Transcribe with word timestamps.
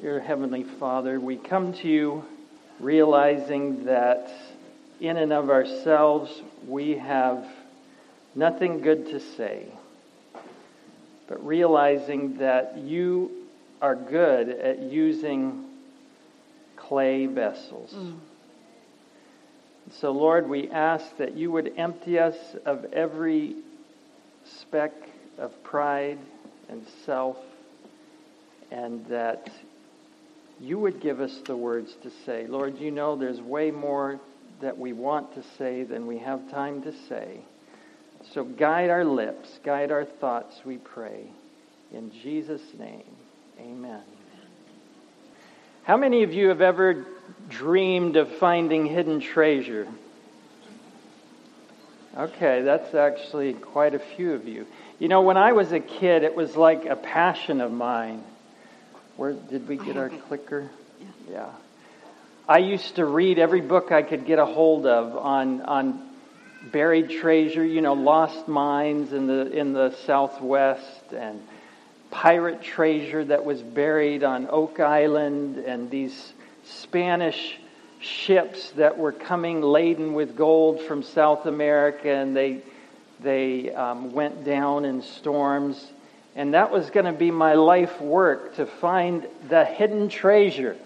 Dear 0.00 0.20
Heavenly 0.20 0.62
Father, 0.62 1.18
we 1.18 1.36
come 1.36 1.72
to 1.72 1.88
you 1.88 2.24
realizing 2.78 3.86
that 3.86 4.30
in 5.00 5.16
and 5.16 5.32
of 5.32 5.50
ourselves 5.50 6.30
we 6.68 6.98
have 6.98 7.44
nothing 8.32 8.80
good 8.80 9.06
to 9.06 9.18
say, 9.18 9.66
but 11.26 11.44
realizing 11.44 12.38
that 12.38 12.78
you 12.78 13.48
are 13.82 13.96
good 13.96 14.48
at 14.50 14.78
using 14.78 15.64
clay 16.76 17.26
vessels. 17.26 17.92
Mm. 17.92 18.18
So, 20.00 20.12
Lord, 20.12 20.48
we 20.48 20.70
ask 20.70 21.16
that 21.16 21.36
you 21.36 21.50
would 21.50 21.72
empty 21.76 22.20
us 22.20 22.36
of 22.64 22.84
every 22.92 23.56
speck 24.44 24.92
of 25.38 25.60
pride 25.64 26.18
and 26.68 26.86
self, 27.04 27.36
and 28.70 29.04
that 29.06 29.50
you 30.60 30.78
would 30.78 31.00
give 31.00 31.20
us 31.20 31.40
the 31.46 31.56
words 31.56 31.94
to 32.02 32.10
say. 32.26 32.46
Lord, 32.46 32.78
you 32.78 32.90
know 32.90 33.16
there's 33.16 33.40
way 33.40 33.70
more 33.70 34.20
that 34.60 34.76
we 34.76 34.92
want 34.92 35.34
to 35.34 35.42
say 35.56 35.84
than 35.84 36.06
we 36.06 36.18
have 36.18 36.50
time 36.50 36.82
to 36.82 36.92
say. 37.08 37.40
So 38.34 38.44
guide 38.44 38.90
our 38.90 39.04
lips, 39.04 39.48
guide 39.64 39.92
our 39.92 40.04
thoughts, 40.04 40.60
we 40.64 40.78
pray. 40.78 41.30
In 41.92 42.10
Jesus' 42.10 42.62
name, 42.78 43.04
amen. 43.60 44.02
How 45.84 45.96
many 45.96 46.22
of 46.22 46.34
you 46.34 46.48
have 46.48 46.60
ever 46.60 47.06
dreamed 47.48 48.16
of 48.16 48.28
finding 48.36 48.84
hidden 48.84 49.20
treasure? 49.20 49.86
Okay, 52.16 52.62
that's 52.62 52.94
actually 52.94 53.54
quite 53.54 53.94
a 53.94 53.98
few 53.98 54.34
of 54.34 54.46
you. 54.46 54.66
You 54.98 55.08
know, 55.08 55.22
when 55.22 55.36
I 55.36 55.52
was 55.52 55.72
a 55.72 55.80
kid, 55.80 56.24
it 56.24 56.34
was 56.34 56.56
like 56.56 56.84
a 56.84 56.96
passion 56.96 57.60
of 57.60 57.70
mine. 57.70 58.24
Where 59.18 59.32
did 59.32 59.66
we 59.66 59.76
get 59.76 59.96
our 59.96 60.06
it. 60.06 60.28
clicker? 60.28 60.70
Yeah. 61.28 61.50
I 62.48 62.58
used 62.58 62.94
to 62.96 63.04
read 63.04 63.40
every 63.40 63.60
book 63.60 63.90
I 63.90 64.02
could 64.02 64.26
get 64.26 64.38
a 64.38 64.46
hold 64.46 64.86
of 64.86 65.16
on 65.16 65.60
on 65.62 66.08
buried 66.70 67.10
treasure, 67.10 67.64
you 67.64 67.80
know, 67.80 67.94
lost 67.94 68.46
mines 68.46 69.12
in 69.12 69.26
the 69.26 69.50
in 69.50 69.72
the 69.72 69.90
southwest 70.06 71.12
and 71.12 71.42
pirate 72.12 72.62
treasure 72.62 73.24
that 73.24 73.44
was 73.44 73.60
buried 73.60 74.22
on 74.22 74.46
Oak 74.50 74.78
Island 74.78 75.56
and 75.56 75.90
these 75.90 76.32
Spanish 76.62 77.58
ships 77.98 78.70
that 78.76 78.98
were 78.98 79.10
coming 79.10 79.62
laden 79.62 80.14
with 80.14 80.36
gold 80.36 80.80
from 80.82 81.02
South 81.02 81.46
America 81.46 82.08
and 82.08 82.36
they 82.36 82.62
they 83.18 83.72
um, 83.72 84.12
went 84.12 84.44
down 84.44 84.84
in 84.84 85.02
storms 85.02 85.84
and 86.38 86.54
that 86.54 86.70
was 86.70 86.88
going 86.90 87.04
to 87.04 87.12
be 87.12 87.32
my 87.32 87.54
life 87.54 88.00
work 88.00 88.54
to 88.54 88.64
find 88.64 89.26
the 89.48 89.64
hidden 89.64 90.08
treasure. 90.08 90.76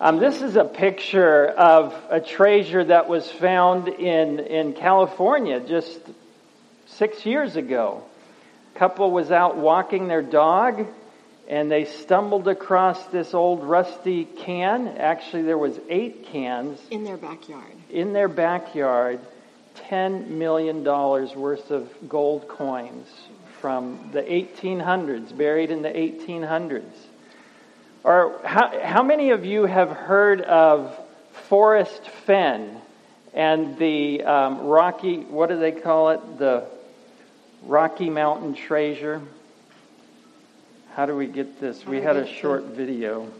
Um, 0.00 0.18
this 0.18 0.40
is 0.40 0.54
a 0.54 0.64
picture 0.64 1.48
of 1.48 1.92
a 2.08 2.20
treasure 2.20 2.84
that 2.84 3.08
was 3.08 3.28
found 3.28 3.88
in, 3.88 4.38
in 4.38 4.72
California 4.74 5.58
just 5.58 5.98
six 6.86 7.26
years 7.26 7.56
ago. 7.56 8.04
A 8.76 8.78
couple 8.78 9.10
was 9.10 9.32
out 9.32 9.56
walking 9.56 10.06
their 10.06 10.22
dog 10.22 10.86
and 11.48 11.68
they 11.68 11.84
stumbled 11.84 12.46
across 12.46 13.04
this 13.06 13.34
old 13.34 13.64
rusty 13.64 14.24
can. 14.24 14.86
Actually, 14.96 15.42
there 15.42 15.58
was 15.58 15.76
eight 15.88 16.26
cans 16.26 16.78
in 16.88 17.02
their 17.02 17.16
backyard. 17.16 17.72
in 17.90 18.12
their 18.12 18.28
backyard, 18.28 19.18
$10 19.88 20.28
million 20.28 20.84
worth 20.84 21.72
of 21.72 21.90
gold 22.08 22.46
coins 22.46 23.08
from 23.62 24.10
the 24.12 24.22
1800s, 24.22 25.34
buried 25.34 25.70
in 25.70 25.82
the 25.82 25.88
1800s. 25.88 26.82
Or 28.02 28.40
how, 28.44 28.76
how 28.82 29.04
many 29.04 29.30
of 29.30 29.46
you 29.46 29.66
have 29.66 29.88
heard 29.88 30.40
of 30.40 30.98
Forrest 31.48 32.04
Fenn 32.26 32.80
and 33.32 33.78
the 33.78 34.24
um, 34.24 34.66
Rocky, 34.66 35.18
what 35.18 35.48
do 35.48 35.58
they 35.60 35.70
call 35.70 36.10
it? 36.10 36.38
The 36.38 36.64
Rocky 37.62 38.10
Mountain 38.10 38.54
treasure? 38.54 39.22
How 40.94 41.06
do 41.06 41.16
we 41.16 41.28
get 41.28 41.60
this? 41.60 41.86
We 41.86 42.00
had 42.00 42.16
a 42.16 42.26
short 42.26 42.64
video. 42.64 43.30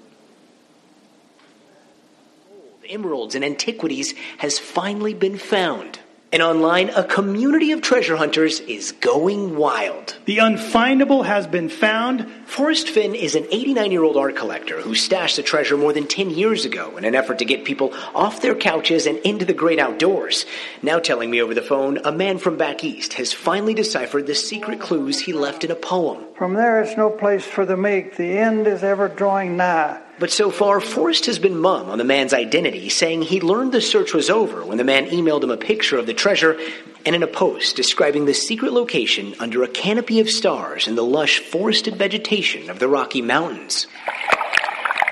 emeralds 2.89 3.35
and 3.35 3.45
antiquities 3.45 4.13
has 4.39 4.59
finally 4.59 5.15
been 5.15 5.39
found. 5.39 5.99
And 6.33 6.43
online, 6.43 6.89
a 6.89 7.05
community 7.05 7.73
of 7.73 7.83
treasure 7.83 8.17
hunters 8.17 8.61
is 8.61 8.93
going 8.93 9.55
wild. 9.55 10.17
The 10.25 10.39
unfindable 10.39 11.27
has 11.27 11.47
been 11.47 11.69
found. 11.69 12.27
Forrest 12.47 12.89
Fenn 12.89 13.15
is 13.15 13.35
an 13.35 13.47
89 13.51 13.93
year 13.93 14.03
old 14.03 14.17
art 14.17 14.35
collector 14.35 14.81
who 14.81 14.95
stashed 14.95 15.37
the 15.37 15.43
treasure 15.43 15.77
more 15.77 15.93
than 15.93 16.07
10 16.07 16.31
years 16.31 16.65
ago 16.65 16.97
in 16.97 17.05
an 17.05 17.15
effort 17.15 17.39
to 17.41 17.45
get 17.45 17.67
people 17.67 17.93
off 18.15 18.41
their 18.41 18.55
couches 18.55 19.07
and 19.07 19.19
into 19.19 19.45
the 19.45 19.53
great 19.53 19.79
outdoors. 19.79 20.47
Now, 20.81 20.99
telling 20.99 21.31
me 21.31 21.43
over 21.43 21.53
the 21.53 21.61
phone, 21.61 21.99
a 21.99 22.11
man 22.13 22.39
from 22.39 22.57
back 22.57 22.83
east 22.83 23.13
has 23.15 23.35
finally 23.35 23.75
deciphered 23.75 24.27
the 24.27 24.35
secret 24.35 24.81
clues 24.81 25.21
he 25.21 25.35
left 25.35 25.65
in 25.65 25.71
a 25.71 25.77
poem. 25.77 26.25
From 26.35 26.55
there 26.55 26.73
there 26.73 26.91
is 26.91 26.97
no 26.97 27.11
place 27.11 27.45
for 27.45 27.67
the 27.67 27.77
meek. 27.77 28.17
The 28.17 28.39
end 28.39 28.67
is 28.67 28.83
ever 28.83 29.07
drawing 29.07 29.59
nigh. 29.59 30.01
But 30.23 30.31
so 30.31 30.53
far, 30.53 30.79
Forrest 30.79 31.27
has 31.27 31.41
been 31.41 31.59
mum 31.59 31.91
on 31.91 31.99
the 31.99 32.05
man's 32.05 32.33
identity, 32.33 32.91
saying 32.91 33.23
he 33.23 33.41
learned 33.41 33.73
the 33.73 33.81
search 33.81 34.15
was 34.15 34.31
over 34.31 34.65
when 34.65 34.79
the 34.79 34.85
man 34.85 35.07
emailed 35.07 35.43
him 35.43 35.51
a 35.51 35.57
picture 35.57 35.99
of 35.99 36.07
the 36.07 36.15
treasure 36.15 36.61
and 37.05 37.17
in 37.17 37.25
a 37.25 37.27
post 37.27 37.75
describing 37.75 38.25
the 38.25 38.33
secret 38.33 38.73
location 38.73 39.35
under 39.41 39.65
a 39.65 39.69
canopy 39.69 40.21
of 40.21 40.31
stars 40.31 40.87
in 40.87 40.95
the 40.95 41.03
lush 41.03 41.41
forested 41.41 41.97
vegetation 41.97 42.71
of 42.71 42.79
the 42.79 42.87
Rocky 42.87 43.21
Mountains. 43.21 43.89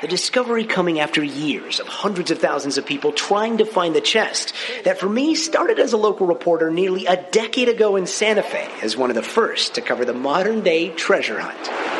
The 0.00 0.06
discovery 0.06 0.64
coming 0.64 1.00
after 1.00 1.24
years 1.24 1.80
of 1.80 1.88
hundreds 1.88 2.30
of 2.30 2.38
thousands 2.38 2.78
of 2.78 2.86
people 2.86 3.10
trying 3.10 3.58
to 3.58 3.66
find 3.66 3.96
the 3.96 4.00
chest 4.00 4.52
that 4.84 5.00
for 5.00 5.08
me 5.08 5.34
started 5.34 5.80
as 5.80 5.92
a 5.92 5.96
local 5.96 6.28
reporter 6.28 6.70
nearly 6.70 7.06
a 7.06 7.20
decade 7.32 7.68
ago 7.68 7.96
in 7.96 8.06
Santa 8.06 8.44
Fe 8.44 8.68
as 8.80 8.96
one 8.96 9.10
of 9.10 9.16
the 9.16 9.24
first 9.24 9.74
to 9.74 9.80
cover 9.80 10.04
the 10.04 10.14
modern 10.14 10.60
day 10.60 10.90
treasure 10.90 11.40
hunt. 11.40 11.99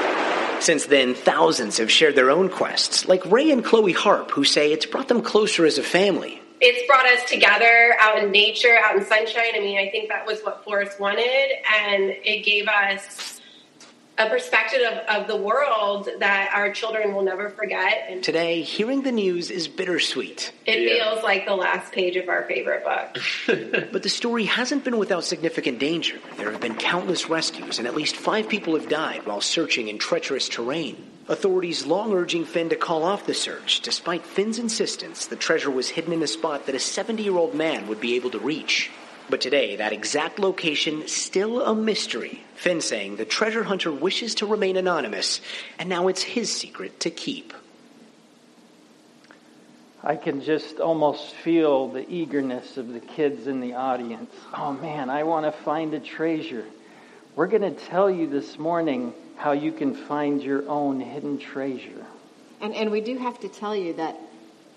Since 0.60 0.86
then, 0.86 1.14
thousands 1.14 1.78
have 1.78 1.90
shared 1.90 2.14
their 2.16 2.30
own 2.30 2.48
quests, 2.50 3.08
like 3.08 3.24
Ray 3.30 3.50
and 3.50 3.64
Chloe 3.64 3.92
Harp, 3.92 4.30
who 4.30 4.44
say 4.44 4.72
it's 4.72 4.86
brought 4.86 5.08
them 5.08 5.22
closer 5.22 5.64
as 5.64 5.78
a 5.78 5.82
family. 5.82 6.40
it's 6.60 6.86
brought 6.86 7.06
us 7.06 7.24
together 7.28 7.96
out 8.00 8.22
in 8.22 8.30
nature, 8.30 8.76
out 8.84 8.94
in 8.94 9.04
sunshine. 9.04 9.52
I 9.54 9.60
mean, 9.60 9.78
I 9.78 9.88
think 9.90 10.10
that 10.10 10.26
was 10.26 10.40
what 10.42 10.62
Forrest 10.64 11.00
wanted, 11.00 11.24
and 11.24 12.10
it 12.22 12.44
gave 12.44 12.68
us 12.68 13.39
a 14.20 14.28
perspective 14.28 14.80
of, 14.82 15.22
of 15.22 15.26
the 15.26 15.36
world 15.36 16.08
that 16.18 16.52
our 16.54 16.70
children 16.70 17.14
will 17.14 17.22
never 17.22 17.48
forget. 17.48 18.06
And 18.08 18.22
Today, 18.22 18.62
hearing 18.62 19.02
the 19.02 19.12
news 19.12 19.50
is 19.50 19.66
bittersweet, 19.66 20.52
it 20.66 20.88
feels 20.88 21.22
like 21.24 21.46
the 21.46 21.54
last 21.54 21.92
page 21.92 22.16
of 22.16 22.28
our 22.28 22.44
favorite 22.44 22.84
book. 22.84 23.18
but 23.92 24.02
the 24.02 24.08
story 24.08 24.44
hasn't 24.44 24.84
been 24.84 24.98
without 24.98 25.24
significant 25.24 25.78
danger. 25.78 26.18
There 26.36 26.50
have 26.52 26.60
been 26.60 26.74
countless 26.74 27.28
rescues, 27.30 27.78
and 27.78 27.88
at 27.88 27.94
least 27.94 28.16
five 28.16 28.48
people 28.48 28.74
have 28.74 28.88
died 28.88 29.26
while 29.26 29.40
searching 29.40 29.88
in 29.88 29.98
treacherous 29.98 30.48
terrain. 30.48 31.10
Authorities 31.28 31.86
long 31.86 32.12
urging 32.12 32.44
Fenn 32.44 32.68
to 32.70 32.76
call 32.76 33.04
off 33.04 33.24
the 33.24 33.34
search. 33.34 33.80
Despite 33.80 34.26
Fenn's 34.26 34.58
insistence, 34.58 35.26
the 35.26 35.36
treasure 35.36 35.70
was 35.70 35.88
hidden 35.88 36.12
in 36.12 36.22
a 36.22 36.26
spot 36.26 36.66
that 36.66 36.74
a 36.74 36.80
70 36.80 37.22
year 37.22 37.36
old 37.36 37.54
man 37.54 37.86
would 37.86 38.00
be 38.00 38.16
able 38.16 38.30
to 38.30 38.38
reach. 38.38 38.90
But 39.30 39.40
today, 39.40 39.76
that 39.76 39.92
exact 39.92 40.40
location 40.40 41.06
still 41.06 41.62
a 41.62 41.72
mystery. 41.72 42.42
Fenn 42.56 42.80
saying 42.80 43.14
the 43.14 43.24
treasure 43.24 43.62
hunter 43.62 43.92
wishes 43.92 44.34
to 44.36 44.46
remain 44.46 44.76
anonymous, 44.76 45.40
and 45.78 45.88
now 45.88 46.08
it's 46.08 46.22
his 46.22 46.52
secret 46.52 46.98
to 47.00 47.10
keep. 47.10 47.54
I 50.02 50.16
can 50.16 50.40
just 50.42 50.80
almost 50.80 51.34
feel 51.34 51.88
the 51.88 52.10
eagerness 52.10 52.76
of 52.76 52.92
the 52.92 52.98
kids 52.98 53.46
in 53.46 53.60
the 53.60 53.74
audience. 53.74 54.34
Oh 54.52 54.72
man, 54.72 55.10
I 55.10 55.22
want 55.22 55.46
to 55.46 55.52
find 55.52 55.94
a 55.94 56.00
treasure. 56.00 56.64
We're 57.36 57.46
going 57.46 57.62
to 57.62 57.84
tell 57.86 58.10
you 58.10 58.26
this 58.26 58.58
morning 58.58 59.14
how 59.36 59.52
you 59.52 59.70
can 59.70 59.94
find 59.94 60.42
your 60.42 60.68
own 60.68 60.98
hidden 60.98 61.38
treasure. 61.38 62.04
And, 62.60 62.74
and 62.74 62.90
we 62.90 63.00
do 63.00 63.16
have 63.18 63.38
to 63.40 63.48
tell 63.48 63.76
you 63.76 63.92
that 63.94 64.16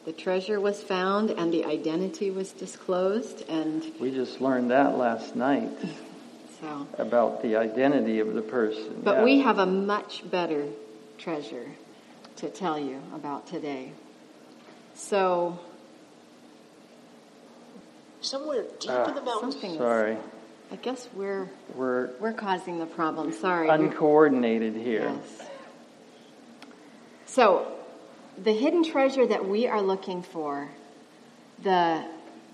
the 0.05 0.11
treasure 0.11 0.59
was 0.59 0.81
found 0.83 1.29
and 1.31 1.53
the 1.53 1.65
identity 1.65 2.29
was 2.31 2.51
disclosed. 2.51 3.47
And 3.49 3.83
We 3.99 4.11
just 4.11 4.41
learned 4.41 4.71
that 4.71 4.97
last 4.97 5.35
night 5.35 5.69
so, 6.61 6.87
about 6.97 7.41
the 7.41 7.55
identity 7.55 8.19
of 8.19 8.33
the 8.33 8.41
person. 8.41 9.01
but 9.03 9.17
Yeah. 9.17 9.23
we 9.23 9.39
have 9.41 9.59
a 9.59 9.65
much 9.65 10.29
better 10.29 10.65
treasure 11.17 11.67
to 12.37 12.49
tell 12.49 12.77
you 12.79 12.99
about 13.15 13.47
today. 13.47 13.91
So, 14.95 15.59
Somewhere 18.21 18.63
deep 18.79 18.89
Ah, 18.89 19.09
in 19.09 19.15
the 19.15 19.21
mountains. 19.21 19.53
something 19.53 19.71
is, 19.71 19.77
Sorry, 19.77 20.17
I 20.71 20.77
guess 20.77 21.09
we're, 21.13 21.49
we're 21.75 22.09
we're 22.21 22.31
causing 22.31 22.79
the 22.79 22.85
problem. 22.85 23.33
Sorry. 23.33 23.67
uncoordinated 23.67 24.75
here. 24.77 25.11
Yes. 25.13 25.47
So, 27.25 27.72
the 28.41 28.53
hidden 28.53 28.83
treasure 28.83 29.25
that 29.27 29.47
we 29.47 29.67
are 29.67 29.81
looking 29.81 30.23
for, 30.23 30.69
the 31.61 32.05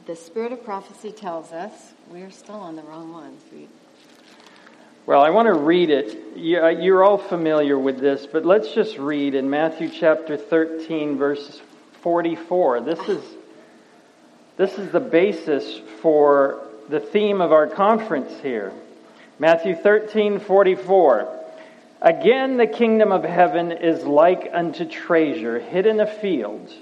the 0.09 0.15
spirit 0.15 0.51
of 0.51 0.63
prophecy 0.63 1.11
tells 1.11 1.51
us 1.51 1.71
we 2.09 2.23
are 2.23 2.31
still 2.31 2.55
on 2.55 2.75
the 2.75 2.81
wrong 2.81 3.13
ones. 3.13 3.43
We, 3.53 3.67
Well, 5.05 5.21
I 5.21 5.29
want 5.29 5.45
to 5.45 5.53
read 5.53 5.91
it. 5.91 6.17
Uh, 6.35 6.69
You're 6.69 7.03
all 7.03 7.19
familiar 7.19 7.77
with 7.77 7.99
this, 7.99 8.25
but 8.25 8.43
let's 8.43 8.73
just 8.73 8.97
read 8.97 9.35
in 9.35 9.51
Matthew 9.51 9.87
chapter 9.87 10.35
13, 10.35 11.19
verse 11.19 11.61
44. 12.01 12.81
This 12.81 12.99
is, 13.07 13.23
this 14.57 14.79
is 14.79 14.91
the 14.91 14.99
basis 14.99 15.79
for 16.01 16.65
the 16.89 16.99
theme 16.99 17.39
of 17.39 17.51
our 17.51 17.67
conference 17.67 18.31
here. 18.41 18.73
Matthew 19.37 19.75
13, 19.75 20.39
44. 20.39 21.38
Again, 22.01 22.55
the 22.55 22.67
kingdom 22.67 23.11
of 23.11 23.23
heaven 23.23 23.73
is 23.73 24.05
like 24.05 24.49
unto 24.53 24.85
treasure 24.85 25.59
hid 25.59 25.85
in 25.85 25.99
a 25.99 26.07
field, 26.07 26.73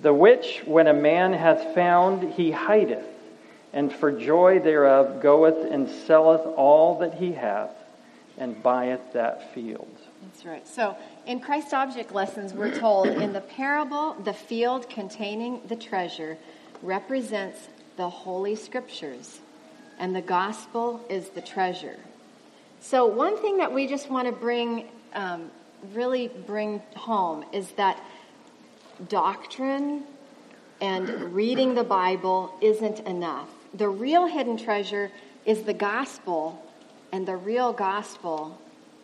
the 0.00 0.14
which, 0.14 0.62
when 0.64 0.86
a 0.86 0.94
man 0.94 1.32
hath 1.32 1.74
found, 1.74 2.34
he 2.34 2.52
hideth, 2.52 3.08
and 3.72 3.92
for 3.92 4.12
joy 4.12 4.60
thereof 4.60 5.20
goeth 5.20 5.70
and 5.70 5.90
selleth 5.90 6.46
all 6.56 7.00
that 7.00 7.14
he 7.14 7.32
hath, 7.32 7.72
and 8.38 8.62
buyeth 8.62 9.12
that 9.14 9.52
field. 9.52 9.88
That's 10.22 10.44
right. 10.44 10.68
So 10.68 10.96
in 11.26 11.40
Christ 11.40 11.74
object 11.74 12.12
lessons, 12.12 12.54
we're 12.54 12.78
told 12.78 13.08
in 13.08 13.32
the 13.32 13.40
parable, 13.40 14.14
the 14.14 14.32
field 14.34 14.88
containing 14.88 15.60
the 15.66 15.76
treasure 15.76 16.38
represents 16.82 17.66
the 17.96 18.08
Holy 18.08 18.54
Scriptures, 18.54 19.40
and 19.98 20.14
the 20.14 20.22
gospel 20.22 21.04
is 21.08 21.30
the 21.30 21.40
treasure. 21.40 21.96
So, 22.80 23.06
one 23.06 23.36
thing 23.38 23.58
that 23.58 23.72
we 23.72 23.86
just 23.86 24.10
want 24.10 24.26
to 24.26 24.32
bring, 24.32 24.88
um, 25.14 25.50
really 25.92 26.28
bring 26.28 26.80
home 26.94 27.44
is 27.52 27.70
that 27.72 28.00
doctrine 29.08 30.04
and 30.80 31.34
reading 31.34 31.74
the 31.74 31.84
Bible 31.84 32.52
isn't 32.60 33.00
enough. 33.00 33.48
The 33.74 33.88
real 33.88 34.26
hidden 34.26 34.56
treasure 34.56 35.10
is 35.44 35.62
the 35.62 35.74
gospel, 35.74 36.62
and 37.12 37.26
the 37.26 37.36
real 37.36 37.72
gospel 37.72 38.58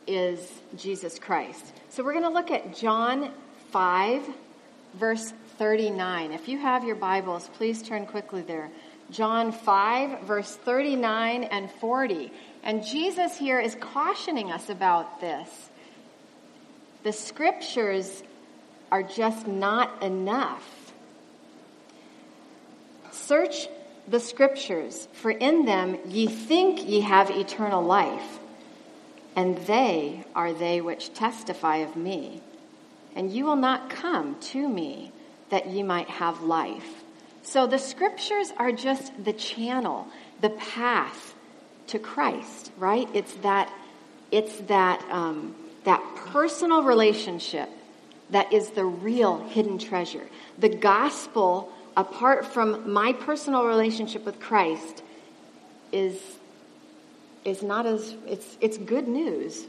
is 0.07 0.53
Jesus 0.77 1.19
Christ. 1.19 1.73
So 1.89 2.03
we're 2.03 2.13
going 2.13 2.25
to 2.25 2.31
look 2.31 2.51
at 2.51 2.75
John 2.77 3.33
5, 3.71 4.23
verse 4.95 5.33
39. 5.59 6.33
If 6.33 6.49
you 6.49 6.59
have 6.59 6.85
your 6.85 6.97
Bibles, 6.97 7.49
please 7.55 7.83
turn 7.83 8.07
quickly 8.07 8.43
there. 8.43 8.71
John 9.11 9.53
5, 9.53 10.23
verse 10.23 10.57
39 10.57 11.45
and 11.45 11.71
40. 11.71 12.33
And 12.63 12.85
Jesus 12.85 13.37
here 13.37 13.61
is 13.61 13.75
cautioning 13.75 14.53
us 14.53 14.69
about 14.69 15.21
this. 15.21 15.49
The 17.03 17.13
scriptures 17.13 18.23
are 18.93 19.03
just 19.03 19.47
not 19.49 20.03
enough. 20.03 20.93
Search 23.11 23.69
the 24.07 24.21
scriptures, 24.21 25.09
for 25.13 25.31
in 25.31 25.65
them 25.65 25.99
ye 26.07 26.27
think 26.27 26.87
ye 26.87 27.01
have 27.01 27.31
eternal 27.31 27.83
life, 27.83 28.39
and 29.35 29.57
they 29.59 30.25
are 30.35 30.53
they 30.53 30.81
which 30.81 31.15
testify 31.15 31.77
of 31.79 31.97
me. 31.97 32.41
And 33.15 33.31
you 33.31 33.45
will 33.45 33.57
not 33.57 33.91
come 33.91 34.37
to 34.41 34.69
me 34.69 35.13
that 35.51 35.69
ye 35.69 35.83
might 35.83 36.09
have 36.09 36.43
life. 36.43 37.03
So 37.43 37.67
the 37.67 37.79
scriptures 37.79 38.53
are 38.57 38.73
just 38.73 39.25
the 39.25 39.33
channel, 39.33 40.07
the 40.41 40.51
path 40.51 41.32
to 41.93 41.99
Christ, 41.99 42.73
right? 42.77 43.09
It's 43.15 43.33
that, 43.37 43.73
it's 44.31 44.57
that, 44.63 45.03
um, 45.11 45.55
that 45.85 46.03
personal 46.33 46.83
relationship 46.83 47.69
that 48.31 48.53
is 48.53 48.71
the 48.71 48.85
real 48.85 49.39
hidden 49.49 49.79
treasure. 49.79 50.27
The 50.59 50.71
gospel, 50.71 51.71
apart 51.97 52.47
from 52.47 52.93
my 52.93 53.13
personal 53.13 53.67
relationship 53.67 54.25
with 54.25 54.41
Christ, 54.41 55.03
is 55.93 56.19
is 57.45 57.63
not 57.63 57.87
as 57.87 58.15
it's 58.27 58.57
it's 58.61 58.79
good 58.79 59.07
news, 59.09 59.67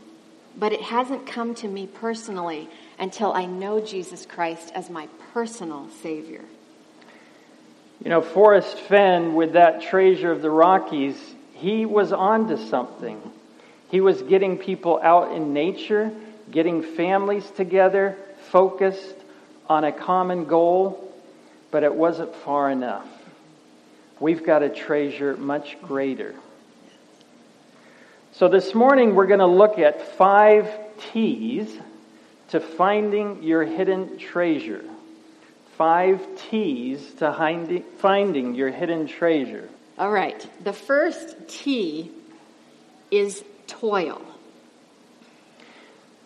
but 0.57 0.71
it 0.71 0.81
hasn't 0.81 1.25
come 1.25 1.55
to 1.55 1.67
me 1.67 1.87
personally 1.87 2.69
until 2.99 3.33
I 3.33 3.45
know 3.45 3.81
Jesus 3.81 4.25
Christ 4.25 4.71
as 4.75 4.89
my 4.89 5.09
personal 5.33 5.89
savior. 6.01 6.41
You 8.03 8.09
know, 8.09 8.21
Forrest 8.21 8.77
Fenn, 8.77 9.33
with 9.33 9.53
that 9.53 9.81
treasure 9.81 10.31
of 10.31 10.41
the 10.41 10.49
Rockies, 10.49 11.32
he 11.63 11.85
was 11.85 12.11
onto 12.11 12.57
something. 12.67 13.21
He 13.89 14.01
was 14.01 14.21
getting 14.21 14.57
people 14.57 14.99
out 15.01 15.31
in 15.31 15.53
nature, 15.53 16.11
getting 16.51 16.83
families 16.83 17.49
together, 17.51 18.17
focused 18.51 19.15
on 19.69 19.85
a 19.85 19.93
common 19.93 20.43
goal, 20.43 21.09
but 21.71 21.83
it 21.83 21.95
wasn't 21.95 22.35
far 22.35 22.69
enough. 22.69 23.07
We've 24.19 24.45
got 24.45 24.61
a 24.61 24.67
treasure 24.67 25.37
much 25.37 25.81
greater. 25.81 26.35
So 28.33 28.49
this 28.49 28.75
morning 28.75 29.15
we're 29.15 29.27
going 29.27 29.39
to 29.39 29.45
look 29.45 29.79
at 29.79 30.17
five 30.17 30.69
T's 31.13 31.73
to 32.49 32.59
finding 32.59 33.41
your 33.41 33.63
hidden 33.63 34.17
treasure. 34.17 34.83
Five 35.77 36.19
T's 36.49 37.13
to 37.19 37.83
finding 37.99 38.53
your 38.53 38.69
hidden 38.69 39.07
treasure. 39.07 39.69
All 39.97 40.11
right. 40.11 40.47
The 40.63 40.73
first 40.73 41.35
T 41.47 42.11
is 43.11 43.43
toil. 43.67 44.21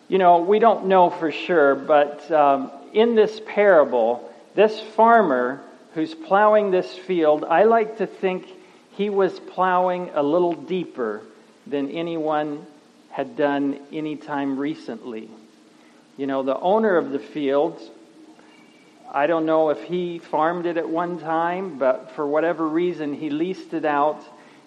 You 0.08 0.16
know, 0.16 0.38
we 0.38 0.58
don't 0.58 0.86
know 0.86 1.10
for 1.10 1.30
sure, 1.30 1.74
but 1.74 2.30
um, 2.32 2.70
in 2.94 3.14
this 3.14 3.42
parable, 3.46 4.32
this 4.54 4.80
farmer 4.80 5.60
who's 5.92 6.14
plowing 6.14 6.70
this 6.70 6.90
field, 6.94 7.44
I 7.44 7.64
like 7.64 7.98
to 7.98 8.06
think 8.06 8.46
he 8.92 9.10
was 9.10 9.38
plowing 9.38 10.10
a 10.14 10.22
little 10.22 10.54
deeper 10.54 11.22
than 11.66 11.90
anyone 11.90 12.66
had 13.10 13.36
done 13.36 13.78
any 13.92 14.16
time 14.16 14.58
recently. 14.58 15.28
You 16.16 16.26
know, 16.26 16.42
the 16.42 16.58
owner 16.58 16.96
of 16.96 17.10
the 17.10 17.18
field, 17.18 17.80
I 19.10 19.26
don't 19.26 19.46
know 19.46 19.70
if 19.70 19.82
he 19.84 20.18
farmed 20.18 20.66
it 20.66 20.76
at 20.76 20.88
one 20.88 21.18
time, 21.18 21.78
but 21.78 22.12
for 22.12 22.26
whatever 22.26 22.66
reason, 22.66 23.14
he 23.14 23.30
leased 23.30 23.72
it 23.72 23.84
out. 23.84 24.22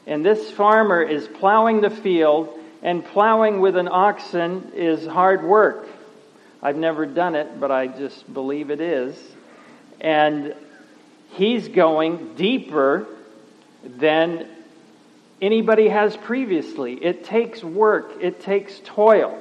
And 0.07 0.25
this 0.25 0.49
farmer 0.51 1.01
is 1.01 1.27
plowing 1.27 1.81
the 1.81 1.91
field, 1.91 2.57
and 2.81 3.05
plowing 3.05 3.61
with 3.61 3.75
an 3.75 3.87
oxen 3.87 4.71
is 4.73 5.05
hard 5.05 5.43
work. 5.43 5.87
I've 6.63 6.75
never 6.75 7.05
done 7.05 7.35
it, 7.35 7.59
but 7.59 7.71
I 7.71 7.87
just 7.87 8.31
believe 8.33 8.71
it 8.71 8.81
is. 8.81 9.15
And 9.99 10.55
he's 11.33 11.67
going 11.67 12.33
deeper 12.35 13.05
than 13.83 14.47
anybody 15.39 15.87
has 15.89 16.17
previously. 16.17 16.93
It 16.93 17.25
takes 17.25 17.63
work, 17.63 18.13
it 18.21 18.41
takes 18.41 18.79
toil. 18.83 19.37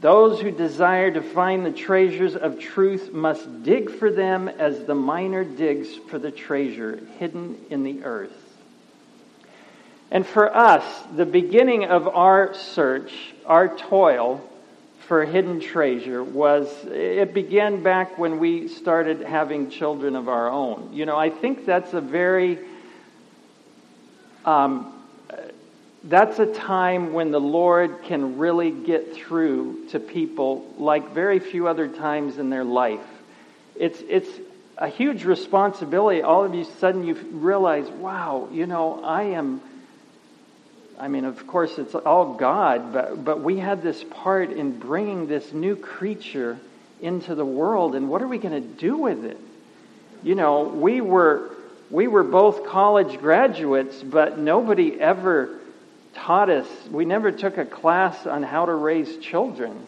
Those 0.00 0.40
who 0.40 0.50
desire 0.50 1.10
to 1.10 1.20
find 1.20 1.64
the 1.64 1.72
treasures 1.72 2.34
of 2.34 2.58
truth 2.58 3.12
must 3.12 3.62
dig 3.62 3.90
for 3.90 4.10
them 4.10 4.48
as 4.48 4.84
the 4.84 4.94
miner 4.94 5.44
digs 5.44 5.94
for 6.08 6.18
the 6.18 6.30
treasure 6.30 7.00
hidden 7.18 7.58
in 7.68 7.82
the 7.82 8.04
earth. 8.04 8.32
And 10.10 10.26
for 10.26 10.54
us, 10.54 10.84
the 11.14 11.26
beginning 11.26 11.84
of 11.84 12.08
our 12.08 12.54
search, 12.54 13.12
our 13.44 13.76
toil 13.76 14.40
for 15.06 15.24
hidden 15.24 15.60
treasure 15.60 16.22
was, 16.22 16.68
it 16.86 17.34
began 17.34 17.82
back 17.82 18.16
when 18.16 18.38
we 18.38 18.68
started 18.68 19.20
having 19.20 19.70
children 19.70 20.16
of 20.16 20.28
our 20.28 20.48
own. 20.48 20.90
You 20.92 21.04
know, 21.04 21.16
I 21.16 21.30
think 21.30 21.66
that's 21.66 21.92
a 21.92 22.00
very, 22.00 22.58
um, 24.44 24.99
that's 26.04 26.38
a 26.38 26.46
time 26.46 27.12
when 27.12 27.30
the 27.30 27.40
Lord 27.40 28.02
can 28.04 28.38
really 28.38 28.70
get 28.70 29.14
through 29.14 29.88
to 29.88 30.00
people 30.00 30.66
like 30.78 31.12
very 31.12 31.40
few 31.40 31.68
other 31.68 31.88
times 31.88 32.38
in 32.38 32.48
their 32.48 32.64
life. 32.64 33.04
It's, 33.76 34.00
it's 34.08 34.28
a 34.78 34.88
huge 34.88 35.24
responsibility. 35.24 36.22
All 36.22 36.44
of 36.44 36.54
you 36.54 36.64
sudden 36.64 37.04
you 37.04 37.14
realize, 37.32 37.88
wow, 37.88 38.48
you 38.50 38.66
know, 38.66 39.04
I 39.04 39.24
am, 39.24 39.60
I 40.98 41.08
mean, 41.08 41.26
of 41.26 41.46
course 41.46 41.76
it's 41.76 41.94
all 41.94 42.34
God, 42.34 42.94
but, 42.94 43.22
but 43.22 43.42
we 43.42 43.58
had 43.58 43.82
this 43.82 44.02
part 44.02 44.50
in 44.50 44.78
bringing 44.78 45.26
this 45.26 45.52
new 45.52 45.76
creature 45.76 46.58
into 47.02 47.34
the 47.34 47.44
world, 47.44 47.94
and 47.94 48.08
what 48.08 48.22
are 48.22 48.28
we 48.28 48.38
going 48.38 48.54
to 48.62 48.68
do 48.68 48.96
with 48.96 49.24
it? 49.24 49.38
You 50.22 50.34
know, 50.34 50.64
we 50.64 51.00
were, 51.00 51.50
we 51.90 52.08
were 52.08 52.22
both 52.22 52.66
college 52.66 53.18
graduates, 53.18 54.02
but 54.02 54.38
nobody 54.38 55.00
ever 55.00 55.59
taught 56.14 56.50
us, 56.50 56.66
we 56.90 57.04
never 57.04 57.32
took 57.32 57.58
a 57.58 57.64
class 57.64 58.26
on 58.26 58.42
how 58.42 58.66
to 58.66 58.74
raise 58.74 59.18
children. 59.18 59.86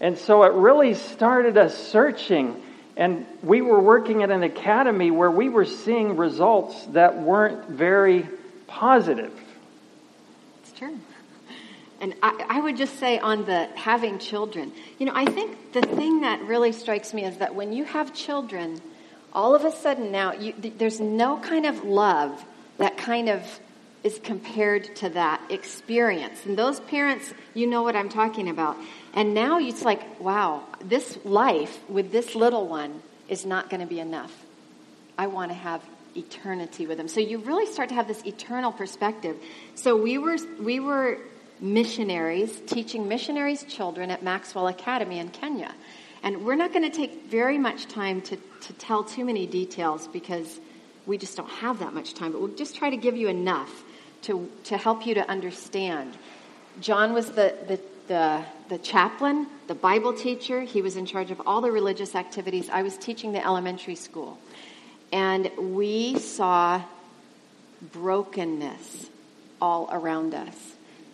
And 0.00 0.18
so 0.18 0.42
it 0.42 0.52
really 0.52 0.94
started 0.94 1.56
us 1.56 1.76
searching. 1.76 2.60
And 2.96 3.26
we 3.42 3.62
were 3.62 3.80
working 3.80 4.22
at 4.22 4.30
an 4.30 4.42
academy 4.42 5.10
where 5.10 5.30
we 5.30 5.48
were 5.48 5.64
seeing 5.64 6.16
results 6.16 6.84
that 6.86 7.18
weren't 7.18 7.68
very 7.68 8.28
positive. 8.66 9.32
It's 10.62 10.72
true. 10.72 10.98
And 12.00 12.14
I, 12.20 12.46
I, 12.48 12.60
would 12.60 12.76
just 12.76 12.98
say 12.98 13.20
on 13.20 13.44
the 13.44 13.68
having 13.76 14.18
children, 14.18 14.72
you 14.98 15.06
know, 15.06 15.12
I 15.14 15.24
think 15.24 15.72
the 15.72 15.82
thing 15.82 16.22
that 16.22 16.42
really 16.42 16.72
strikes 16.72 17.14
me 17.14 17.24
is 17.24 17.36
that 17.36 17.54
when 17.54 17.72
you 17.72 17.84
have 17.84 18.12
children, 18.12 18.80
all 19.32 19.54
of 19.54 19.64
a 19.64 19.70
sudden 19.70 20.10
now 20.10 20.32
you, 20.32 20.52
there's 20.78 20.98
no 20.98 21.38
kind 21.38 21.64
of 21.64 21.84
love 21.84 22.44
that 22.78 22.96
kind 22.96 23.28
of 23.28 23.40
is 24.04 24.20
compared 24.22 24.96
to 24.96 25.08
that 25.10 25.40
experience. 25.50 26.44
And 26.44 26.58
those 26.58 26.80
parents, 26.80 27.32
you 27.54 27.66
know 27.66 27.82
what 27.82 27.94
I'm 27.94 28.08
talking 28.08 28.48
about. 28.48 28.76
And 29.14 29.34
now 29.34 29.58
it's 29.58 29.84
like, 29.84 30.20
wow, 30.20 30.64
this 30.82 31.18
life 31.24 31.78
with 31.88 32.10
this 32.10 32.34
little 32.34 32.66
one 32.66 33.02
is 33.28 33.46
not 33.46 33.70
going 33.70 33.80
to 33.80 33.86
be 33.86 34.00
enough. 34.00 34.32
I 35.16 35.28
want 35.28 35.50
to 35.50 35.54
have 35.54 35.82
eternity 36.16 36.86
with 36.86 36.98
them. 36.98 37.08
So 37.08 37.20
you 37.20 37.38
really 37.38 37.66
start 37.66 37.88
to 37.90 37.94
have 37.94 38.08
this 38.08 38.24
eternal 38.26 38.72
perspective. 38.72 39.36
So 39.74 39.96
we 39.96 40.18
were 40.18 40.36
we 40.60 40.80
were 40.80 41.18
missionaries 41.60 42.60
teaching 42.66 43.08
missionaries 43.08 43.62
children 43.64 44.10
at 44.10 44.22
Maxwell 44.22 44.66
Academy 44.66 45.18
in 45.18 45.28
Kenya. 45.28 45.72
And 46.24 46.44
we're 46.44 46.56
not 46.56 46.72
going 46.72 46.88
to 46.88 46.96
take 46.96 47.26
very 47.26 47.58
much 47.58 47.86
time 47.86 48.20
to, 48.22 48.36
to 48.36 48.72
tell 48.74 49.04
too 49.04 49.24
many 49.24 49.46
details 49.46 50.08
because 50.08 50.60
we 51.06 51.18
just 51.18 51.36
don't 51.36 51.50
have 51.50 51.80
that 51.80 51.94
much 51.94 52.14
time, 52.14 52.32
but 52.32 52.40
we'll 52.40 52.54
just 52.54 52.76
try 52.76 52.90
to 52.90 52.96
give 52.96 53.16
you 53.16 53.28
enough 53.28 53.84
to, 54.22 54.50
to 54.64 54.76
help 54.76 55.06
you 55.06 55.14
to 55.14 55.28
understand. 55.28 56.16
John 56.80 57.12
was 57.12 57.26
the, 57.32 57.54
the, 57.68 57.80
the, 58.08 58.44
the 58.68 58.78
chaplain, 58.78 59.46
the 59.66 59.74
Bible 59.74 60.12
teacher. 60.12 60.62
He 60.62 60.82
was 60.82 60.96
in 60.96 61.06
charge 61.06 61.30
of 61.30 61.40
all 61.46 61.60
the 61.60 61.70
religious 61.70 62.14
activities. 62.14 62.68
I 62.70 62.82
was 62.82 62.96
teaching 62.96 63.32
the 63.32 63.44
elementary 63.44 63.94
school. 63.94 64.38
And 65.12 65.50
we 65.58 66.18
saw 66.18 66.82
brokenness 67.92 69.10
all 69.60 69.88
around 69.92 70.34
us. 70.34 70.56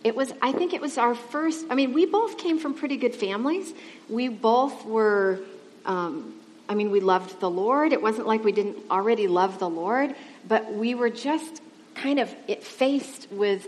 It 0.03 0.15
was, 0.15 0.33
I 0.41 0.53
think 0.53 0.73
it 0.73 0.81
was 0.81 0.97
our 0.97 1.13
first, 1.13 1.65
I 1.69 1.75
mean, 1.75 1.93
we 1.93 2.05
both 2.05 2.37
came 2.37 2.57
from 2.57 2.73
pretty 2.73 2.95
good 2.95 3.13
families. 3.13 3.73
We 4.07 4.29
both 4.29 4.85
were, 4.85 5.41
um, 5.85 6.35
I 6.69 6.75
mean, 6.75 6.89
we 6.89 7.01
loved 7.01 7.41
the 7.41 7.49
Lord. 7.49 7.91
It 7.91 8.01
wasn't 8.01 8.27
like 8.27 8.43
we 8.43 8.53
didn't 8.53 8.77
already 8.89 9.27
love 9.27 9.59
the 9.59 9.69
Lord, 9.69 10.15
but 10.47 10.71
we 10.71 10.95
were 10.95 11.09
just 11.09 11.61
kind 12.01 12.19
of 12.19 12.33
it 12.47 12.63
faced 12.63 13.27
with 13.31 13.67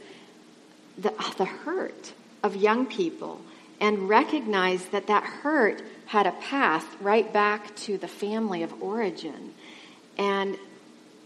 the, 0.98 1.12
uh, 1.12 1.34
the 1.38 1.46
hurt 1.46 2.14
of 2.44 2.56
young 2.56 2.86
people 2.86 3.42
and 3.80 4.08
recognized 4.10 4.92
that 4.92 5.08
that 5.08 5.24
hurt 5.24 5.82
had 6.06 6.28
a 6.28 6.32
path 6.32 6.86
right 7.02 7.32
back 7.34 7.76
to 7.76 7.98
the 7.98 8.08
family 8.08 8.64
of 8.64 8.82
origin. 8.82 9.54
And 10.18 10.58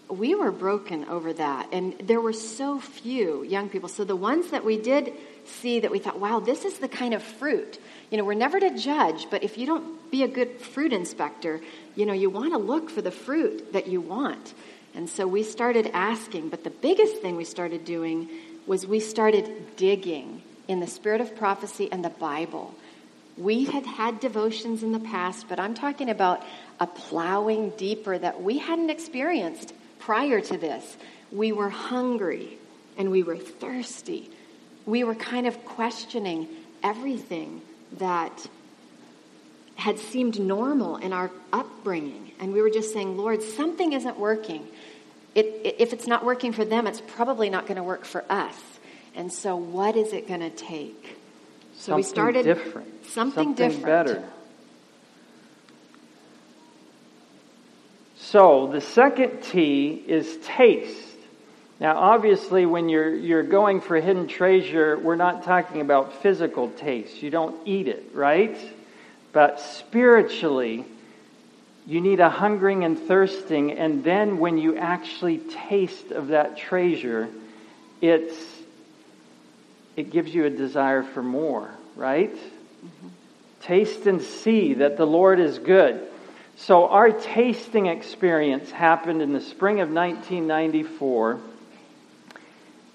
we 0.09 0.35
were 0.35 0.51
broken 0.51 1.05
over 1.05 1.33
that. 1.33 1.69
And 1.71 1.95
there 1.99 2.21
were 2.21 2.33
so 2.33 2.79
few 2.79 3.43
young 3.43 3.69
people. 3.69 3.89
So 3.89 4.03
the 4.03 4.15
ones 4.15 4.51
that 4.51 4.63
we 4.63 4.77
did 4.77 5.13
see 5.45 5.79
that 5.81 5.91
we 5.91 5.99
thought, 5.99 6.19
wow, 6.19 6.39
this 6.39 6.65
is 6.65 6.77
the 6.79 6.87
kind 6.87 7.13
of 7.13 7.23
fruit. 7.23 7.79
You 8.11 8.17
know, 8.17 8.23
we're 8.23 8.35
never 8.35 8.59
to 8.59 8.77
judge, 8.77 9.27
but 9.29 9.43
if 9.43 9.57
you 9.57 9.65
don't 9.65 10.11
be 10.11 10.23
a 10.23 10.27
good 10.27 10.61
fruit 10.61 10.93
inspector, 10.93 11.61
you 11.95 12.05
know, 12.05 12.13
you 12.13 12.29
want 12.29 12.53
to 12.53 12.59
look 12.59 12.89
for 12.89 13.01
the 13.01 13.11
fruit 13.11 13.73
that 13.73 13.87
you 13.87 14.01
want. 14.01 14.53
And 14.95 15.09
so 15.09 15.27
we 15.27 15.43
started 15.43 15.91
asking, 15.93 16.49
but 16.49 16.63
the 16.63 16.69
biggest 16.69 17.17
thing 17.17 17.35
we 17.35 17.43
started 17.43 17.83
doing 17.85 18.29
was 18.65 18.87
we 18.87 18.99
started 18.99 19.75
digging 19.75 20.41
in 20.67 20.79
the 20.79 20.87
spirit 20.87 21.21
of 21.21 21.35
prophecy 21.35 21.89
and 21.91 22.03
the 22.03 22.09
Bible. 22.09 22.73
We 23.37 23.65
had 23.65 23.85
had 23.85 24.19
devotions 24.19 24.81
in 24.81 24.93
the 24.93 24.99
past, 24.99 25.47
but 25.49 25.59
I'm 25.59 25.73
talking 25.73 26.09
about 26.09 26.43
a 26.79 26.87
plowing 26.87 27.71
deeper 27.71 28.17
that 28.17 28.41
we 28.41 28.57
hadn't 28.57 28.89
experienced 28.89 29.73
prior 29.99 30.39
to 30.39 30.57
this. 30.57 30.97
We 31.31 31.51
were 31.51 31.69
hungry 31.69 32.57
and 32.97 33.11
we 33.11 33.23
were 33.23 33.37
thirsty. 33.37 34.29
We 34.85 35.03
were 35.03 35.15
kind 35.15 35.47
of 35.47 35.65
questioning 35.65 36.47
everything 36.81 37.61
that 37.93 38.47
had 39.75 39.99
seemed 39.99 40.39
normal 40.39 40.97
in 40.97 41.13
our 41.13 41.31
upbringing. 41.51 42.31
And 42.39 42.53
we 42.53 42.61
were 42.61 42.69
just 42.69 42.93
saying, 42.93 43.17
Lord, 43.17 43.41
something 43.41 43.93
isn't 43.93 44.17
working. 44.17 44.67
It, 45.33 45.45
it, 45.45 45.75
if 45.79 45.93
it's 45.93 46.07
not 46.07 46.25
working 46.25 46.53
for 46.53 46.65
them, 46.65 46.87
it's 46.87 47.01
probably 47.01 47.49
not 47.49 47.67
going 47.67 47.77
to 47.77 47.83
work 47.83 48.05
for 48.05 48.23
us. 48.29 48.55
And 49.15 49.31
so, 49.31 49.55
what 49.55 49.95
is 49.95 50.13
it 50.13 50.27
going 50.27 50.41
to 50.41 50.49
take? 50.49 51.17
So 51.77 51.91
something 51.91 51.95
we 51.97 52.03
started 52.03 52.43
different, 52.43 53.05
something, 53.07 53.53
different. 53.53 53.53
something 53.53 53.55
different. 53.55 53.85
better. 53.85 54.29
So 58.17 58.69
the 58.71 58.81
second 58.81 59.43
T 59.43 60.03
is 60.07 60.37
taste. 60.43 61.01
Now, 61.79 61.97
obviously, 61.97 62.65
when 62.65 62.89
you're 62.89 63.13
you're 63.13 63.43
going 63.43 63.81
for 63.81 63.99
hidden 63.99 64.27
treasure, 64.27 64.97
we're 64.97 65.15
not 65.17 65.43
talking 65.43 65.81
about 65.81 66.21
physical 66.21 66.69
taste. 66.71 67.21
You 67.21 67.29
don't 67.29 67.67
eat 67.67 67.87
it, 67.87 68.11
right? 68.13 68.57
But 69.35 69.59
spiritually, 69.59 70.85
you 71.85 71.99
need 71.99 72.21
a 72.21 72.29
hungering 72.29 72.85
and 72.85 72.97
thirsting, 72.97 73.73
and 73.73 74.01
then 74.01 74.37
when 74.39 74.57
you 74.57 74.77
actually 74.77 75.39
taste 75.39 76.11
of 76.11 76.29
that 76.29 76.55
treasure, 76.55 77.27
it's 77.99 78.33
it 79.97 80.09
gives 80.09 80.33
you 80.33 80.45
a 80.45 80.49
desire 80.49 81.03
for 81.03 81.21
more, 81.21 81.69
right? 81.97 82.33
Mm-hmm. 82.33 83.07
Taste 83.59 84.07
and 84.07 84.21
see 84.21 84.75
that 84.75 84.95
the 84.95 85.05
Lord 85.05 85.41
is 85.41 85.59
good. 85.59 86.01
So, 86.55 86.87
our 86.87 87.11
tasting 87.11 87.87
experience 87.87 88.71
happened 88.71 89.21
in 89.21 89.33
the 89.33 89.41
spring 89.41 89.81
of 89.81 89.89
1994 89.89 91.41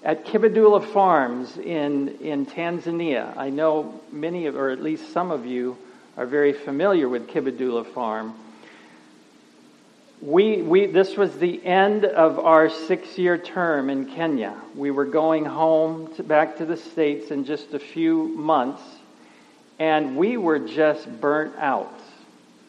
at 0.03 0.25
Kibidula 0.25 0.91
Farms 0.91 1.55
in, 1.59 2.17
in 2.17 2.47
Tanzania. 2.47 3.37
I 3.37 3.51
know 3.51 4.01
many 4.11 4.47
of, 4.47 4.55
or 4.55 4.71
at 4.71 4.81
least 4.81 5.13
some 5.13 5.29
of 5.29 5.45
you, 5.45 5.77
are 6.21 6.27
very 6.27 6.53
familiar 6.53 7.09
with 7.09 7.27
Kibidula 7.27 7.83
Farm. 7.95 8.35
We, 10.21 10.61
we, 10.61 10.85
this 10.85 11.17
was 11.17 11.35
the 11.39 11.65
end 11.65 12.05
of 12.05 12.37
our 12.37 12.69
six 12.69 13.17
year 13.17 13.39
term 13.39 13.89
in 13.89 14.05
Kenya. 14.05 14.55
We 14.75 14.91
were 14.91 15.05
going 15.05 15.45
home 15.45 16.13
to, 16.17 16.21
back 16.21 16.57
to 16.57 16.65
the 16.67 16.77
States 16.77 17.31
in 17.31 17.43
just 17.43 17.73
a 17.73 17.79
few 17.79 18.27
months, 18.37 18.83
and 19.79 20.15
we 20.15 20.37
were 20.37 20.59
just 20.59 21.09
burnt 21.19 21.55
out. 21.57 21.99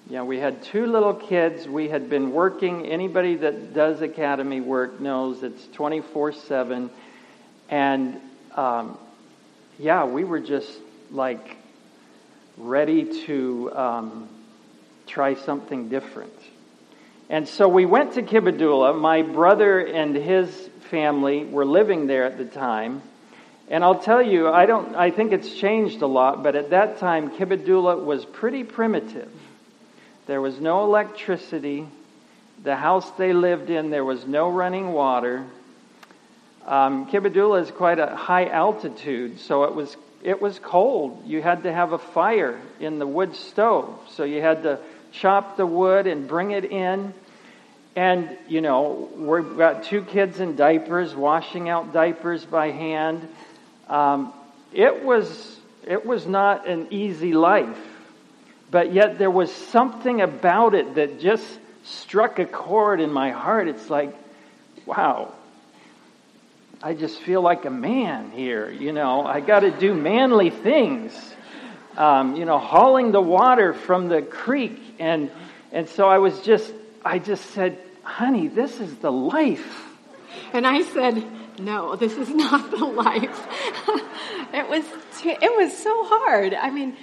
You 0.09 0.17
know, 0.17 0.25
we 0.25 0.39
had 0.39 0.63
two 0.63 0.87
little 0.87 1.13
kids. 1.13 1.69
We 1.69 1.89
had 1.89 2.09
been 2.09 2.33
working. 2.33 2.87
Anybody 2.87 3.37
that 3.37 3.75
does 3.75 4.01
academy 4.01 4.63
work 4.63 4.99
knows 4.99 5.43
it's 5.43 5.67
24 5.75 6.33
7. 6.33 6.89
And 7.69 8.19
um, 8.57 8.97
yeah, 9.79 10.07
we 10.07 10.25
were 10.25 10.41
just 10.41 10.73
like 11.11 11.59
ready 12.57 13.25
to 13.27 13.73
um, 13.75 14.29
try 15.07 15.35
something 15.35 15.89
different. 15.89 16.33
And 17.31 17.49
so 17.49 17.69
we 17.69 17.87
went 17.87 18.15
to 18.15 18.23
Kibidula. 18.23 18.99
My 18.99 19.23
brother 19.23 19.81
and 19.81 20.15
his 20.15 20.51
family 20.91 21.45
were 21.45 21.65
living 21.65 22.07
there 22.07 22.25
at 22.25 22.37
the 22.37 22.45
time. 22.45 23.03
And 23.69 23.83
I'll 23.83 24.01
tell 24.01 24.21
you, 24.21 24.49
I 24.49 24.67
don't 24.67 24.95
I 24.95 25.11
think 25.11 25.33
it's 25.33 25.55
changed 25.55 26.03
a 26.03 26.07
lot, 26.07 26.43
but 26.43 26.57
at 26.57 26.71
that 26.71 26.99
time 26.99 27.31
Kibidula 27.31 28.05
was 28.05 28.25
pretty 28.25 28.65
primitive. 28.65 29.31
There 30.27 30.41
was 30.41 30.61
no 30.61 30.85
electricity. 30.85 31.87
The 32.63 32.77
house 32.77 33.11
they 33.13 33.33
lived 33.33 33.71
in, 33.71 33.91
there 33.91 34.05
was 34.05 34.27
no 34.27 34.51
running 34.51 34.93
water. 34.93 35.47
Um, 36.67 37.07
Kibidula 37.07 37.63
is 37.63 37.71
quite 37.71 37.99
a 37.99 38.15
high 38.15 38.47
altitude, 38.47 39.41
so 39.41 39.65
it 39.65 39.75
was 39.75 39.97
it 40.23 40.41
was 40.41 40.59
cold. 40.59 41.23
You 41.27 41.43
had 41.43 41.65
to 41.65 41.73
have 41.73 41.93
a 41.93 41.99
fire 41.99 42.61
in 42.81 42.99
the 42.99 43.07
wood 43.07 43.35
stove, 43.37 43.99
so 44.11 44.25
you 44.25 44.41
had 44.41 44.63
to 44.65 44.79
chop 45.13 45.57
the 45.57 45.67
wood 45.67 46.07
and 46.07 46.29
bring 46.29 46.53
it 46.53 46.65
in. 46.65 47.13
And 47.95 48.37
you 48.49 48.61
know, 48.61 49.11
we've 49.17 49.57
got 49.57 49.85
two 49.85 50.03
kids 50.03 50.41
in 50.41 50.57
diapers, 50.57 51.15
washing 51.15 51.69
out 51.69 51.93
diapers 51.93 52.45
by 52.45 52.71
hand. 52.71 53.29
Um, 53.89 54.33
it 54.73 55.05
was 55.05 55.59
it 55.87 56.07
was 56.07 56.27
not 56.27 56.67
an 56.67 56.89
easy 56.91 57.35
life 57.35 57.79
but 58.73 58.95
yet 58.95 59.19
there 59.19 59.31
was 59.31 59.53
something 59.53 60.23
about 60.23 60.75
it 60.75 60.95
that 60.95 61.21
just 61.21 61.47
struck 61.85 62.39
a 62.39 62.47
chord 62.47 63.01
in 63.01 63.13
my 63.13 63.31
heart. 63.31 63.69
It's 63.69 63.91
like, 63.91 64.17
wow, 64.87 65.35
I 66.83 66.95
just 66.95 67.21
feel 67.21 67.43
like 67.43 67.65
a 67.65 67.71
man 67.71 68.31
here. 68.33 68.71
You 68.71 68.93
know, 68.93 69.25
I 69.25 69.41
got 69.41 69.61
to 69.61 69.71
do 69.71 69.95
manly 69.95 70.51
things. 70.51 71.13
Um, 71.97 72.37
you 72.37 72.45
know, 72.47 72.59
hauling 72.59 73.13
the 73.13 73.21
water 73.21 73.75
from 73.75 74.09
the 74.09 74.23
creek, 74.23 74.81
and 74.99 75.31
and 75.73 75.89
so 75.89 76.07
I 76.07 76.19
was 76.19 76.39
just, 76.43 76.71
I 77.03 77.19
just 77.19 77.51
said, 77.51 77.79
honey, 78.03 78.49
this 78.49 78.79
is 78.79 78.95
the 78.97 79.11
life. 79.11 79.89
And 80.53 80.67
I 80.67 80.83
said, 80.83 81.25
no, 81.59 81.97
this 81.97 82.13
is 82.13 82.29
not 82.35 82.71
the 82.71 82.85
life. 82.85 83.47
it 84.53 84.69
was, 84.69 84.85
it 85.25 85.57
was 85.57 85.77
so 85.77 86.05
hard. 86.05 86.53
I 86.53 86.71
mean, 86.71 86.97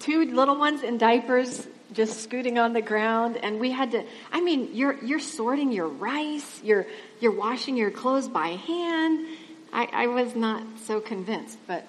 two 0.00 0.24
little 0.24 0.58
ones 0.58 0.82
in 0.82 0.98
diapers 0.98 1.66
just 1.92 2.22
scooting 2.22 2.58
on 2.58 2.72
the 2.72 2.82
ground 2.82 3.36
and 3.36 3.58
we 3.60 3.70
had 3.70 3.90
to 3.90 4.04
i 4.32 4.40
mean 4.40 4.68
you're 4.72 5.02
you're 5.04 5.20
sorting 5.20 5.72
your 5.72 5.88
rice 5.88 6.60
you're 6.62 6.86
you're 7.20 7.36
washing 7.36 7.76
your 7.76 7.90
clothes 7.90 8.28
by 8.28 8.48
hand 8.48 9.26
i 9.72 9.88
i 9.92 10.06
was 10.06 10.34
not 10.34 10.62
so 10.84 11.00
convinced 11.00 11.58
but 11.66 11.86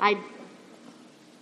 i 0.00 0.18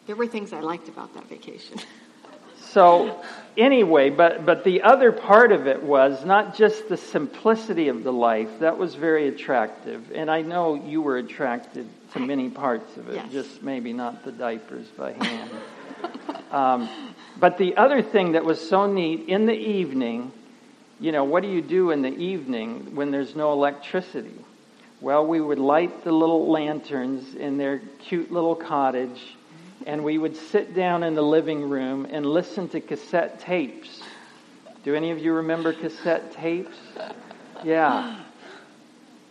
there 0.07 0.17
were 0.17 0.27
things 0.27 0.53
i 0.53 0.61
liked 0.61 0.89
about 0.89 1.13
that 1.15 1.29
vacation 1.29 1.79
so 2.73 3.23
anyway, 3.57 4.11
but 4.11 4.47
but 4.47 4.65
the 4.65 4.83
other 4.83 5.13
part 5.13 5.53
of 5.53 5.67
it 5.67 5.83
was 5.83 6.25
not 6.25 6.57
just 6.57 6.89
the 6.89 6.97
simplicity 6.97 7.89
of 7.89 8.05
the 8.05 8.13
life. 8.13 8.61
That 8.61 8.79
was 8.79 8.95
very 8.95 9.29
attractive, 9.29 10.11
and 10.15 10.31
I 10.31 10.43
know 10.43 10.75
you 10.75 11.03
were 11.03 11.19
attracted 11.19 11.87
to 12.13 12.21
many 12.21 12.49
parts 12.49 12.97
of 12.97 13.09
it. 13.09 13.17
Yes. 13.17 13.33
Just 13.33 13.63
maybe 13.63 13.93
not 13.93 14.25
the 14.25 14.33
diapers 14.33 14.87
by 14.89 15.13
hand. 15.13 15.51
um, 16.53 16.89
but 17.41 17.57
the 17.57 17.77
other 17.77 18.03
thing 18.03 18.33
that 18.33 18.45
was 18.45 18.61
so 18.61 18.87
neat 18.87 19.29
in 19.29 19.47
the 19.47 19.55
evening, 19.55 20.31
you 21.01 21.11
know, 21.11 21.25
what 21.25 21.43
do 21.43 21.49
you 21.49 21.63
do 21.63 21.91
in 21.91 22.03
the 22.03 22.15
evening 22.15 22.95
when 22.95 23.11
there's 23.11 23.35
no 23.35 23.53
electricity? 23.53 24.45
Well, 25.01 25.27
we 25.27 25.41
would 25.41 25.59
light 25.59 26.05
the 26.05 26.13
little 26.13 26.49
lanterns 26.51 27.35
in 27.35 27.57
their 27.57 27.81
cute 28.01 28.31
little 28.31 28.55
cottage, 28.55 29.37
and 29.87 30.05
we 30.05 30.19
would 30.19 30.37
sit 30.37 30.75
down 30.75 31.03
in 31.03 31.15
the 31.15 31.23
living 31.23 31.69
room 31.69 32.07
and 32.09 32.25
listen 32.25 32.69
to 32.69 32.81
cassette 32.81 33.41
tapes. 33.41 34.03
Do 34.85 34.95
any 34.95 35.11
of 35.11 35.19
you 35.19 35.33
remember 35.33 35.73
cassette 35.73 36.33
tapes? 36.35 36.77
Yeah. 37.65 38.21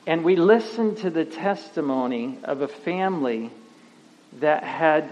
And 0.08 0.24
we 0.24 0.36
listened 0.36 0.98
to 0.98 1.12
the 1.12 1.24
testimony 1.24 2.40
of 2.44 2.62
a 2.62 2.68
family 2.68 3.52
that 4.40 4.64
had 4.64 5.10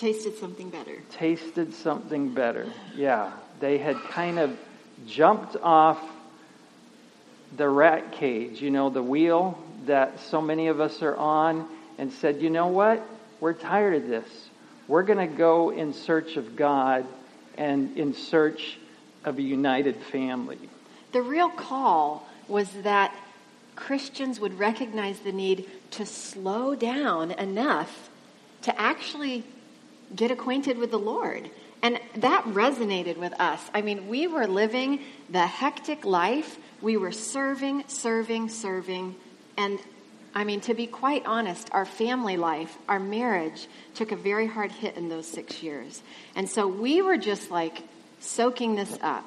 Tasted 0.00 0.38
something 0.38 0.70
better. 0.70 0.96
tasted 1.10 1.74
something 1.74 2.32
better. 2.32 2.66
Yeah, 2.96 3.32
they 3.60 3.76
had 3.76 3.96
kind 4.10 4.38
of 4.38 4.58
jumped 5.06 5.56
off 5.56 6.00
the 7.54 7.68
rat 7.68 8.12
cage, 8.12 8.62
you 8.62 8.70
know, 8.70 8.88
the 8.88 9.02
wheel 9.02 9.58
that 9.84 10.20
so 10.20 10.40
many 10.40 10.68
of 10.68 10.80
us 10.80 11.02
are 11.02 11.16
on, 11.16 11.68
and 11.98 12.10
said, 12.14 12.40
you 12.40 12.48
know 12.48 12.68
what? 12.68 13.06
We're 13.40 13.52
tired 13.52 13.94
of 13.94 14.08
this. 14.08 14.48
We're 14.88 15.02
going 15.02 15.18
to 15.18 15.36
go 15.36 15.68
in 15.70 15.92
search 15.92 16.36
of 16.36 16.56
God 16.56 17.06
and 17.58 17.98
in 17.98 18.14
search 18.14 18.78
of 19.24 19.36
a 19.36 19.42
united 19.42 19.96
family. 19.96 20.58
The 21.12 21.20
real 21.20 21.50
call 21.50 22.26
was 22.48 22.70
that 22.84 23.14
Christians 23.76 24.40
would 24.40 24.58
recognize 24.58 25.20
the 25.20 25.32
need 25.32 25.68
to 25.92 26.06
slow 26.06 26.74
down 26.74 27.32
enough 27.32 28.08
to 28.62 28.80
actually 28.80 29.44
get 30.14 30.30
acquainted 30.30 30.78
with 30.78 30.90
the 30.90 30.98
Lord. 30.98 31.50
And 31.82 31.98
that 32.16 32.44
resonated 32.44 33.16
with 33.16 33.32
us. 33.40 33.60
I 33.72 33.80
mean, 33.80 34.08
we 34.08 34.26
were 34.26 34.46
living 34.46 35.00
the 35.30 35.46
hectic 35.46 36.04
life. 36.04 36.58
We 36.82 36.96
were 36.96 37.12
serving, 37.12 37.84
serving, 37.86 38.50
serving. 38.50 39.16
And 39.56 39.78
I 40.34 40.44
mean, 40.44 40.60
to 40.62 40.74
be 40.74 40.86
quite 40.86 41.24
honest, 41.26 41.68
our 41.72 41.86
family 41.86 42.36
life, 42.36 42.76
our 42.88 43.00
marriage 43.00 43.66
took 43.94 44.12
a 44.12 44.16
very 44.16 44.46
hard 44.46 44.70
hit 44.72 44.96
in 44.96 45.08
those 45.08 45.26
six 45.26 45.62
years. 45.62 46.02
And 46.36 46.48
so 46.48 46.68
we 46.68 47.02
were 47.02 47.16
just 47.16 47.50
like 47.50 47.82
soaking 48.20 48.74
this 48.76 48.98
up. 49.02 49.24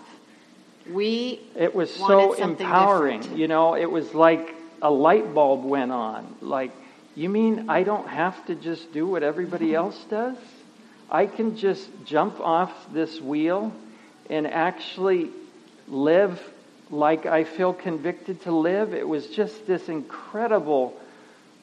We 0.92 1.42
It 1.56 1.74
was 1.74 1.94
so 1.94 2.34
empowering. 2.34 3.22
different. 3.22 3.40
You 3.40 3.48
know, 3.48 3.76
it 3.76 3.90
was 3.90 4.14
like 4.14 4.54
a 4.82 4.92
light 4.92 5.34
bulb 5.34 5.64
went 5.64 5.92
on. 5.92 6.36
Like, 6.42 6.72
you 7.16 7.30
mean 7.30 7.70
I 7.70 7.84
don't 7.84 8.08
have 8.08 8.46
to 8.48 8.56
just 8.56 8.94
do 8.94 9.08
what 9.08 9.24
everybody 9.24 9.74
else 9.74 9.98
does? 10.10 10.38
I 11.10 11.26
can 11.26 11.56
just 11.58 11.90
jump 12.06 12.40
off 12.40 12.72
this 12.94 13.22
wheel 13.22 13.72
and 14.30 14.48
actually 14.48 15.30
live 15.88 16.42
like 16.90 17.26
I 17.26 17.44
feel 17.44 17.74
convicted 17.74 18.42
to 18.44 18.52
live. 18.52 18.94
It 18.94 19.08
was 19.08 19.28
just 19.28 19.66
this 19.68 19.90
incredible, 19.90 21.00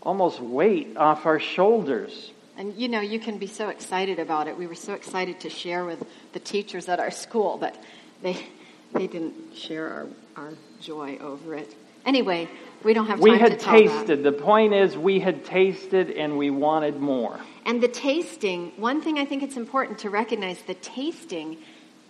almost 0.02 0.40
weight 0.40 0.96
off 0.96 1.26
our 1.26 1.38
shoulders. 1.38 2.32
And 2.56 2.74
you 2.74 2.88
know, 2.88 3.00
you 3.00 3.18
can 3.18 3.38
be 3.38 3.46
so 3.46 3.68
excited 3.68 4.18
about 4.18 4.48
it. 4.48 4.56
We 4.56 4.66
were 4.66 4.74
so 4.74 4.94
excited 4.94 5.40
to 5.40 5.50
share 5.50 5.84
with 5.84 6.04
the 6.32 6.40
teachers 6.40 6.88
at 6.88 7.00
our 7.00 7.10
school, 7.10 7.56
but 7.58 7.76
they 8.22 8.46
they 8.92 9.06
didn't 9.06 9.56
share 9.56 9.88
our, 9.88 10.06
our 10.36 10.52
joy 10.80 11.16
over 11.18 11.54
it. 11.54 11.74
Anyway, 12.04 12.48
we 12.82 12.94
don't 12.94 13.06
have 13.06 13.18
time 13.18 13.22
We 13.22 13.30
to 13.32 13.38
had 13.38 13.60
tasted. 13.60 14.22
The 14.22 14.32
point 14.32 14.72
is, 14.72 14.96
we 14.96 15.20
had 15.20 15.44
tasted 15.44 16.10
and 16.10 16.38
we 16.38 16.50
wanted 16.50 16.98
more. 16.98 17.38
And 17.66 17.82
the 17.82 17.88
tasting, 17.88 18.72
one 18.76 19.02
thing 19.02 19.18
I 19.18 19.24
think 19.24 19.42
it's 19.42 19.56
important 19.56 19.98
to 20.00 20.10
recognize 20.10 20.62
the 20.62 20.74
tasting 20.74 21.58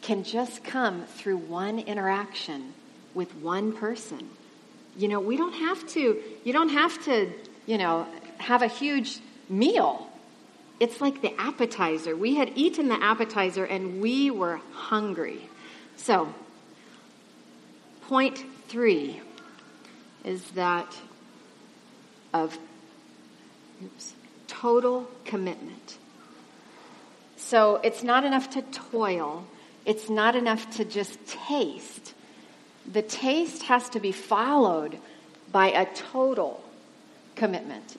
can 0.03 0.23
just 0.23 0.65
come 0.65 1.05
through 1.05 1.39
one 1.39 1.79
interaction 1.81 2.73
with 3.15 3.35
one 3.37 3.73
person. 3.73 4.31
You 4.97 5.09
know, 5.09 5.21
we 5.21 5.37
don't 5.37 5.53
have 5.53 5.87
to, 5.89 6.23
you 6.45 6.53
don't 6.53 6.71
have 6.71 7.05
to, 7.05 7.33
you 7.67 7.79
know, 7.79 8.07
have 8.39 8.63
a 8.63 8.69
huge 8.69 9.19
meal. 9.49 10.09
It's 10.79 11.01
like 11.01 11.21
the 11.21 11.39
appetizer. 11.39 12.17
We 12.17 12.37
had 12.37 12.53
eaten 12.55 12.89
the 12.89 13.03
appetizer 13.03 13.65
and 13.65 14.01
we 14.01 14.31
were 14.31 14.61
hungry. 14.73 15.49
So, 15.97 16.33
point 18.03 18.43
three 18.69 19.21
is 20.25 20.43
that 20.53 20.97
of 22.33 22.59
oops, 23.83 24.15
total 24.47 25.09
commitment. 25.25 25.99
So 27.37 27.81
it's 27.83 28.03
not 28.03 28.25
enough 28.25 28.51
to 28.51 28.63
toil, 28.63 29.47
it's 29.85 30.09
not 30.09 30.37
enough 30.37 30.77
to 30.77 30.85
just 30.85 31.19
taste. 31.27 32.15
The 32.91 33.03
taste 33.03 33.65
has 33.65 33.89
to 33.91 34.01
be 34.01 34.13
followed 34.13 34.99
by 35.51 35.71
a 35.71 35.87
total 35.95 36.63
commitment. 37.35 37.97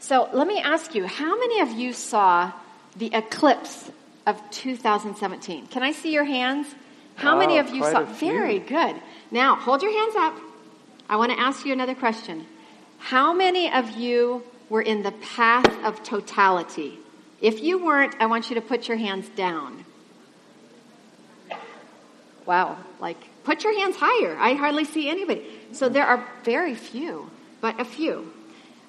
So 0.00 0.28
let 0.32 0.46
me 0.46 0.60
ask 0.60 0.94
you 0.94 1.06
how 1.06 1.38
many 1.38 1.60
of 1.60 1.72
you 1.72 1.92
saw 1.92 2.52
the 2.96 3.10
eclipse 3.12 3.90
of 4.26 4.40
2017? 4.50 5.66
Can 5.68 5.82
I 5.82 5.92
see 5.92 6.12
your 6.12 6.24
hands? 6.24 6.66
How 7.16 7.38
many 7.38 7.58
of 7.58 7.70
you 7.70 7.82
saw? 7.82 8.04
Very 8.04 8.58
good. 8.58 8.96
Now, 9.30 9.56
hold 9.56 9.82
your 9.82 9.92
hands 9.92 10.14
up. 10.16 10.34
I 11.08 11.16
want 11.16 11.32
to 11.32 11.38
ask 11.38 11.64
you 11.64 11.72
another 11.72 11.94
question. 11.94 12.46
How 12.98 13.32
many 13.32 13.70
of 13.72 13.90
you 13.96 14.42
were 14.68 14.82
in 14.82 15.02
the 15.02 15.12
path 15.12 15.84
of 15.84 16.02
totality? 16.02 16.98
If 17.40 17.62
you 17.62 17.84
weren't, 17.84 18.16
I 18.18 18.26
want 18.26 18.48
you 18.50 18.56
to 18.56 18.60
put 18.60 18.88
your 18.88 18.96
hands 18.96 19.28
down. 19.30 19.84
Wow, 22.44 22.78
like 23.00 23.18
put 23.44 23.62
your 23.64 23.78
hands 23.78 23.96
higher. 23.96 24.36
I 24.36 24.54
hardly 24.54 24.84
see 24.84 25.08
anybody. 25.08 25.44
So 25.72 25.88
there 25.88 26.06
are 26.06 26.26
very 26.44 26.74
few, 26.74 27.30
but 27.60 27.80
a 27.80 27.84
few. 27.84 28.32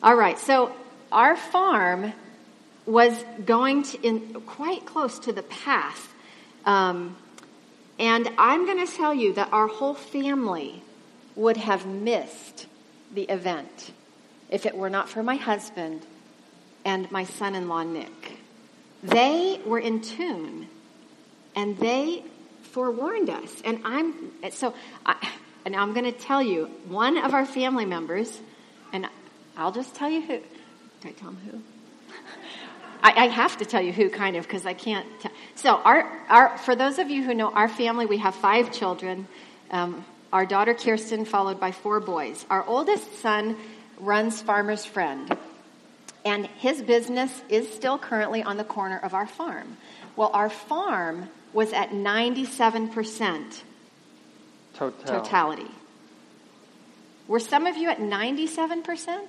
All 0.02 0.16
right, 0.16 0.40
so 0.40 0.72
our 1.12 1.36
farm 1.36 2.14
was 2.86 3.14
going 3.46 3.84
to 3.84 4.02
in 4.02 4.42
quite 4.42 4.86
close 4.86 5.20
to 5.20 5.34
the 5.34 5.44
path. 5.44 6.14
Um, 6.66 7.18
and 8.00 8.30
I'm 8.38 8.66
going 8.66 8.86
to 8.86 8.92
tell 8.92 9.14
you 9.14 9.34
that 9.34 9.52
our 9.52 9.68
whole 9.68 9.96
family 9.96 10.82
would 11.38 11.58
have 11.58 11.86
missed 11.86 12.66
the 13.14 13.24
event 13.24 13.92
if 14.50 14.66
it 14.66 14.76
were 14.76 14.90
not 14.90 15.08
for 15.08 15.24
my 15.24 15.36
husband 15.36 16.06
and 16.84 17.10
my 17.12 17.24
son 17.24 17.56
in 17.56 17.70
law, 17.70 17.84
Nick. 17.84 18.38
They 19.04 19.62
were 19.66 19.80
in 19.80 20.02
tune 20.02 20.68
and 21.56 21.78
they 21.78 22.24
forewarned 22.64 23.30
us. 23.30 23.62
And 23.64 23.82
I'm, 23.86 24.32
so, 24.52 24.74
I, 25.06 25.16
and 25.66 25.76
I'm 25.76 25.94
going 25.94 26.06
to 26.06 26.18
tell 26.18 26.42
you, 26.42 26.66
one 26.88 27.18
of 27.18 27.34
our 27.34 27.46
family 27.46 27.86
members, 27.86 28.40
and 28.92 29.08
I'll 29.56 29.72
just 29.72 29.96
tell 29.96 30.10
you 30.10 30.22
who. 30.22 30.38
Do 30.38 31.10
I 31.10 31.12
tell 31.12 31.30
him 31.30 31.40
who? 31.52 31.62
I, 33.04 33.26
I 33.26 33.28
have 33.28 33.58
to 33.58 33.66
tell 33.66 33.82
you 33.82 33.92
who, 33.92 34.10
kind 34.10 34.36
of, 34.36 34.44
because 34.44 34.66
I 34.66 34.74
can't. 34.74 35.06
Tell. 35.20 35.32
So, 35.56 35.76
our, 35.76 36.10
our, 36.30 36.58
for 36.58 36.76
those 36.76 37.00
of 37.00 37.10
you 37.10 37.24
who 37.24 37.34
know 37.34 37.52
our 37.52 37.70
family, 37.70 38.06
we 38.06 38.18
have 38.18 38.34
five 38.36 38.72
children. 38.72 39.28
Um, 39.70 40.04
our 40.32 40.46
daughter 40.46 40.74
Kirsten, 40.74 41.26
followed 41.26 41.60
by 41.60 41.72
four 41.72 42.00
boys. 42.00 42.46
Our 42.50 42.66
oldest 42.66 43.22
son 43.22 43.58
runs 44.00 44.42
Farmer's 44.42 44.86
Friend, 44.86 45.38
and 46.26 46.46
his 46.46 46.82
business 46.82 47.42
is 47.50 47.72
still 47.74 47.98
currently 47.98 48.44
on 48.44 48.58
the 48.58 48.64
corner 48.64 49.00
of 49.00 49.14
our 49.14 49.28
farm. 49.28 49.78
Well, 50.16 50.32
our 50.34 50.50
farm 50.50 51.30
was 51.54 51.74
at 51.74 51.92
97% 51.92 53.62
Total. 54.74 55.04
totality. 55.06 55.72
Were 57.28 57.40
some 57.40 57.66
of 57.66 57.78
you 57.78 57.90
at 57.90 58.00
97%? 58.00 59.28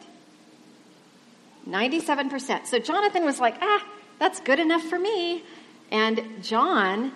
97%. 1.68 2.66
So 2.66 2.78
Jonathan 2.78 3.24
was 3.24 3.40
like, 3.40 3.56
ah, 3.60 3.84
that's 4.18 4.40
good 4.40 4.58
enough 4.58 4.82
for 4.82 4.98
me. 4.98 5.42
And 5.90 6.42
John 6.42 7.12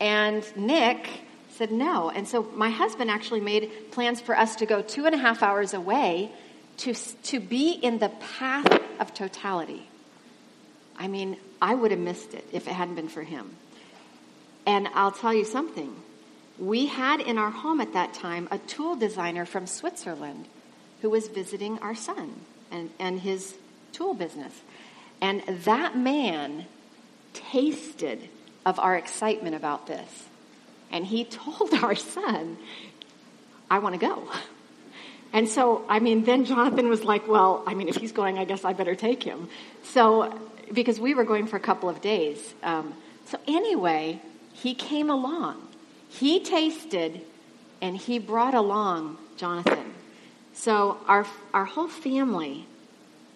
and 0.00 0.44
Nick 0.56 1.08
said 1.56 1.70
no. 1.70 2.10
And 2.10 2.26
so 2.26 2.42
my 2.54 2.70
husband 2.70 3.10
actually 3.10 3.40
made 3.40 3.70
plans 3.92 4.20
for 4.20 4.36
us 4.36 4.56
to 4.56 4.66
go 4.66 4.82
two 4.82 5.06
and 5.06 5.14
a 5.14 5.18
half 5.18 5.42
hours 5.42 5.72
away 5.72 6.32
to, 6.78 6.94
to 6.94 7.40
be 7.40 7.70
in 7.70 7.98
the 7.98 8.08
path 8.08 8.80
of 8.98 9.14
totality. 9.14 9.88
I 10.96 11.08
mean, 11.08 11.36
I 11.62 11.74
would 11.74 11.92
have 11.92 12.00
missed 12.00 12.34
it 12.34 12.44
if 12.52 12.66
it 12.66 12.72
hadn't 12.72 12.96
been 12.96 13.08
for 13.08 13.22
him. 13.22 13.56
And 14.66 14.88
I'll 14.94 15.12
tell 15.12 15.34
you 15.34 15.44
something. 15.44 15.94
We 16.58 16.86
had 16.86 17.20
in 17.20 17.38
our 17.38 17.50
home 17.50 17.80
at 17.80 17.92
that 17.92 18.14
time 18.14 18.48
a 18.50 18.58
tool 18.58 18.96
designer 18.96 19.44
from 19.44 19.66
Switzerland 19.66 20.46
who 21.02 21.10
was 21.10 21.28
visiting 21.28 21.78
our 21.80 21.94
son 21.94 22.40
and, 22.70 22.90
and 22.98 23.20
his 23.20 23.54
tool 23.92 24.14
business. 24.14 24.60
And 25.20 25.42
that 25.64 25.96
man 25.96 26.66
tasted 27.32 28.28
of 28.64 28.78
our 28.78 28.96
excitement 28.96 29.54
about 29.54 29.86
this. 29.86 30.26
And 30.94 31.04
he 31.04 31.24
told 31.42 31.74
our 31.74 31.94
son, 31.94 32.56
I 33.70 33.80
want 33.80 33.94
to 33.94 34.00
go. 34.00 34.26
And 35.34 35.48
so, 35.48 35.84
I 35.88 35.98
mean, 35.98 36.24
then 36.24 36.44
Jonathan 36.44 36.88
was 36.88 37.02
like, 37.02 37.26
well, 37.26 37.64
I 37.66 37.74
mean, 37.74 37.88
if 37.88 37.96
he's 37.96 38.12
going, 38.12 38.38
I 38.38 38.44
guess 38.44 38.64
I 38.64 38.72
better 38.72 38.94
take 38.94 39.22
him. 39.22 39.48
So, 39.82 40.40
because 40.72 41.00
we 41.00 41.14
were 41.14 41.24
going 41.24 41.48
for 41.48 41.56
a 41.56 41.60
couple 41.60 41.88
of 41.88 42.00
days. 42.00 42.54
Um, 42.62 42.94
so, 43.26 43.38
anyway, 43.48 44.20
he 44.52 44.74
came 44.74 45.10
along. 45.10 45.60
He 46.08 46.38
tasted 46.38 47.20
and 47.82 47.96
he 47.96 48.20
brought 48.20 48.54
along 48.54 49.18
Jonathan. 49.36 49.92
So, 50.52 50.98
our, 51.08 51.26
our 51.52 51.64
whole 51.64 51.88
family 51.88 52.66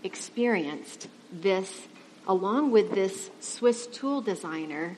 experienced 0.05 1.09
this 1.33 1.89
along 2.29 2.71
with 2.71 2.93
this 2.93 3.29
Swiss 3.41 3.89
tool 3.89 4.21
designer. 4.21 4.97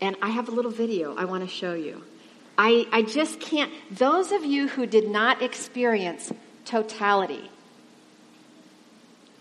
And 0.00 0.16
I 0.20 0.28
have 0.28 0.48
a 0.48 0.50
little 0.50 0.70
video 0.70 1.14
I 1.16 1.24
want 1.24 1.42
to 1.42 1.48
show 1.48 1.74
you. 1.74 2.02
I, 2.58 2.86
I 2.92 3.02
just 3.02 3.40
can't. 3.40 3.70
Those 3.90 4.32
of 4.32 4.44
you 4.44 4.68
who 4.68 4.86
did 4.86 5.08
not 5.08 5.42
experience 5.42 6.32
totality, 6.64 7.50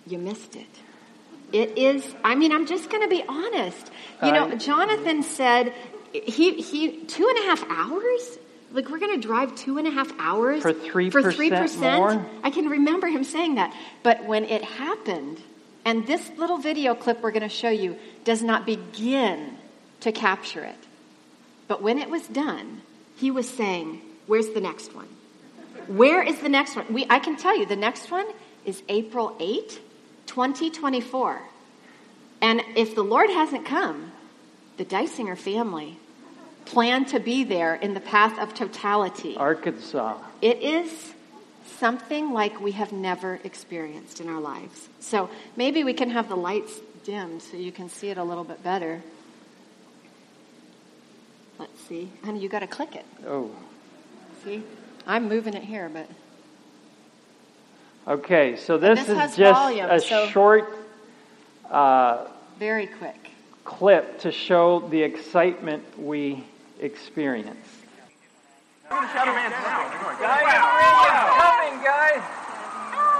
you 0.05 0.17
missed 0.17 0.55
it. 0.55 0.67
It 1.53 1.77
is, 1.77 2.15
I 2.23 2.35
mean, 2.35 2.51
I'm 2.51 2.65
just 2.65 2.89
going 2.89 3.03
to 3.03 3.07
be 3.07 3.23
honest. 3.27 3.91
You 4.23 4.31
know, 4.31 4.49
I- 4.49 4.55
Jonathan 4.55 5.23
said 5.23 5.73
he, 6.11 6.61
he, 6.61 7.03
two 7.05 7.27
and 7.27 7.37
a 7.39 7.41
half 7.43 7.63
hours? 7.69 8.37
Like, 8.71 8.89
we're 8.89 8.99
going 8.99 9.19
to 9.19 9.25
drive 9.25 9.55
two 9.55 9.77
and 9.77 9.87
a 9.87 9.91
half 9.91 10.11
hours? 10.19 10.61
For 10.61 10.73
3% 10.73 11.11
For 11.11 11.21
3%? 11.21 11.97
more? 11.97 12.25
I 12.43 12.49
can 12.49 12.67
remember 12.67 13.07
him 13.07 13.23
saying 13.23 13.55
that. 13.55 13.73
But 14.03 14.25
when 14.25 14.43
it 14.45 14.63
happened, 14.63 15.41
and 15.85 16.05
this 16.07 16.29
little 16.37 16.57
video 16.57 16.95
clip 16.95 17.21
we're 17.21 17.31
going 17.31 17.43
to 17.43 17.49
show 17.49 17.69
you 17.69 17.95
does 18.23 18.41
not 18.41 18.65
begin 18.65 19.57
to 20.05 20.11
capture 20.11 20.63
it. 20.63 20.77
But 21.67 21.81
when 21.81 21.97
it 21.97 22.11
was 22.11 22.27
done, 22.27 22.83
he 23.17 23.31
was 23.31 23.49
saying, 23.49 24.01
Where's 24.27 24.49
the 24.49 24.61
next 24.61 24.93
one? 24.95 25.07
Where 25.87 26.21
is 26.21 26.39
the 26.39 26.49
next 26.49 26.75
one? 26.75 26.93
We, 26.93 27.07
I 27.09 27.17
can 27.17 27.35
tell 27.35 27.57
you, 27.57 27.65
the 27.65 27.75
next 27.75 28.11
one 28.11 28.27
is 28.65 28.83
April 28.87 29.35
8, 29.39 29.79
2024. 30.27 31.41
And 32.41 32.61
if 32.75 32.93
the 32.93 33.03
Lord 33.03 33.31
hasn't 33.31 33.65
come, 33.65 34.11
the 34.77 34.85
Dysinger 34.85 35.37
family 35.37 35.97
plan 36.65 37.05
to 37.05 37.19
be 37.19 37.43
there 37.43 37.73
in 37.73 37.95
the 37.95 37.99
path 37.99 38.37
of 38.39 38.53
totality. 38.53 39.35
Arkansas. 39.37 40.17
It 40.41 40.61
is 40.61 41.13
something 41.77 42.31
like 42.31 42.59
we 42.61 42.73
have 42.73 42.91
never 42.91 43.39
experienced 43.43 44.21
in 44.21 44.29
our 44.29 44.41
lives. 44.41 44.87
So 44.99 45.29
maybe 45.55 45.83
we 45.83 45.93
can 45.93 46.11
have 46.11 46.29
the 46.29 46.37
lights 46.37 46.79
dimmed 47.03 47.41
so 47.41 47.57
you 47.57 47.71
can 47.71 47.89
see 47.89 48.09
it 48.09 48.17
a 48.19 48.23
little 48.23 48.43
bit 48.43 48.63
better. 48.63 49.01
Let's 51.59 51.79
see. 51.87 52.09
Honey, 52.23 52.39
you 52.39 52.49
got 52.49 52.59
to 52.59 52.67
click 52.67 52.95
it. 52.95 53.05
Oh. 53.27 53.49
See? 54.43 54.61
I'm 55.07 55.27
moving 55.29 55.53
it 55.53 55.63
here, 55.63 55.89
but 55.91 56.09
Okay, 58.07 58.55
so 58.55 58.77
this, 58.77 58.99
this 58.99 59.09
is 59.09 59.17
has 59.17 59.35
just 59.35 59.59
volume, 59.59 59.89
a 59.89 59.99
so- 59.99 60.27
short 60.27 60.71
uh, 61.71 62.27
very 62.59 62.85
quick. 62.85 63.31
clip 63.63 64.19
to 64.19 64.31
show 64.31 64.81
the 64.89 65.01
excitement 65.01 65.83
we 65.99 66.43
experience. 66.79 67.67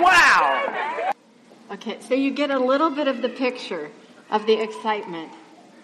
Wow! 0.02 1.12
Okay, 1.72 1.98
so 2.00 2.11
you 2.22 2.30
get 2.30 2.50
a 2.50 2.58
little 2.58 2.90
bit 2.90 3.08
of 3.08 3.22
the 3.22 3.28
picture 3.28 3.90
of 4.30 4.46
the 4.46 4.54
excitement. 4.54 5.30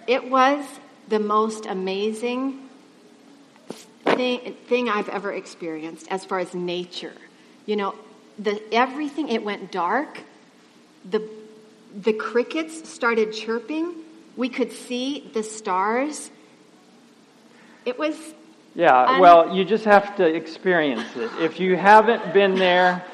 It 0.07 0.31
was 0.31 0.65
the 1.09 1.19
most 1.19 1.67
amazing 1.67 2.69
thing, 4.05 4.55
thing 4.69 4.89
I've 4.89 5.09
ever 5.09 5.33
experienced 5.33 6.09
as 6.11 6.25
far 6.25 6.39
as 6.39 6.55
nature. 6.55 7.15
You 7.67 7.77
know, 7.77 7.95
the 8.39 8.63
everything 8.73 9.29
it 9.29 9.45
went 9.45 9.71
dark. 9.71 10.23
The 11.11 11.29
the 11.95 12.13
crickets 12.13 12.89
started 12.89 13.33
chirping. 13.33 13.95
We 14.37 14.49
could 14.49 14.73
see 14.73 15.31
the 15.33 15.43
stars. 15.43 16.31
It 17.85 17.99
was 17.99 18.17
Yeah, 18.75 18.95
Un- 18.95 19.21
well, 19.21 19.57
you 19.57 19.65
just 19.65 19.85
have 19.85 20.17
to 20.17 20.27
experience 20.27 21.17
it. 21.17 21.31
If 21.41 21.59
you 21.59 21.77
haven't 21.77 22.33
been 22.33 22.55
there, 22.55 23.05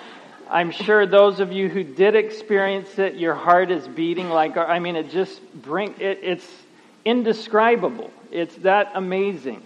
I'm 0.55 0.71
sure 0.71 1.05
those 1.05 1.41
of 1.41 1.53
you 1.53 1.69
who 1.69 1.83
did 1.83 2.15
experience 2.15 2.97
it, 3.01 3.17
your 3.17 3.35
heart 3.35 3.73
is 3.73 3.89
beating 3.89 4.31
like 4.31 4.57
I 4.57 4.79
mean, 4.79 4.95
it 4.95 5.11
just 5.11 5.41
bring 5.53 5.97
it, 5.99 6.21
it's 6.23 6.49
indescribable. 7.05 8.13
It's 8.31 8.55
that 8.59 8.93
amazing. 8.95 9.63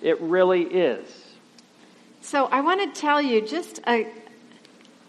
It 0.00 0.18
really 0.22 0.62
is. 0.62 1.06
So 2.22 2.46
I 2.46 2.62
want 2.62 2.80
to 2.94 2.98
tell 2.98 3.20
you 3.20 3.42
just 3.46 3.80
a, 3.86 4.06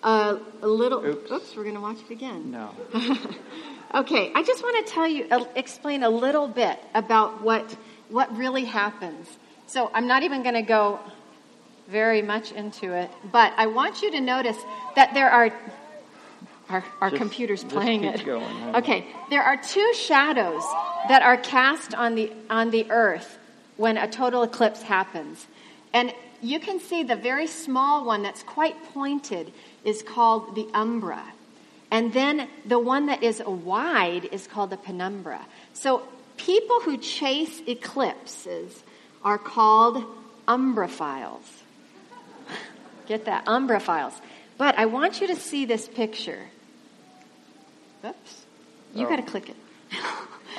a, 0.04 0.38
a 0.62 0.68
little. 0.68 1.06
Oops. 1.06 1.56
we're 1.56 1.64
going 1.64 1.76
to 1.76 1.82
watch 1.82 2.00
it 2.10 2.12
again. 2.12 2.52
No. 2.52 2.72
Okay, 3.94 4.30
I 4.36 4.44
just 4.44 4.62
want 4.62 4.86
to 4.86 4.92
tell 4.92 5.08
you, 5.08 5.26
explain 5.56 6.04
a 6.04 6.10
little 6.10 6.50
bit 6.50 6.78
about 6.94 7.42
what 7.42 7.78
what 8.10 8.36
really 8.36 8.66
happens. 8.66 9.30
So 9.68 9.90
I'm 9.94 10.06
not 10.06 10.24
even 10.24 10.44
going 10.44 10.56
to 10.56 10.64
go 10.64 11.00
very 11.88 12.22
much 12.22 12.52
into 12.52 12.94
it, 12.94 13.10
but 13.32 13.54
I 13.58 13.68
want 13.68 14.02
you 14.02 14.12
to 14.12 14.22
notice 14.22 14.58
that 14.96 15.14
there 15.14 15.30
are. 15.30 15.52
Our, 16.68 16.84
our 17.00 17.12
Just- 17.12 17.22
computer's 17.22 17.64
playing 17.64 18.06
it. 18.06 18.26
going. 18.26 18.76
Okay, 18.76 19.06
there 19.30 19.44
are 19.44 19.56
two 19.56 19.94
shadows 19.94 20.64
that 21.10 21.22
are 21.22 21.38
cast 21.38 21.94
on 21.94 22.16
the 22.16 22.32
on 22.50 22.72
the 22.72 22.90
earth 22.90 23.38
when 23.78 23.98
a 23.98 24.08
total 24.08 24.42
eclipse 24.42 24.82
happens, 24.82 25.46
and 25.94 26.12
you 26.42 26.60
can 26.60 26.80
see 26.80 27.04
the 27.04 27.16
very 27.16 27.46
small 27.46 28.04
one 28.04 28.24
that's 28.24 28.42
quite 28.42 28.76
pointed 28.94 29.54
is 29.84 30.02
called 30.02 30.56
the 30.56 30.68
umbra. 30.74 31.24
And 31.92 32.12
then 32.14 32.48
the 32.66 32.80
one 32.80 33.06
that 33.06 33.22
is 33.22 33.44
wide 33.46 34.26
is 34.32 34.48
called 34.48 34.72
the 34.72 34.78
penumbra. 34.78 35.46
So 35.74 36.02
people 36.36 36.82
who 36.82 36.98
chase 36.98 37.62
eclipses 37.68 38.84
are 39.24 39.38
called 39.38 40.04
umbraphiles. 40.48 41.62
Get 43.08 43.26
that? 43.26 43.48
Umbra 43.48 43.80
files. 43.80 44.14
But 44.58 44.78
I 44.78 44.86
want 44.86 45.22
you 45.22 45.28
to 45.28 45.36
see 45.36 45.66
this 45.66 45.88
picture. 45.88 46.40
Oops. 48.06 48.46
You 48.94 49.06
Oh. 49.06 49.10
got 49.10 49.18
to 49.18 49.24
click 49.24 49.50
it. 49.50 49.56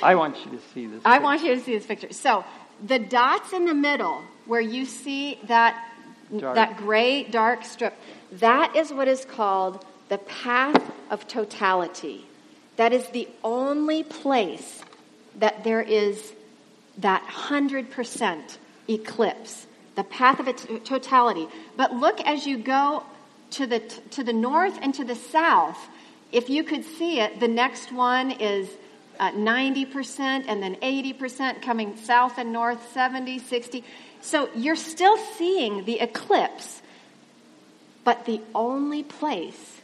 I 0.03 0.15
want 0.15 0.37
you 0.45 0.51
to 0.51 0.59
see 0.73 0.85
this. 0.87 1.01
I 1.05 1.19
want 1.19 1.43
you 1.43 1.55
to 1.55 1.61
see 1.61 1.73
this 1.75 1.85
picture. 1.85 2.11
So 2.13 2.43
the 2.85 2.99
dots 2.99 3.53
in 3.53 3.65
the 3.65 3.73
middle 3.73 4.21
where 4.45 4.61
you 4.61 4.85
see 4.85 5.39
that 5.47 5.83
Dark. 6.37 6.55
that 6.55 6.77
gray 6.77 7.23
dark 7.23 7.63
strip, 7.63 7.93
that 8.33 8.75
is 8.75 8.91
what 8.93 9.07
is 9.07 9.25
called 9.25 9.85
the 10.09 10.17
path 10.17 10.91
of 11.09 11.27
totality. 11.27 12.25
That 12.75 12.93
is 12.93 13.07
the 13.09 13.27
only 13.43 14.03
place 14.03 14.81
that 15.37 15.63
there 15.63 15.81
is 15.81 16.33
that 16.99 17.23
100% 17.27 18.57
eclipse, 18.89 19.66
the 19.97 20.03
path 20.03 20.39
of 20.39 20.47
its 20.47 20.65
totality. 20.85 21.47
But 21.75 21.93
look 21.93 22.21
as 22.21 22.45
you 22.45 22.59
go 22.59 23.03
to 23.51 23.65
the, 23.65 23.79
to 24.11 24.23
the 24.23 24.31
north 24.31 24.77
and 24.81 24.93
to 24.93 25.03
the 25.03 25.15
south, 25.15 25.89
if 26.31 26.49
you 26.49 26.63
could 26.63 26.85
see 26.85 27.19
it, 27.19 27.39
the 27.39 27.47
next 27.47 27.91
one 27.91 28.29
is 28.31 28.69
uh, 29.19 29.31
90% 29.31 30.45
and 30.47 30.61
then 30.61 30.75
80% 30.75 31.63
coming 31.63 31.97
south 31.97 32.37
and 32.37 32.53
north, 32.53 32.91
70, 32.93 33.39
60. 33.39 33.83
So 34.21 34.49
you're 34.55 34.75
still 34.75 35.17
seeing 35.17 35.85
the 35.85 35.99
eclipse, 35.99 36.83
but 38.03 38.25
the 38.25 38.39
only 38.53 39.01
place 39.01 39.81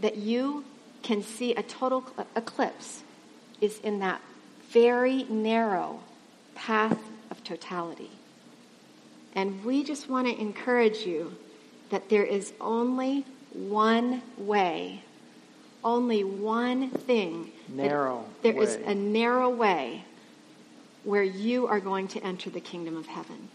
that 0.00 0.16
you 0.16 0.64
can 1.02 1.22
see 1.22 1.54
a 1.54 1.62
total 1.62 2.04
eclipse 2.36 3.02
is 3.62 3.78
in 3.78 4.00
that 4.00 4.20
very 4.68 5.24
narrow 5.24 6.00
path 6.54 6.98
of 7.30 7.42
totality. 7.44 8.10
And 9.34 9.64
we 9.64 9.82
just 9.84 10.08
want 10.08 10.26
to 10.28 10.40
encourage 10.40 10.98
you 10.98 11.34
that 11.90 12.08
there 12.08 12.24
is 12.24 12.52
only 12.60 13.24
one 13.52 14.22
way, 14.36 15.02
only 15.82 16.24
one 16.24 16.90
thing. 16.90 17.50
Narrow 17.68 18.24
There 18.42 18.60
is 18.60 18.76
way. 18.76 18.84
a 18.84 18.94
narrow 18.94 19.48
way 19.50 20.04
where 21.04 21.22
you 21.22 21.66
are 21.66 21.80
going 21.80 22.08
to 22.08 22.20
enter 22.24 22.50
the 22.50 22.60
kingdom 22.60 22.96
of 22.96 23.06
heaven. 23.06 23.48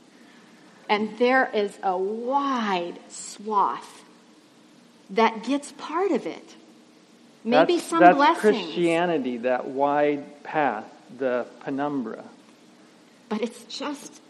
And 0.88 1.18
there 1.18 1.50
is 1.54 1.78
a 1.84 1.98
wide 1.98 3.00
swath 3.10 4.04
that 5.12 5.44
gets 5.44 5.72
part 5.74 6.12
of 6.12 6.26
it. 6.26 6.56
Maybe 7.44 7.78
that's, 7.78 7.88
some 7.88 8.00
that's 8.00 8.16
blessings. 8.16 8.42
Christianity, 8.66 9.38
that 9.38 9.68
wide 9.68 10.44
path, 10.44 10.86
the 11.18 11.48
penumbra. 11.62 12.24
but 13.30 13.42
it's 13.42 13.64
just 13.64 14.22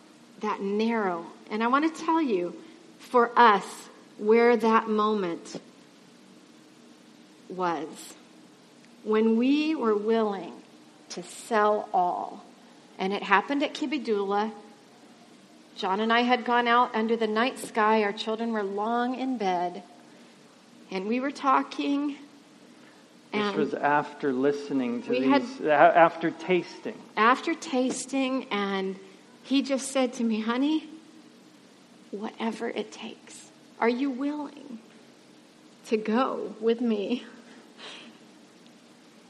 that 0.41 0.62
narrow. 0.62 1.25
And 1.49 1.63
I 1.63 1.67
want 1.67 1.95
to 1.95 2.05
tell 2.05 2.21
you, 2.21 2.55
for 2.99 3.31
us, 3.38 3.65
where 4.17 4.55
that 4.57 4.88
moment 4.89 5.59
was. 7.49 8.13
When 9.03 9.38
we 9.38 9.75
were 9.75 9.95
willing 9.95 10.53
to 11.09 11.23
sell 11.23 11.89
all. 11.93 12.43
And 12.97 13.13
it 13.13 13.23
happened 13.23 13.63
at 13.63 13.73
Kibidula. 13.73 14.51
John 15.75 16.01
and 16.01 16.12
I 16.12 16.21
had 16.21 16.43
gone 16.43 16.67
out 16.67 16.93
under 16.93 17.15
the 17.15 17.27
night 17.27 17.57
sky. 17.57 18.03
Our 18.03 18.12
children 18.12 18.51
were 18.51 18.63
long 18.63 19.17
in 19.17 19.38
bed. 19.38 19.83
And 20.91 21.07
we 21.07 21.19
were 21.19 21.31
talking. 21.31 22.17
This 23.31 23.55
was 23.55 23.73
after 23.73 24.33
listening 24.33 25.03
to 25.03 25.12
these, 25.12 25.25
had- 25.25 25.67
after 25.67 26.31
tasting. 26.31 26.97
after 27.15 27.53
tasting, 27.53 28.45
and 28.51 28.99
he 29.43 29.62
just 29.62 29.91
said 29.91 30.13
to 30.13 30.23
me, 30.23 30.41
honey, 30.41 30.89
whatever 32.12 32.69
it 32.69 32.91
takes, 32.91 33.50
are 33.80 33.89
you 33.89 34.10
willing 34.10 34.80
to 35.88 35.98
go 35.98 36.56
with 36.60 36.82
me 36.82 37.24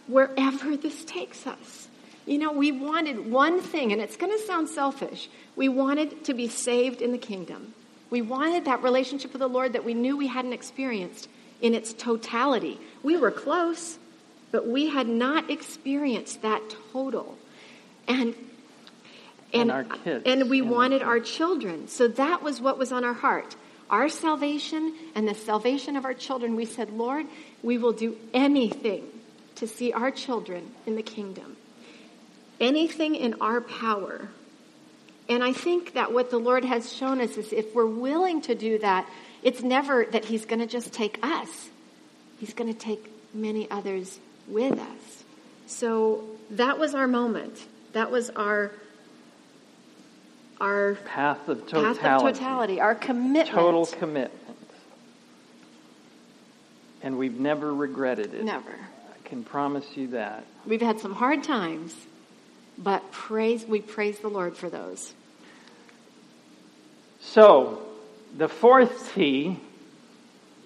wherever 0.08 0.76
this 0.76 1.04
takes 1.06 1.46
us? 1.46 1.88
You 2.26 2.38
know, 2.38 2.52
we 2.52 2.72
wanted 2.72 3.32
one 3.32 3.60
thing, 3.62 3.92
and 3.92 4.02
it's 4.02 4.18
going 4.18 4.32
to 4.32 4.46
sound 4.46 4.70
selfish. 4.70 5.30
We 5.56 5.68
wanted 5.68 6.26
to 6.26 6.34
be 6.34 6.48
saved 6.48 7.02
in 7.02 7.12
the 7.12 7.18
kingdom. 7.18 7.74
We 8.10 8.22
wanted 8.22 8.66
that 8.66 8.84
relationship 8.84 9.34
with 9.34 9.40
the 9.40 9.48
Lord 9.48 9.74
that 9.74 9.86
we 9.86 9.94
knew 9.94 10.18
we 10.18 10.28
hadn't 10.28 10.54
experienced 10.54 11.28
in 11.62 11.74
its 11.74 11.94
totality. 11.94 12.80
We 13.04 13.18
were 13.18 13.32
close, 13.32 13.98
but 14.52 14.68
we 14.68 14.90
had 14.90 15.08
not 15.08 15.50
experienced 15.50 16.42
that 16.42 16.62
total. 16.92 17.38
And 18.08 18.36
And 19.54 19.72
our 19.72 19.84
kids. 19.84 20.24
and 20.26 20.50
we 20.50 20.60
And- 20.60 20.70
wanted 20.70 21.02
our 21.02 21.20
children. 21.20 21.88
So 21.88 22.08
that 22.08 22.44
was 22.44 22.62
what 22.62 22.78
was 22.78 22.92
on 22.92 23.04
our 23.04 23.14
heart. 23.14 23.56
Our 23.90 24.10
salvation 24.10 24.94
and 25.16 25.28
the 25.28 25.34
salvation 25.34 25.96
of 25.96 26.06
our 26.06 26.14
children. 26.14 26.56
We 26.56 26.66
said, 26.66 26.92
Lord, 26.94 27.26
we 27.64 27.78
will 27.80 27.94
do 27.94 28.18
anything 28.34 29.08
to 29.56 29.68
see 29.68 29.92
our 29.92 30.12
children 30.12 30.72
in 30.86 30.96
the 30.96 31.02
kingdom. 31.02 31.58
Anything 32.60 33.16
in 33.16 33.36
our 33.42 33.62
power. 33.62 34.30
And 35.28 35.44
I 35.44 35.54
think 35.54 35.94
that 35.94 36.12
what 36.14 36.30
the 36.30 36.38
Lord 36.40 36.66
has 36.66 36.92
shown 36.92 37.22
us 37.22 37.38
is 37.38 37.54
if 37.54 37.74
we're 37.74 37.86
willing 37.86 38.42
to 38.44 38.56
do 38.56 38.80
that, 38.80 39.08
it's 39.44 39.62
never 39.62 40.06
that 40.12 40.26
He's 40.26 40.46
going 40.46 40.60
to 40.60 40.68
just 40.68 40.92
take 40.92 41.20
us. 41.24 41.70
He's 42.40 42.54
going 42.54 42.72
to 42.72 42.78
take 42.78 43.12
many 43.34 43.70
others 43.72 44.20
with 44.48 44.78
us. 44.80 45.24
So 45.68 46.24
that 46.52 46.80
was 46.80 46.96
our 46.96 47.08
moment. 47.08 47.64
That 47.94 48.12
was 48.12 48.30
our 48.32 48.72
our 50.62 50.96
Path 51.06 51.48
of 51.48 51.62
path 51.62 51.70
totality. 51.70 52.30
of 52.30 52.38
totality, 52.38 52.82
our 52.82 52.96
commitment. 52.96 53.50
Total 53.50 53.86
commitment. 53.86 54.34
And 57.02 57.18
we've 57.18 57.40
never 57.40 57.74
regretted 57.74 58.34
it. 58.34 58.44
Never. 58.44 58.72
I 58.72 59.28
can 59.28 59.44
promise 59.44 59.86
you 59.96 60.08
that. 60.08 60.44
We've 60.66 60.82
had 60.82 61.00
some 61.00 61.14
hard 61.14 61.44
times, 61.44 61.96
but 62.78 63.12
praise 63.12 63.66
we 63.66 63.82
praise 63.82 64.20
the 64.20 64.28
Lord 64.28 64.58
for 64.58 64.70
those. 64.70 65.14
So, 67.22 67.82
the 68.38 68.48
fourth 68.48 69.14
T 69.14 69.60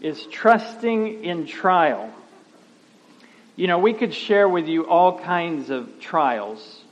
is 0.01 0.25
trusting 0.27 1.23
in 1.23 1.45
trial. 1.45 2.11
You 3.55 3.67
know, 3.67 3.77
we 3.79 3.93
could 3.93 4.13
share 4.13 4.49
with 4.49 4.67
you 4.67 4.87
all 4.87 5.19
kinds 5.19 5.69
of 5.69 5.99
trials, 5.99 6.82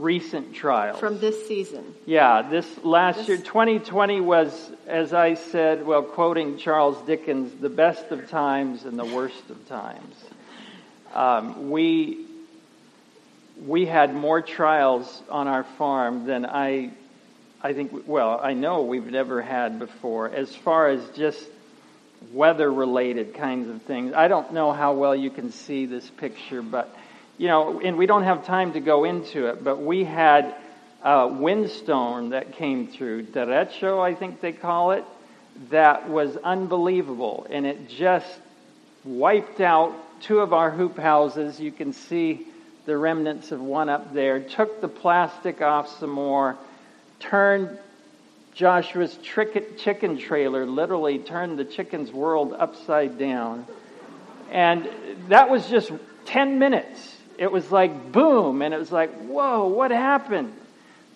recent 0.00 0.54
trials. 0.54 0.98
From 0.98 1.18
this 1.20 1.46
season. 1.46 1.94
Yeah, 2.06 2.42
this 2.42 2.66
last 2.84 3.18
This- 3.18 3.28
year, 3.28 3.36
2020 3.38 4.20
was, 4.20 4.70
as 4.86 5.12
I 5.12 5.34
said, 5.34 5.86
well, 5.86 6.02
quoting 6.02 6.56
Charles 6.56 7.00
Dickens, 7.02 7.52
the 7.60 7.68
best 7.68 8.10
of 8.10 8.28
times 8.30 8.84
and 8.84 8.98
the 8.98 9.04
worst 9.04 9.50
of 9.50 9.68
times. 9.68 10.16
Um, 11.14 11.70
we 11.70 12.26
we 13.66 13.84
had 13.84 14.14
more 14.14 14.40
trials 14.40 15.22
on 15.28 15.46
our 15.46 15.64
farm 15.64 16.24
than 16.24 16.46
I, 16.46 16.90
I 17.62 17.74
think. 17.74 18.04
Well, 18.06 18.40
I 18.42 18.54
know 18.54 18.82
we've 18.82 19.10
never 19.10 19.42
had 19.42 19.78
before. 19.78 20.30
As 20.30 20.54
far 20.54 20.88
as 20.88 21.06
just 21.10 21.46
weather-related 22.32 23.34
kinds 23.34 23.68
of 23.68 23.82
things, 23.82 24.14
I 24.14 24.28
don't 24.28 24.52
know 24.54 24.72
how 24.72 24.94
well 24.94 25.14
you 25.14 25.30
can 25.30 25.52
see 25.52 25.84
this 25.84 26.08
picture, 26.08 26.62
but 26.62 26.94
you 27.40 27.48
know, 27.48 27.80
and 27.80 27.96
we 27.96 28.04
don't 28.04 28.24
have 28.24 28.44
time 28.44 28.74
to 28.74 28.80
go 28.80 29.04
into 29.04 29.46
it. 29.46 29.64
But 29.64 29.80
we 29.80 30.04
had 30.04 30.54
a 31.02 31.26
windstorm 31.26 32.30
that 32.30 32.52
came 32.52 32.88
through, 32.88 33.28
derecho, 33.28 33.98
I 33.98 34.14
think 34.14 34.42
they 34.42 34.52
call 34.52 34.90
it, 34.90 35.06
that 35.70 36.10
was 36.10 36.36
unbelievable, 36.36 37.46
and 37.48 37.64
it 37.64 37.88
just 37.88 38.28
wiped 39.04 39.62
out 39.62 39.94
two 40.20 40.40
of 40.40 40.52
our 40.52 40.70
hoop 40.70 40.98
houses. 40.98 41.58
You 41.58 41.72
can 41.72 41.94
see 41.94 42.46
the 42.84 42.98
remnants 42.98 43.52
of 43.52 43.62
one 43.62 43.88
up 43.88 44.12
there. 44.12 44.40
Took 44.40 44.82
the 44.82 44.88
plastic 44.88 45.62
off 45.62 45.98
some 45.98 46.10
more, 46.10 46.58
turned 47.20 47.78
Joshua's 48.52 49.16
chicken 49.22 50.18
trailer, 50.18 50.66
literally 50.66 51.18
turned 51.18 51.58
the 51.58 51.64
chicken's 51.64 52.12
world 52.12 52.52
upside 52.52 53.16
down. 53.18 53.66
And 54.50 54.86
that 55.28 55.48
was 55.48 55.66
just 55.70 55.90
10 56.26 56.58
minutes. 56.58 57.16
It 57.40 57.50
was 57.50 57.72
like 57.72 58.12
boom, 58.12 58.60
and 58.60 58.74
it 58.74 58.76
was 58.76 58.92
like, 58.92 59.10
whoa, 59.22 59.66
what 59.66 59.90
happened? 59.90 60.52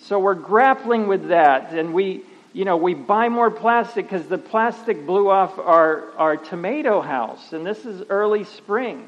So 0.00 0.18
we're 0.18 0.32
grappling 0.32 1.06
with 1.06 1.28
that, 1.28 1.72
and 1.72 1.92
we, 1.92 2.22
you 2.54 2.64
know, 2.64 2.78
we 2.78 2.94
buy 2.94 3.28
more 3.28 3.50
plastic 3.50 4.06
because 4.06 4.26
the 4.26 4.38
plastic 4.38 5.04
blew 5.04 5.28
off 5.28 5.58
our, 5.58 6.12
our 6.16 6.38
tomato 6.38 7.02
house, 7.02 7.52
and 7.52 7.66
this 7.66 7.84
is 7.84 8.04
early 8.08 8.44
spring. 8.44 9.06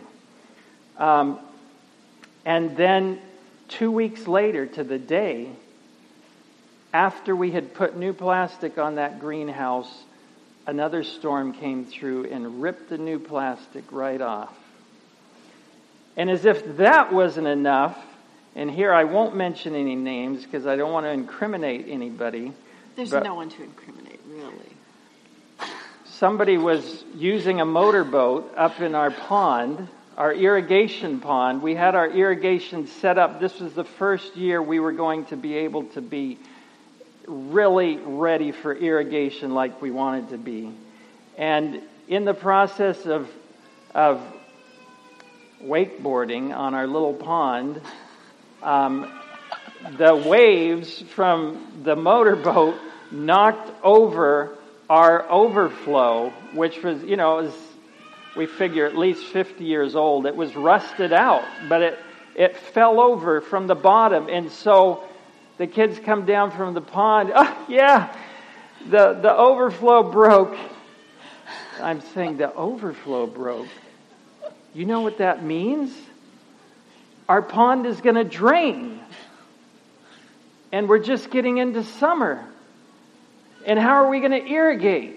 Um, 0.98 1.40
and 2.44 2.76
then 2.76 3.18
two 3.68 3.90
weeks 3.90 4.29
later 4.29 4.66
to 4.66 4.85
the 4.85 4.98
day, 4.98 5.48
after 6.92 7.35
we 7.35 7.50
had 7.50 7.72
put 7.72 7.96
new 7.96 8.12
plastic 8.12 8.76
on 8.76 8.96
that 8.96 9.20
greenhouse, 9.20 10.05
another 10.66 11.02
storm 11.02 11.55
came 11.55 11.87
through 11.87 12.26
and 12.26 12.61
ripped 12.61 12.90
the 12.90 12.98
new 12.98 13.18
plastic 13.18 13.85
right 13.90 14.20
off. 14.20 14.55
And 16.16 16.31
as 16.31 16.44
if 16.44 16.76
that 16.79 17.12
wasn't 17.12 17.46
enough, 17.46 17.98
and 18.55 18.70
here 18.70 18.92
I 18.92 19.05
won't 19.05 19.37
mention 19.37 19.74
any 19.74 19.94
names 19.94 20.44
because 20.44 20.66
I 20.66 20.76
don't 20.76 20.92
want 20.92 21.05
to 21.05 21.11
incriminate 21.11 21.87
anybody. 21.88 22.52
There's 22.96 23.12
no 23.12 23.35
one 23.35 23.50
to 23.50 23.62
incriminate, 23.62 24.20
really. 24.26 25.68
somebody 26.07 26.57
was 26.57 27.05
using 27.14 27.61
a 27.61 27.66
motorboat 27.66 28.55
up 28.57 28.81
in 28.81 28.94
our 28.94 29.11
pond, 29.11 29.88
our 30.16 30.33
irrigation 30.33 31.20
pond. 31.20 31.61
We 31.61 31.74
had 31.74 31.94
our 31.94 32.09
irrigation 32.09 32.87
set 32.87 33.18
up. 33.18 33.38
This 33.38 33.61
was 33.61 33.74
the 33.74 33.85
first 33.85 34.35
year 34.37 34.62
we 34.62 34.81
were 34.81 34.92
going 34.92 35.26
to 35.26 35.37
be 35.37 35.57
able 35.57 35.85
to 35.88 36.00
be 36.00 36.38
really 37.26 37.96
ready 37.98 38.52
for 38.52 38.74
irrigation 38.74 39.52
like 39.52 39.83
we 39.83 39.90
wanted 39.90 40.31
to 40.31 40.38
be. 40.38 40.72
And 41.37 41.83
in 42.09 42.24
the 42.24 42.33
process 42.33 43.05
of, 43.05 43.29
of 43.94 44.22
wakeboarding 45.66 46.57
on 46.57 46.74
our 46.74 46.87
little 46.87 47.14
pond, 47.14 47.81
um, 48.62 49.12
the 49.98 50.14
waves 50.14 51.02
from 51.14 51.83
the 51.85 51.96
motorboat 51.96 52.76
knocked 53.11 53.70
over 53.85 54.57
our 54.88 55.29
overflow, 55.29 56.31
which 56.55 56.83
was, 56.83 57.02
you 57.02 57.16
know, 57.16 57.37
was, 57.37 57.55
we 58.37 58.46
figure 58.46 58.87
at 58.87 58.96
least 58.96 59.24
50 59.26 59.64
years 59.64 59.96
old. 59.96 60.26
It 60.26 60.37
was 60.37 60.55
rusted 60.55 61.12
out, 61.12 61.44
but 61.68 61.83
it, 61.83 61.98
it 62.35 62.57
fell 62.57 63.00
over 63.00 63.40
from 63.40 63.66
the 63.66 63.74
bottom. 63.74 64.29
And 64.29 64.50
so 64.50 65.05
the 65.59 65.66
kids 65.66 65.98
come 65.98 66.26
down 66.26 66.50
from 66.50 66.74
the 66.74 66.81
pond. 66.81 67.33
Oh, 67.35 67.66
yeah, 67.68 68.16
the, 68.88 69.14
the 69.14 69.35
overflow 69.35 70.11
broke. 70.11 70.57
I'm 71.81 72.00
saying 72.00 72.37
the 72.38 72.55
overflow 72.55 73.26
broke. 73.26 73.68
You 74.77 74.85
know 74.85 75.01
what 75.01 75.19
that 75.19 75.43
means? 75.43 75.91
Our 77.31 77.41
pond 77.41 77.87
is 77.87 77.99
going 78.03 78.17
to 78.17 78.25
drain. 78.25 79.01
And 80.71 80.87
we're 80.87 80.99
just 80.99 81.31
getting 81.31 81.57
into 81.57 81.83
summer. 81.83 82.45
And 83.65 83.79
how 83.79 84.05
are 84.05 84.11
we 84.11 84.21
going 84.21 84.33
to 84.33 84.47
irrigate? 84.47 85.17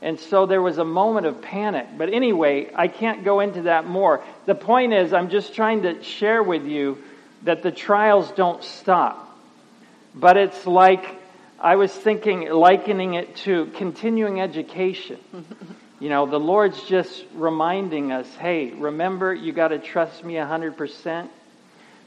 And 0.00 0.20
so 0.20 0.46
there 0.46 0.62
was 0.62 0.78
a 0.78 0.84
moment 0.84 1.26
of 1.26 1.42
panic. 1.42 1.88
But 1.98 2.12
anyway, 2.12 2.70
I 2.72 2.86
can't 2.86 3.24
go 3.24 3.40
into 3.40 3.62
that 3.62 3.84
more. 3.84 4.22
The 4.46 4.54
point 4.54 4.92
is, 4.92 5.12
I'm 5.12 5.28
just 5.28 5.54
trying 5.54 5.82
to 5.82 6.00
share 6.04 6.40
with 6.40 6.64
you 6.64 6.98
that 7.42 7.64
the 7.64 7.72
trials 7.72 8.30
don't 8.30 8.62
stop. 8.62 9.36
But 10.14 10.36
it's 10.36 10.68
like, 10.68 11.04
I 11.58 11.74
was 11.74 11.92
thinking, 11.92 12.48
likening 12.48 13.14
it 13.14 13.34
to 13.38 13.66
continuing 13.74 14.40
education. 14.40 15.18
You 16.00 16.08
know, 16.08 16.26
the 16.26 16.40
Lord's 16.40 16.82
just 16.84 17.24
reminding 17.34 18.12
us 18.12 18.26
hey, 18.36 18.70
remember, 18.70 19.32
you 19.32 19.52
got 19.52 19.68
to 19.68 19.78
trust 19.78 20.24
me 20.24 20.34
100%. 20.34 21.28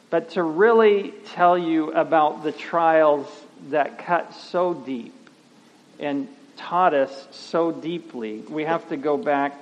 but 0.09 0.31
to 0.31 0.43
really 0.43 1.13
tell 1.33 1.57
you 1.57 1.91
about 1.91 2.43
the 2.43 2.51
trials 2.51 3.27
that 3.69 3.99
cut 4.05 4.33
so 4.33 4.73
deep 4.73 5.13
and 5.99 6.27
taught 6.55 6.93
us 6.93 7.27
so 7.31 7.71
deeply, 7.71 8.39
we 8.49 8.63
have 8.63 8.87
to 8.89 8.97
go 8.97 9.17
back 9.17 9.53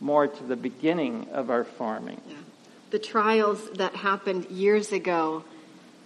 more 0.00 0.26
to 0.26 0.44
the 0.44 0.56
beginning 0.56 1.26
of 1.32 1.50
our 1.50 1.64
farming. 1.64 2.20
The 2.90 2.98
trials 2.98 3.68
that 3.74 3.96
happened 3.96 4.46
years 4.50 4.92
ago 4.92 5.44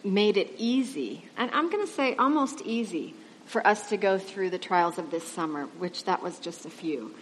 made 0.04 0.36
it 0.36 0.52
easy, 0.56 1.24
and 1.36 1.50
I'm 1.52 1.70
going 1.70 1.86
to 1.86 1.92
say 1.92 2.14
almost 2.14 2.62
easy, 2.62 3.14
for 3.46 3.66
us 3.66 3.88
to 3.88 3.96
go 3.96 4.16
through 4.16 4.50
the 4.50 4.58
trials 4.58 4.96
of 4.96 5.10
this 5.10 5.24
summer, 5.24 5.64
which 5.78 6.04
that 6.04 6.22
was 6.22 6.38
just 6.38 6.64
a 6.64 6.70
few. 6.70 7.12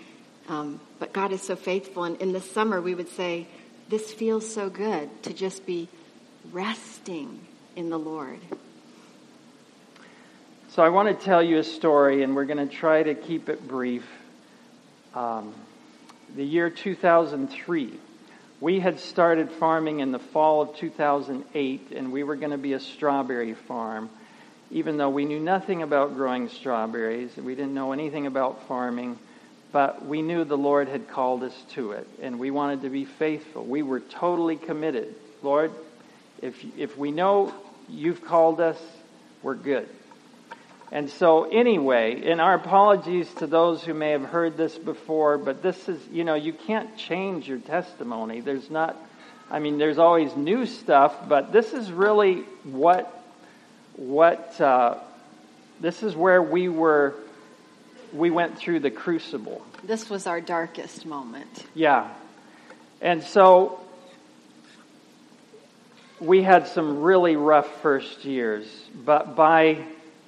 Um, 0.48 0.80
but 0.98 1.12
God 1.12 1.32
is 1.32 1.42
so 1.42 1.56
faithful, 1.56 2.04
and 2.04 2.20
in 2.22 2.32
the 2.32 2.40
summer 2.40 2.80
we 2.80 2.94
would 2.94 3.10
say, 3.10 3.46
This 3.88 4.12
feels 4.12 4.50
so 4.50 4.70
good 4.70 5.22
to 5.24 5.34
just 5.34 5.66
be 5.66 5.88
resting 6.50 7.40
in 7.76 7.90
the 7.90 7.98
Lord. 7.98 8.40
So 10.70 10.82
I 10.82 10.88
want 10.88 11.08
to 11.08 11.24
tell 11.24 11.42
you 11.42 11.58
a 11.58 11.64
story, 11.64 12.22
and 12.22 12.34
we're 12.34 12.44
going 12.44 12.66
to 12.66 12.74
try 12.74 13.02
to 13.02 13.14
keep 13.14 13.48
it 13.48 13.66
brief. 13.66 14.06
Um, 15.14 15.54
the 16.34 16.44
year 16.44 16.70
2003, 16.70 17.98
we 18.60 18.80
had 18.80 19.00
started 19.00 19.50
farming 19.50 20.00
in 20.00 20.12
the 20.12 20.18
fall 20.18 20.62
of 20.62 20.76
2008, 20.76 21.92
and 21.94 22.12
we 22.12 22.22
were 22.22 22.36
going 22.36 22.52
to 22.52 22.58
be 22.58 22.74
a 22.74 22.80
strawberry 22.80 23.54
farm. 23.54 24.10
Even 24.70 24.96
though 24.98 25.10
we 25.10 25.24
knew 25.24 25.40
nothing 25.40 25.82
about 25.82 26.14
growing 26.14 26.48
strawberries, 26.48 27.36
we 27.36 27.54
didn't 27.54 27.74
know 27.74 27.92
anything 27.92 28.26
about 28.26 28.68
farming, 28.68 29.18
but 29.72 30.06
we 30.06 30.22
knew 30.22 30.44
the 30.44 30.56
Lord 30.56 30.88
had 30.88 31.08
called 31.08 31.42
us 31.42 31.54
to 31.74 31.92
it, 31.92 32.06
and 32.22 32.38
we 32.38 32.50
wanted 32.50 32.82
to 32.82 32.90
be 32.90 33.04
faithful. 33.04 33.64
We 33.64 33.82
were 33.82 34.00
totally 34.00 34.56
committed. 34.56 35.14
Lord, 35.42 35.72
if, 36.40 36.64
if 36.76 36.96
we 36.96 37.10
know 37.10 37.52
you've 37.88 38.24
called 38.24 38.60
us, 38.60 38.78
we're 39.42 39.54
good. 39.54 39.88
And 40.90 41.10
so, 41.10 41.44
anyway, 41.44 42.22
in 42.22 42.40
our 42.40 42.54
apologies 42.54 43.28
to 43.34 43.46
those 43.46 43.84
who 43.84 43.92
may 43.92 44.12
have 44.12 44.24
heard 44.24 44.56
this 44.56 44.76
before, 44.78 45.36
but 45.36 45.62
this 45.62 45.88
is, 45.88 46.00
you 46.10 46.24
know, 46.24 46.34
you 46.34 46.54
can't 46.54 46.96
change 46.96 47.46
your 47.46 47.58
testimony. 47.58 48.40
There's 48.40 48.70
not, 48.70 48.96
I 49.50 49.58
mean, 49.58 49.76
there's 49.76 49.98
always 49.98 50.34
new 50.34 50.64
stuff, 50.64 51.28
but 51.28 51.52
this 51.52 51.74
is 51.74 51.92
really 51.92 52.36
what, 52.64 53.22
what, 53.96 54.58
uh, 54.60 54.96
this 55.78 56.02
is 56.02 56.16
where 56.16 56.42
we 56.42 56.70
were, 56.70 57.14
we 58.12 58.30
went 58.30 58.58
through 58.58 58.80
the 58.80 58.90
crucible. 58.90 59.64
This 59.84 60.08
was 60.10 60.26
our 60.26 60.40
darkest 60.40 61.06
moment. 61.06 61.66
Yeah. 61.74 62.10
And 63.00 63.22
so, 63.22 63.80
we 66.20 66.42
had 66.42 66.66
some 66.68 67.00
really 67.00 67.36
rough 67.36 67.80
first 67.80 68.24
years, 68.24 68.66
but 69.04 69.36
by 69.36 69.84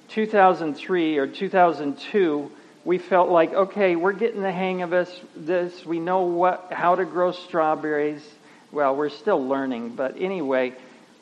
2003 0.09 1.17
or 1.17 1.27
2002, 1.27 2.51
we 2.83 2.97
felt 2.97 3.29
like, 3.29 3.53
okay, 3.53 3.95
we're 3.95 4.13
getting 4.13 4.41
the 4.41 4.51
hang 4.51 4.81
of 4.81 4.89
this. 4.89 5.19
This 5.35 5.85
we 5.85 5.99
know 5.99 6.21
what 6.21 6.71
how 6.71 6.95
to 6.95 7.05
grow 7.05 7.31
strawberries. 7.31 8.25
Well, 8.71 8.95
we're 8.95 9.09
still 9.09 9.45
learning, 9.45 9.95
but 9.95 10.15
anyway, 10.17 10.73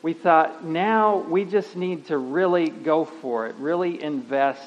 we 0.02 0.12
thought 0.12 0.64
now 0.64 1.18
we 1.18 1.44
just 1.44 1.76
need 1.76 2.06
to 2.06 2.16
really 2.16 2.70
go 2.70 3.04
for 3.04 3.48
it, 3.48 3.56
really 3.56 4.02
invest 4.02 4.62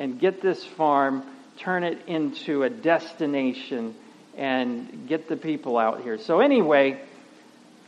and 0.00 0.18
get 0.18 0.42
this 0.42 0.64
farm, 0.64 1.22
turn 1.58 1.84
it 1.84 2.08
into 2.08 2.64
a 2.64 2.70
destination 2.70 3.94
and 4.36 5.06
get 5.06 5.28
the 5.28 5.36
people 5.36 5.78
out 5.78 6.02
here. 6.02 6.18
So 6.18 6.40
anyway, 6.40 7.00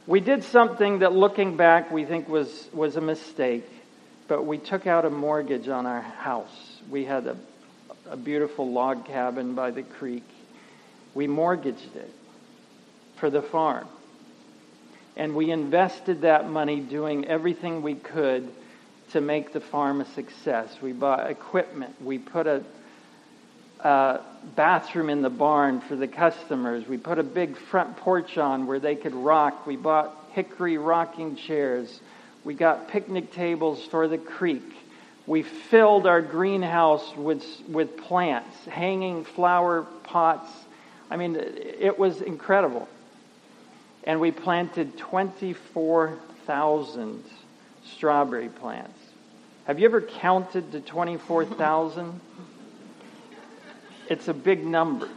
we 0.07 0.21
did 0.21 0.45
something 0.45 1.01
that 1.01 1.13
looking 1.13 1.57
back 1.57 1.91
we 1.91 2.05
think 2.05 2.29
was 2.29 2.69
was 2.73 2.95
a 2.95 3.01
mistake 3.01 3.65
but 4.33 4.47
we 4.47 4.57
took 4.57 4.87
out 4.87 5.05
a 5.05 5.11
mortgage 5.11 5.69
on 5.69 5.85
our 5.85 6.01
house. 6.01 6.81
We 6.89 7.05
had 7.05 7.27
a, 7.27 7.37
a 8.09 8.17
beautiful 8.17 8.73
log 8.73 9.05
cabin 9.05 9.55
by 9.55 9.73
the 9.73 9.83
creek. 9.83 10.25
We 11.13 11.27
mortgaged 11.27 11.97
it 11.97 12.11
for 13.17 13.29
the 13.29 13.43
farm. 13.43 13.87
And 15.17 15.35
we 15.35 15.51
invested 15.51 16.23
that 16.23 16.49
money 16.49 16.81
doing 16.81 17.27
everything 17.27 17.83
we 17.83 17.95
could 17.95 18.51
to 19.13 19.21
make 19.21 19.53
the 19.53 19.61
farm 19.61 20.01
a 20.01 20.07
success. 20.07 20.75
We 20.81 20.93
bought 20.93 21.31
equipment. 21.31 21.95
We 22.03 22.19
put 22.19 22.47
a, 22.47 22.65
a 23.81 24.21
bathroom 24.57 25.11
in 25.11 25.21
the 25.23 25.31
barn 25.31 25.81
for 25.83 25.97
the 25.97 26.09
customers. 26.09 26.89
We 26.89 26.99
put 26.99 27.19
a 27.19 27.23
big 27.23 27.57
front 27.57 27.97
porch 27.99 28.39
on 28.39 28.67
where 28.67 28.81
they 28.81 28.97
could 28.97 29.15
rock. 29.15 29.67
We 29.67 29.77
bought 29.77 30.17
hickory 30.33 30.79
rocking 30.79 31.37
chairs. 31.37 32.01
We 32.45 32.55
got 32.55 32.89
picnic 32.89 33.33
tables 33.33 33.85
for 33.85 34.09
the 34.09 34.19
creek. 34.19 34.75
We 35.27 35.43
filled 35.43 36.07
our 36.07 36.23
greenhouse 36.23 37.15
with, 37.17 37.45
with 37.69 37.99
plants, 37.99 38.65
hanging 38.67 39.25
flower 39.25 39.87
pots. 40.03 40.51
I 41.11 41.17
mean, 41.17 41.37
it 41.37 41.99
was 41.99 42.23
incredible. 42.23 42.89
And 44.05 44.21
we 44.21 44.31
planted 44.33 44.99
24,000 44.99 47.25
strawberry 47.85 48.49
plants. 48.49 48.99
Have 49.65 49.79
you 49.79 49.85
ever 49.85 50.01
counted 50.01 50.73
to 50.73 50.81
24,000? 50.81 52.21
It's 54.09 54.27
a 54.27 54.35
big 54.35 54.67
number. 54.67 55.09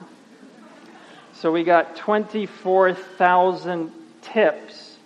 So 1.34 1.51
we 1.51 1.63
got 1.63 1.95
24,000 1.95 3.91
tips 4.21 4.97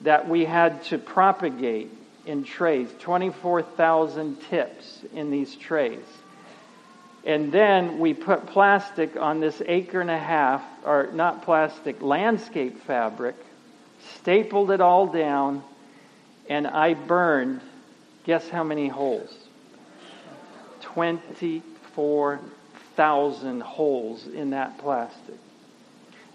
that 0.00 0.28
we 0.28 0.44
had 0.44 0.82
to 0.84 0.98
propagate 0.98 1.90
in 2.26 2.42
trays 2.42 2.88
24,000 2.98 4.40
tips 4.50 5.00
in 5.14 5.30
these 5.30 5.54
trays. 5.54 6.04
And 7.24 7.52
then 7.52 8.00
we 8.00 8.14
put 8.14 8.46
plastic 8.46 9.16
on 9.16 9.38
this 9.38 9.62
acre 9.64 10.00
and 10.00 10.10
a 10.10 10.18
half, 10.18 10.62
or 10.84 11.08
not 11.12 11.44
plastic, 11.44 12.02
landscape 12.02 12.82
fabric, 12.82 13.36
stapled 14.16 14.72
it 14.72 14.80
all 14.80 15.06
down, 15.06 15.62
and 16.48 16.66
I 16.66 16.94
burned, 16.94 17.60
guess 18.24 18.48
how 18.48 18.64
many 18.64 18.88
holes? 18.88 19.32
24,000 20.80 23.62
holes 23.62 24.26
in 24.26 24.50
that 24.50 24.78
plastic. 24.78 25.36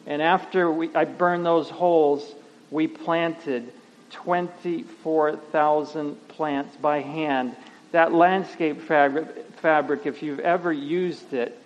And 0.06 0.22
after 0.22 0.72
we, 0.72 0.96
I 0.96 1.04
burned 1.06 1.46
those 1.46 1.70
holes, 1.70 2.34
we 2.72 2.88
planted 2.88 3.72
24,000 4.12 6.28
plants 6.30 6.78
by 6.78 7.02
hand. 7.02 7.56
That 7.92 8.14
landscape 8.14 8.82
fabric, 8.82 9.28
fabric, 9.58 10.06
if 10.06 10.24
you've 10.24 10.40
ever 10.40 10.72
used 10.72 11.34
it, 11.34 11.62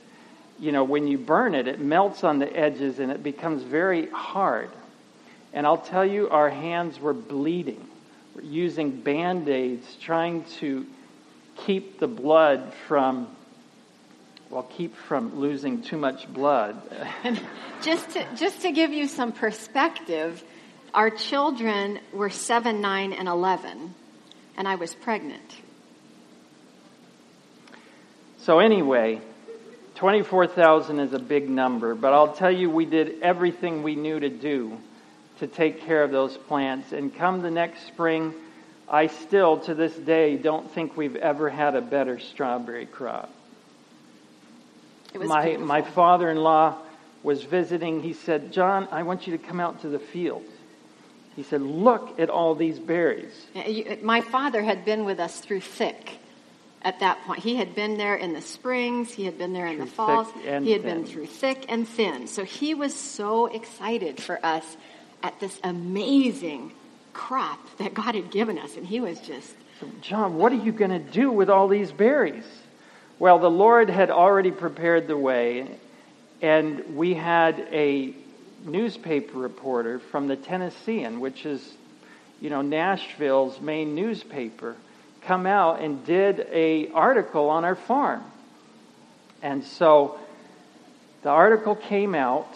you 0.59 0.71
know, 0.71 0.83
when 0.83 1.07
you 1.07 1.17
burn 1.17 1.55
it, 1.55 1.67
it 1.67 1.79
melts 1.79 2.23
on 2.23 2.39
the 2.39 2.55
edges 2.55 2.99
and 2.99 3.11
it 3.11 3.23
becomes 3.23 3.63
very 3.63 4.09
hard. 4.09 4.69
And 5.53 5.65
I'll 5.65 5.77
tell 5.77 6.05
you, 6.05 6.29
our 6.29 6.49
hands 6.49 6.99
were 6.99 7.13
bleeding. 7.13 7.87
We're 8.35 8.43
using 8.43 9.01
band 9.01 9.49
aids, 9.49 9.85
trying 9.99 10.45
to 10.59 10.85
keep 11.65 11.99
the 11.99 12.07
blood 12.07 12.73
from, 12.87 13.27
well, 14.49 14.63
keep 14.63 14.95
from 14.95 15.39
losing 15.39 15.81
too 15.81 15.97
much 15.97 16.31
blood. 16.31 16.81
just, 17.81 18.11
to, 18.11 18.25
just 18.35 18.61
to 18.61 18.71
give 18.71 18.91
you 18.91 19.07
some 19.07 19.33
perspective, 19.33 20.43
our 20.93 21.09
children 21.09 21.99
were 22.13 22.29
7, 22.29 22.79
9, 22.79 23.13
and 23.13 23.27
11, 23.27 23.93
and 24.57 24.67
I 24.67 24.75
was 24.75 24.95
pregnant. 24.95 25.57
So, 28.37 28.59
anyway, 28.59 29.21
24,000 29.95 30.99
is 30.99 31.13
a 31.13 31.19
big 31.19 31.49
number, 31.49 31.95
but 31.95 32.13
I'll 32.13 32.33
tell 32.33 32.51
you, 32.51 32.69
we 32.69 32.85
did 32.85 33.21
everything 33.21 33.83
we 33.83 33.95
knew 33.95 34.19
to 34.19 34.29
do 34.29 34.77
to 35.41 35.47
take 35.47 35.81
care 35.81 36.03
of 36.03 36.11
those 36.11 36.37
plants. 36.37 36.91
And 36.93 37.13
come 37.13 37.41
the 37.41 37.49
next 37.49 37.87
spring, 37.87 38.33
I 38.87 39.07
still, 39.07 39.57
to 39.61 39.73
this 39.73 39.93
day, 39.93 40.37
don't 40.37 40.69
think 40.71 40.95
we've 40.95 41.15
ever 41.15 41.49
had 41.49 41.75
a 41.75 41.81
better 41.81 42.19
strawberry 42.19 42.85
crop. 42.85 43.33
my, 45.15 45.57
my 45.57 45.81
father 45.81 46.29
in 46.29 46.37
law 46.37 46.77
was 47.23 47.43
visiting. 47.43 48.03
He 48.03 48.13
said, 48.13 48.53
John, 48.53 48.87
I 48.91 49.01
want 49.01 49.25
you 49.25 49.35
to 49.35 49.43
come 49.43 49.59
out 49.59 49.81
to 49.81 49.89
the 49.89 49.97
field. 49.97 50.43
He 51.35 51.41
said, 51.41 51.61
Look 51.61 52.19
at 52.19 52.29
all 52.29 52.53
these 52.53 52.77
berries. 52.77 53.33
My 54.03 54.21
father 54.21 54.61
had 54.61 54.85
been 54.85 55.05
with 55.05 55.19
us 55.19 55.39
through 55.39 55.61
thick 55.61 56.19
at 56.83 56.99
that 56.99 57.19
point. 57.23 57.39
He 57.39 57.55
had 57.55 57.73
been 57.73 57.97
there 57.97 58.15
in 58.15 58.33
the 58.33 58.41
springs, 58.41 59.11
he 59.11 59.25
had 59.25 59.39
been 59.39 59.53
there 59.53 59.65
in 59.65 59.77
through 59.77 59.85
the 59.85 59.91
falls, 59.91 60.27
he 60.43 60.49
had 60.49 60.63
thin. 60.63 60.81
been 60.81 61.05
through 61.05 61.27
thick 61.27 61.65
and 61.67 61.87
thin. 61.87 62.27
So 62.27 62.43
he 62.43 62.75
was 62.75 62.93
so 62.93 63.47
excited 63.47 64.21
for 64.21 64.43
us 64.45 64.77
at 65.23 65.39
this 65.39 65.59
amazing 65.63 66.71
crop 67.13 67.59
that 67.77 67.93
God 67.93 68.15
had 68.15 68.31
given 68.31 68.57
us. 68.57 68.77
And 68.77 68.85
he 68.85 68.99
was 68.99 69.19
just. 69.19 69.53
John, 70.01 70.37
what 70.37 70.51
are 70.51 70.55
you 70.55 70.71
going 70.71 70.91
to 70.91 70.99
do 70.99 71.31
with 71.31 71.49
all 71.49 71.67
these 71.67 71.91
berries? 71.91 72.45
Well, 73.19 73.39
the 73.39 73.49
Lord 73.49 73.89
had 73.89 74.09
already 74.09 74.51
prepared 74.51 75.07
the 75.07 75.17
way, 75.17 75.67
and 76.41 76.95
we 76.95 77.13
had 77.13 77.59
a 77.71 78.15
newspaper 78.65 79.37
reporter 79.37 79.99
from 79.99 80.27
the 80.27 80.35
Tennessean, 80.35 81.19
which 81.19 81.45
is, 81.45 81.73
you 82.39 82.49
know, 82.49 82.61
Nashville's 82.61 83.59
main 83.61 83.95
newspaper, 83.95 84.75
come 85.21 85.45
out 85.45 85.81
and 85.81 86.05
did 86.05 86.47
a 86.51 86.89
article 86.91 87.49
on 87.49 87.63
our 87.65 87.75
farm. 87.75 88.23
And 89.41 89.63
so 89.63 90.19
the 91.23 91.29
article 91.29 91.75
came 91.75 92.15
out 92.15 92.49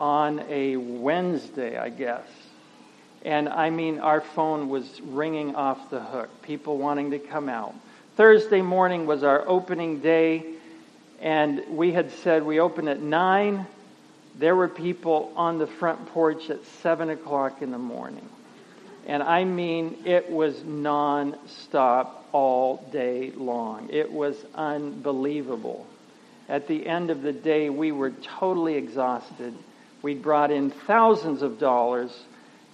on 0.00 0.40
a 0.48 0.76
Wednesday, 0.76 1.76
I 1.78 1.90
guess. 1.90 2.26
And 3.22 3.48
I 3.48 3.70
mean, 3.70 4.00
our 4.00 4.22
phone 4.22 4.70
was 4.70 5.00
ringing 5.02 5.54
off 5.54 5.90
the 5.90 6.00
hook, 6.00 6.30
people 6.42 6.78
wanting 6.78 7.10
to 7.10 7.18
come 7.18 7.48
out. 7.48 7.74
Thursday 8.16 8.62
morning 8.62 9.06
was 9.06 9.22
our 9.22 9.46
opening 9.46 10.00
day, 10.00 10.44
and 11.20 11.62
we 11.68 11.92
had 11.92 12.10
said 12.10 12.42
we 12.42 12.60
open 12.60 12.88
at 12.88 13.00
9. 13.00 13.66
There 14.38 14.56
were 14.56 14.68
people 14.68 15.32
on 15.36 15.58
the 15.58 15.66
front 15.66 16.06
porch 16.06 16.48
at 16.48 16.64
7 16.82 17.10
o'clock 17.10 17.60
in 17.60 17.70
the 17.70 17.78
morning. 17.78 18.26
And 19.06 19.22
I 19.22 19.44
mean, 19.44 19.98
it 20.06 20.30
was 20.30 20.54
nonstop 20.60 22.08
all 22.32 22.88
day 22.90 23.32
long. 23.32 23.88
It 23.90 24.10
was 24.10 24.36
unbelievable. 24.54 25.86
At 26.48 26.68
the 26.68 26.86
end 26.86 27.10
of 27.10 27.22
the 27.22 27.32
day, 27.32 27.70
we 27.70 27.92
were 27.92 28.10
totally 28.10 28.76
exhausted. 28.76 29.54
We 30.02 30.14
brought 30.14 30.50
in 30.50 30.70
thousands 30.70 31.42
of 31.42 31.58
dollars. 31.58 32.10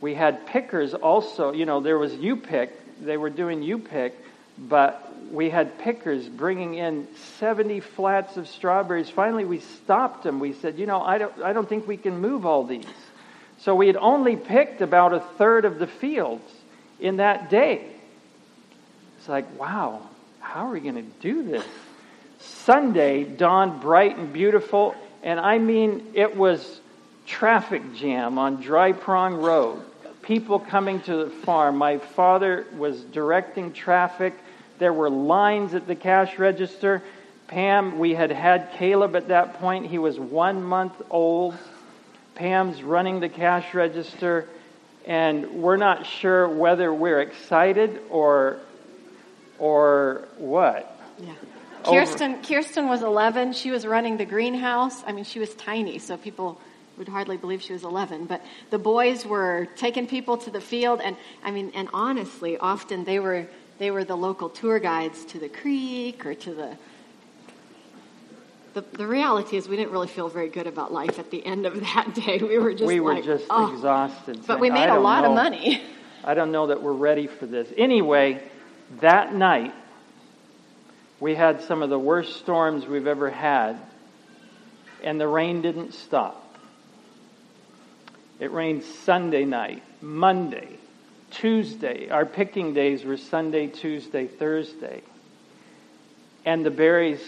We 0.01 0.14
had 0.14 0.47
pickers 0.47 0.95
also. 0.95 1.53
You 1.53 1.66
know, 1.66 1.81
there 1.81 1.99
was 1.99 2.14
U-Pick. 2.14 3.05
They 3.05 3.16
were 3.16 3.31
doing 3.31 3.62
U-Pick, 3.62 4.14
but 4.59 5.12
we 5.31 5.51
had 5.51 5.79
pickers 5.79 6.29
bringing 6.29 6.74
in 6.74 7.09
70 7.39 7.81
flats 7.81 8.37
of 8.37 8.49
strawberries. 8.49 9.11
Finally, 9.11 9.45
we 9.45 9.61
stopped 9.61 10.22
them. 10.22 10.41
We 10.41 10.53
said, 10.53 10.79
you 10.79 10.87
know, 10.87 11.01
I 11.01 11.18
don't, 11.18 11.43
I 11.43 11.53
don't 11.53 11.68
think 11.68 11.87
we 11.87 11.97
can 11.97 12.18
move 12.18 12.47
all 12.47 12.64
these. 12.64 12.87
So 13.59 13.74
we 13.74 13.87
had 13.87 13.97
only 13.97 14.37
picked 14.37 14.81
about 14.83 15.12
a 15.12 15.20
third 15.20 15.64
of 15.64 15.79
the 15.79 15.87
fields 15.87 16.45
in 17.01 17.16
that 17.16 17.51
day. 17.51 17.91
It's 19.18 19.29
like, 19.29 19.59
wow, 19.59 20.03
how 20.41 20.66
are 20.66 20.72
we 20.72 20.81
going 20.81 20.95
to 20.95 21.03
do 21.20 21.43
this? 21.43 21.64
Sunday 22.39 23.24
dawned 23.24 23.81
bright 23.81 24.16
and 24.16 24.33
beautiful, 24.33 24.95
and 25.22 25.41
I 25.41 25.59
mean, 25.59 26.12
it 26.14 26.37
was 26.37 26.81
traffic 27.27 27.95
jam 27.95 28.39
on 28.39 28.61
Dry 28.62 28.93
Prong 28.93 29.35
Road. 29.35 29.83
People 30.22 30.59
coming 30.59 31.01
to 31.03 31.24
the 31.24 31.31
farm. 31.31 31.77
My 31.77 31.99
father 31.99 32.66
was 32.77 33.01
directing 33.01 33.72
traffic. 33.72 34.35
There 34.79 34.93
were 34.93 35.11
lines 35.11 35.74
at 35.74 35.87
the 35.87 35.95
cash 35.95 36.39
register. 36.39 37.03
Pam, 37.49 37.99
we 37.99 38.14
had 38.14 38.31
had 38.31 38.72
Caleb 38.72 39.14
at 39.14 39.29
that 39.29 39.61
point. 39.61 39.87
He 39.87 39.99
was 39.99 40.18
one 40.18 40.62
month 40.62 41.01
old. 41.11 41.57
Pam's 42.35 42.83
running 42.83 43.20
the 43.20 43.29
cash 43.29 43.72
register, 43.72 44.49
and 45.07 45.62
we're 45.62 45.77
not 45.77 46.07
sure 46.07 46.49
whether 46.49 46.93
we're 46.93 47.20
excited 47.20 48.01
or 48.11 48.59
or 49.59 50.29
what. 50.39 50.99
Yeah. 51.18 51.33
Kirsten, 51.85 52.43
Kirsten 52.43 52.89
was 52.89 53.03
11. 53.03 53.53
She 53.53 53.70
was 53.70 53.87
running 53.87 54.16
the 54.16 54.24
greenhouse. 54.24 55.05
I 55.07 55.12
mean, 55.12 55.24
she 55.24 55.39
was 55.39 55.55
tiny, 55.55 55.99
so 55.99 56.16
people 56.16 56.61
would 56.99 57.09
hardly 57.09 57.36
believe 57.36 57.62
she 57.62 57.72
was 57.72 57.84
11. 57.84 58.26
But 58.26 58.42
the 58.70 58.78
boys 58.78 59.26
were 59.26 59.68
taking 59.76 60.07
people 60.07 60.36
to 60.38 60.51
the 60.51 60.61
field, 60.61 61.01
and 61.03 61.16
I 61.42 61.51
mean, 61.51 61.72
and 61.74 61.88
honestly, 61.92 62.57
often 62.59 63.05
they 63.05 63.18
were 63.18 63.47
they 63.78 63.90
were 63.90 64.05
the 64.05 64.16
local 64.16 64.49
tour 64.49 64.78
guides 64.78 65.24
to 65.26 65.38
the 65.38 65.49
creek 65.49 66.24
or 66.24 66.34
to 66.34 66.55
the. 66.55 66.76
The, 68.74 68.82
the 68.92 69.07
reality 69.07 69.57
is, 69.57 69.68
we 69.68 69.76
didn't 69.76 69.92
really 69.92 70.09
feel 70.09 70.28
very 70.28 70.51
good 70.51 70.66
about 70.66 70.92
life 70.92 71.18
at 71.18 71.30
the 71.30 71.44
end 71.44 71.64
of 71.64 71.80
that 71.80 72.14
day. 72.14 72.38
We 72.38 72.59
were 72.59 72.72
just 72.72 72.84
we 72.84 73.01
were 73.01 73.14
like, 73.14 73.24
just 73.24 73.47
oh. 73.49 73.72
exhausted. 73.72 74.40
But 74.47 74.61
we 74.61 74.70
made 74.70 74.88
a 74.88 75.01
lot 75.01 75.22
know. 75.22 75.30
of 75.30 75.34
money. 75.34 75.82
I 76.24 76.34
don't 76.34 76.51
know 76.51 76.66
that 76.66 76.82
we're 76.82 76.92
ready 76.92 77.26
for 77.26 77.47
this. 77.47 77.68
Anyway, 77.76 78.42
that 79.01 79.32
night, 79.32 79.72
we 81.20 81.34
had 81.34 81.62
some 81.62 81.82
of 81.82 81.90
the 81.90 81.99
worst 81.99 82.36
storms 82.36 82.84
we've 82.84 83.07
ever 83.07 83.30
had, 83.30 83.78
and 85.03 85.20
the 85.20 85.28
rain 85.28 85.62
didn't 85.62 85.94
stop. 85.94 86.45
It 88.39 88.53
rained 88.53 88.82
Sunday 88.82 89.45
night, 89.45 89.82
Monday, 90.03 90.68
Tuesday. 91.30 92.11
Our 92.11 92.26
picking 92.26 92.74
days 92.74 93.05
were 93.05 93.16
Sunday, 93.16 93.66
Tuesday, 93.66 94.26
Thursday. 94.26 95.03
And 96.45 96.64
the 96.64 96.70
berries 96.70 97.20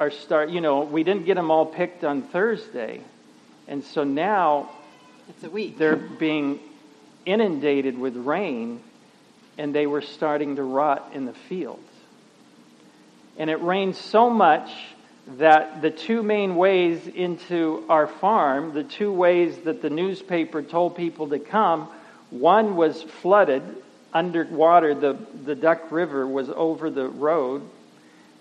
are 0.00 0.10
start, 0.10 0.50
you 0.50 0.60
know, 0.60 0.80
we 0.82 1.04
didn't 1.04 1.24
get 1.24 1.34
them 1.36 1.50
all 1.50 1.66
picked 1.66 2.04
on 2.04 2.22
Thursday. 2.22 3.00
And 3.68 3.84
so 3.84 4.04
now 4.04 4.70
It's 5.28 5.44
a 5.44 5.50
week. 5.50 5.78
they're 5.78 5.96
being 5.96 6.60
inundated 7.24 7.98
with 7.98 8.16
rain 8.16 8.80
and 9.58 9.74
they 9.74 9.86
were 9.86 10.02
starting 10.02 10.56
to 10.56 10.62
rot 10.62 11.12
in 11.14 11.24
the 11.24 11.32
fields. 11.32 11.80
And 13.38 13.50
it 13.50 13.62
rained 13.62 13.96
so 13.96 14.28
much 14.28 14.70
that 15.26 15.82
the 15.82 15.90
two 15.90 16.22
main 16.22 16.56
ways 16.56 17.06
into 17.08 17.84
our 17.88 18.06
farm, 18.06 18.72
the 18.72 18.84
two 18.84 19.12
ways 19.12 19.58
that 19.58 19.82
the 19.82 19.90
newspaper 19.90 20.62
told 20.62 20.96
people 20.96 21.28
to 21.28 21.38
come, 21.38 21.88
one 22.30 22.76
was 22.76 23.02
flooded 23.02 23.62
underwater, 24.12 24.94
the, 24.94 25.18
the 25.44 25.54
Duck 25.54 25.90
River 25.90 26.26
was 26.26 26.48
over 26.50 26.90
the 26.90 27.08
road. 27.08 27.62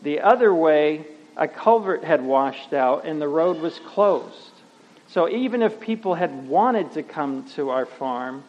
The 0.03 0.21
other 0.21 0.53
way, 0.53 1.05
a 1.35 1.47
culvert 1.47 2.03
had 2.03 2.23
washed 2.23 2.73
out 2.73 3.05
and 3.05 3.21
the 3.21 3.27
road 3.27 3.59
was 3.59 3.79
closed. 3.79 4.51
So 5.09 5.27
even 5.29 5.61
if 5.61 5.79
people 5.79 6.15
had 6.15 6.47
wanted 6.47 6.93
to 6.93 7.03
come 7.03 7.47
to 7.55 7.69
our 7.69 7.85
farm, 7.85 8.43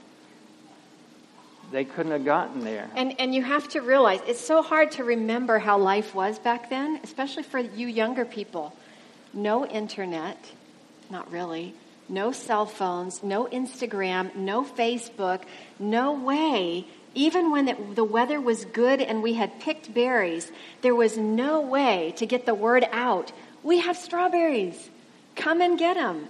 they 1.70 1.84
couldn't 1.84 2.12
have 2.12 2.24
gotten 2.24 2.64
there. 2.64 2.88
And, 2.94 3.18
and 3.20 3.34
you 3.34 3.42
have 3.42 3.68
to 3.70 3.80
realize 3.80 4.20
it's 4.26 4.40
so 4.40 4.62
hard 4.62 4.92
to 4.92 5.04
remember 5.04 5.58
how 5.58 5.78
life 5.78 6.14
was 6.14 6.38
back 6.38 6.70
then, 6.70 7.00
especially 7.02 7.42
for 7.42 7.58
you 7.58 7.86
younger 7.86 8.24
people. 8.24 8.72
No 9.32 9.66
internet, 9.66 10.38
not 11.10 11.30
really. 11.30 11.74
No 12.08 12.30
cell 12.30 12.66
phones, 12.66 13.22
no 13.22 13.46
Instagram, 13.46 14.34
no 14.36 14.62
Facebook, 14.64 15.42
no 15.78 16.12
way. 16.12 16.86
Even 17.14 17.50
when 17.50 17.68
it, 17.68 17.96
the 17.96 18.04
weather 18.04 18.40
was 18.40 18.64
good 18.66 19.00
and 19.00 19.22
we 19.22 19.32
had 19.32 19.58
picked 19.60 19.92
berries, 19.92 20.52
there 20.82 20.94
was 20.94 21.16
no 21.16 21.60
way 21.60 22.14
to 22.16 22.26
get 22.26 22.46
the 22.46 22.54
word 22.54 22.86
out. 22.92 23.32
We 23.62 23.80
have 23.80 23.96
strawberries. 23.96 24.90
Come 25.34 25.60
and 25.60 25.78
get 25.78 25.94
them. 25.94 26.28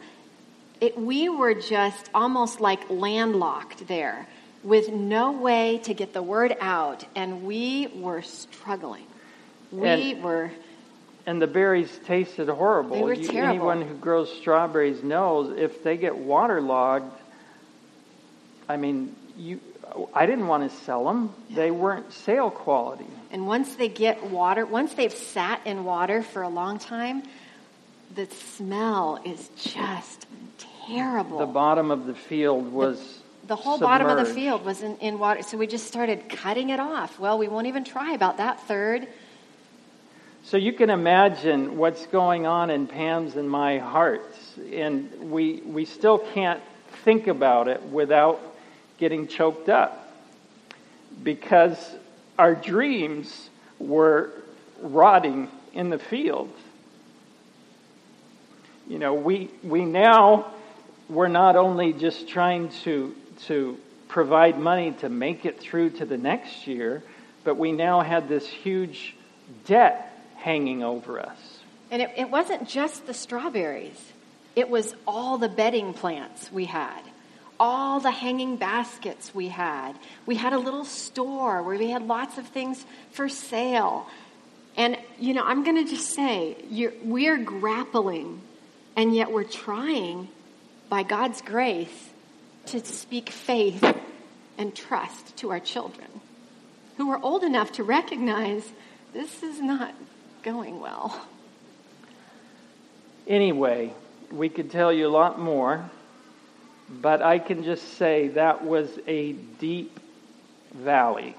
It, 0.81 0.99
we 0.99 1.29
were 1.29 1.55
just 1.55 2.09
almost 2.15 2.61
like 2.61 2.89
landlocked 2.89 3.87
there 3.87 4.27
with 4.67 4.91
no 4.91 5.31
way 5.31 5.79
to 5.85 5.95
get 5.95 6.13
the 6.13 6.23
word 6.23 6.57
out, 6.61 7.05
and 7.15 7.45
we 7.45 7.87
were 7.95 8.21
struggling. 8.23 9.07
We 9.71 10.13
And- 10.13 10.25
were. 10.25 10.51
And 11.25 11.41
the 11.41 11.47
berries 11.47 12.01
tasted 12.05 12.49
horrible. 12.49 12.97
They 12.97 13.03
were 13.03 13.15
You- 13.15 13.29
terrible. 13.29 13.71
Anyone 13.71 13.83
who 13.83 13.95
grows 13.95 14.33
strawberries 14.33 15.03
knows 15.05 15.57
if 15.57 15.83
they 15.85 15.97
get 15.97 16.17
waterlogged, 16.19 17.13
I 18.69 18.77
mean, 18.77 19.15
you, 19.37 19.61
I 20.13 20.27
didn't 20.27 20.49
want 20.49 20.69
to 20.69 20.77
sell 20.79 21.05
them. 21.05 21.33
They 21.51 21.71
weren't 21.71 22.13
sale 22.13 22.51
quality. 22.51 23.07
And 23.31 23.47
once 23.47 23.77
they 23.77 23.89
get 23.89 24.25
water, 24.31 24.67
once 24.67 24.95
they've 24.95 25.13
sat 25.13 25.61
in 25.65 25.85
water 25.85 26.23
for 26.23 26.43
a 26.43 26.49
long 26.49 26.79
time, 26.81 27.23
the 28.15 28.27
smell 28.27 29.21
is 29.25 29.49
just 29.57 30.27
terrible. 30.89 31.39
The 31.39 31.47
bottom 31.47 31.93
of 31.93 32.07
the 32.07 32.15
field 32.15 32.73
was 32.73 33.16
The 33.47 33.55
whole 33.55 33.79
bottom 33.79 34.09
of 34.09 34.19
the 34.19 34.35
field 34.35 34.65
was 34.65 34.83
in, 34.83 34.97
in 34.97 35.21
water, 35.21 35.43
so 35.43 35.57
we 35.57 35.69
just 35.69 35.87
started 35.87 36.29
cutting 36.29 36.71
it 36.71 36.81
off. 36.81 37.21
Well, 37.21 37.39
we 37.39 37.47
won't 37.47 37.69
even 37.69 37.85
try 37.85 38.13
about 38.13 38.39
that 38.39 38.61
third. 38.67 39.07
So 40.43 40.57
you 40.57 40.73
can 40.73 40.91
imagine 40.91 41.77
what's 41.77 42.07
going 42.07 42.47
on 42.47 42.71
in 42.71 42.89
Pam's 42.89 43.37
and 43.37 43.49
my 43.49 43.79
hearts, 43.79 44.37
and 44.73 45.31
we 45.31 45.61
we 45.65 45.85
still 45.85 46.19
can't 46.19 46.61
think 47.05 47.29
about 47.29 47.69
it 47.69 47.83
without 47.85 48.41
getting 48.99 49.29
choked 49.29 49.69
up 49.69 50.13
because 51.23 51.79
our 52.39 52.55
dreams 52.55 53.51
were 53.79 54.33
rotting 54.81 55.49
in 55.73 55.91
the 55.91 55.99
field. 55.99 56.53
You 58.89 58.99
know, 58.99 59.15
we 59.15 59.51
we 59.63 59.85
now 59.85 60.53
we're 61.09 61.29
not 61.29 61.55
only 61.55 61.93
just 61.93 62.29
trying 62.29 62.71
to 62.85 63.15
to 63.43 63.79
provide 64.09 64.59
money 64.59 64.93
to 64.93 65.09
make 65.09 65.45
it 65.45 65.61
through 65.61 65.91
to 65.91 66.05
the 66.05 66.17
next 66.17 66.67
year, 66.67 67.03
but 67.45 67.57
we 67.57 67.73
now 67.73 68.01
had 68.01 68.29
this 68.29 68.47
huge 68.47 69.15
debt 69.65 70.13
hanging 70.37 70.83
over 70.83 71.21
us. 71.21 71.39
And 71.91 72.03
it, 72.03 72.11
it 72.17 72.31
wasn't 72.31 72.69
just 72.69 73.07
the 73.07 73.15
strawberries, 73.15 74.13
it 74.55 74.69
was 74.71 74.95
all 75.07 75.39
the 75.39 75.49
bedding 75.49 75.93
plants 75.93 76.51
we 76.51 76.65
had, 76.65 77.01
all 77.61 78.01
the 78.01 78.11
hanging 78.11 78.57
baskets 78.57 79.35
we 79.35 79.49
had. 79.49 79.93
We 80.25 80.35
had 80.35 80.53
a 80.53 80.59
little 80.59 80.85
store 80.85 81.63
where 81.63 81.79
we 81.79 81.91
had 81.91 82.07
lots 82.07 82.39
of 82.39 82.47
things 82.49 82.85
for 83.13 83.29
sale. 83.29 84.07
And, 84.77 84.99
you 85.19 85.35
know, 85.35 85.45
I'm 85.45 85.65
going 85.65 85.83
to 85.85 85.91
just 85.91 86.11
say, 86.11 86.57
we're 87.03 87.39
grappling, 87.39 88.43
and 88.95 89.15
yet 89.15 89.33
we're 89.33 89.45
trying, 89.45 90.29
by 90.89 91.03
God's 91.03 91.41
grace, 91.41 92.11
to 92.67 92.85
speak 92.85 93.31
faith 93.31 93.85
and 94.59 94.75
trust 94.75 95.37
to 95.37 95.51
our 95.51 95.61
children 95.61 96.09
who 96.97 97.11
are 97.11 97.21
old 97.23 97.43
enough 97.43 97.73
to 97.73 97.85
recognize 97.85 98.67
this 99.13 99.43
is 99.43 99.61
not 99.61 99.95
going 100.43 100.81
well. 100.81 101.27
Anyway, 103.27 103.93
we 104.31 104.49
could 104.49 104.71
tell 104.71 104.93
you 104.93 105.07
a 105.07 105.11
lot 105.11 105.39
more, 105.39 105.91
but 106.89 107.23
I 107.23 107.39
can 107.39 107.65
just 107.65 107.95
say 107.95 108.29
that 108.29 108.65
was 108.65 108.89
a 109.07 109.33
deep 109.33 109.99
valley. 110.75 111.35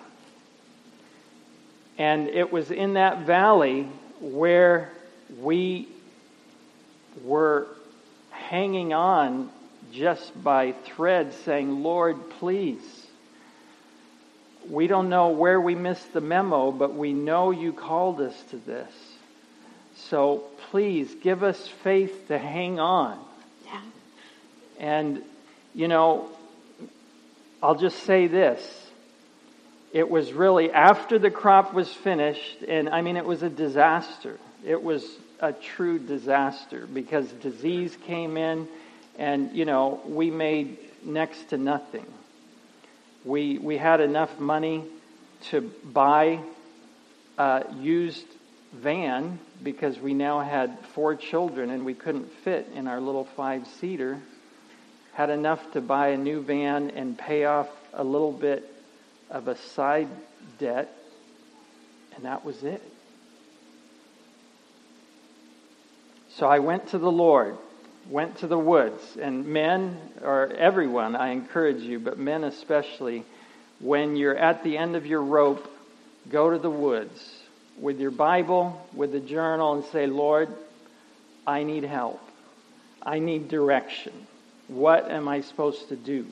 And 1.98 2.28
it 2.28 2.52
was 2.52 2.70
in 2.70 2.94
that 2.94 3.26
valley 3.26 3.88
where 4.20 4.92
we 5.40 5.88
were 7.24 7.68
hanging 8.32 8.94
on 8.94 9.50
just 9.92 10.44
by 10.44 10.72
thread, 10.72 11.34
saying, 11.46 11.84
Lord, 11.84 12.30
please. 12.40 13.06
We 14.70 14.88
don't 14.88 15.10
know 15.10 15.30
where 15.30 15.62
we 15.62 15.76
missed 15.76 16.14
the 16.14 16.22
memo, 16.22 16.72
but 16.72 16.94
we 16.94 17.14
know 17.14 17.52
you 17.52 17.72
called 17.74 18.20
us 18.20 18.36
to 18.50 18.58
this. 18.58 18.92
So 20.10 20.44
please 20.70 21.16
give 21.16 21.44
us 21.44 21.68
faith 21.84 22.28
to 22.28 22.38
hang 22.38 22.80
on. 22.80 23.20
Yeah. 23.66 23.82
And, 24.80 25.22
you 25.74 25.88
know, 25.88 26.30
I'll 27.64 27.76
just 27.76 28.04
say 28.04 28.28
this. 28.28 28.86
It 29.94 30.10
was 30.10 30.34
really 30.34 30.72
after 30.72 31.18
the 31.18 31.32
crop 31.32 31.74
was 31.74 31.92
finished, 31.92 32.62
and 32.68 32.90
I 32.90 33.02
mean, 33.02 33.18
it 33.18 33.26
was 33.26 33.42
a 33.42 33.50
disaster. 33.50 34.38
It 34.66 34.84
was 34.84 35.04
a 35.40 35.54
true 35.54 35.98
disaster 35.98 36.86
because 36.86 37.32
disease 37.32 37.98
came 38.06 38.38
in, 38.38 38.68
and, 39.18 39.56
you 39.56 39.66
know, 39.66 40.02
we 40.06 40.32
made 40.32 40.78
next 41.04 41.50
to 41.50 41.58
nothing. 41.58 42.06
We, 43.26 43.58
we 43.58 43.78
had 43.78 44.00
enough 44.00 44.40
money 44.40 44.86
to 45.50 45.62
buy 45.62 46.40
a 47.38 47.66
used 47.80 48.26
van 48.74 49.40
because 49.64 50.00
we 50.00 50.14
now 50.14 50.40
had 50.40 50.78
four 50.94 51.16
children 51.16 51.70
and 51.70 51.86
we 51.86 51.94
couldn't 51.94 52.32
fit 52.44 52.68
in 52.74 52.88
our 52.88 53.02
little 53.02 53.26
five 53.26 53.68
seater. 53.80 54.20
Had 55.14 55.30
enough 55.30 55.72
to 55.74 55.82
buy 55.82 56.10
a 56.10 56.18
new 56.18 56.42
van 56.42 56.92
and 56.92 57.18
pay 57.18 57.46
off 57.46 57.70
a 57.94 58.04
little 58.04 58.32
bit 58.32 58.72
of 59.30 59.48
a 59.48 59.58
side 59.58 60.08
debt, 60.60 60.96
and 62.16 62.26
that 62.26 62.46
was 62.46 62.64
it. 62.64 62.82
So 66.36 66.48
I 66.48 66.60
went 66.60 66.90
to 66.90 67.00
the 67.00 67.12
Lord, 67.12 67.58
went 68.10 68.38
to 68.40 68.48
the 68.48 68.58
woods, 68.58 69.18
and 69.20 69.46
men, 69.46 69.98
or 70.22 70.48
everyone, 70.48 71.16
I 71.16 71.30
encourage 71.30 71.82
you, 71.82 72.00
but 72.00 72.18
men 72.18 72.44
especially, 72.44 73.24
when 73.80 74.16
you're 74.16 74.38
at 74.38 74.64
the 74.64 74.78
end 74.78 74.96
of 74.96 75.06
your 75.06 75.22
rope, 75.22 75.70
go 76.30 76.50
to 76.50 76.58
the 76.58 76.70
woods 76.70 77.34
with 77.80 78.00
your 78.00 78.12
Bible, 78.12 78.86
with 78.94 79.12
the 79.12 79.20
journal, 79.20 79.74
and 79.74 79.86
say, 79.86 80.08
Lord, 80.08 80.50
I 81.46 81.64
need 81.64 81.84
help. 81.84 82.22
I 83.02 83.20
need 83.20 83.50
direction. 83.50 84.14
What 84.68 85.10
am 85.10 85.28
I 85.28 85.42
supposed 85.42 85.90
to 85.90 85.96
do? 85.96 86.26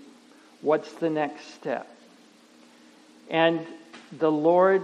What's 0.61 0.91
the 0.93 1.09
next 1.09 1.53
step? 1.55 1.88
And 3.30 3.65
the 4.11 4.32
Lord 4.32 4.82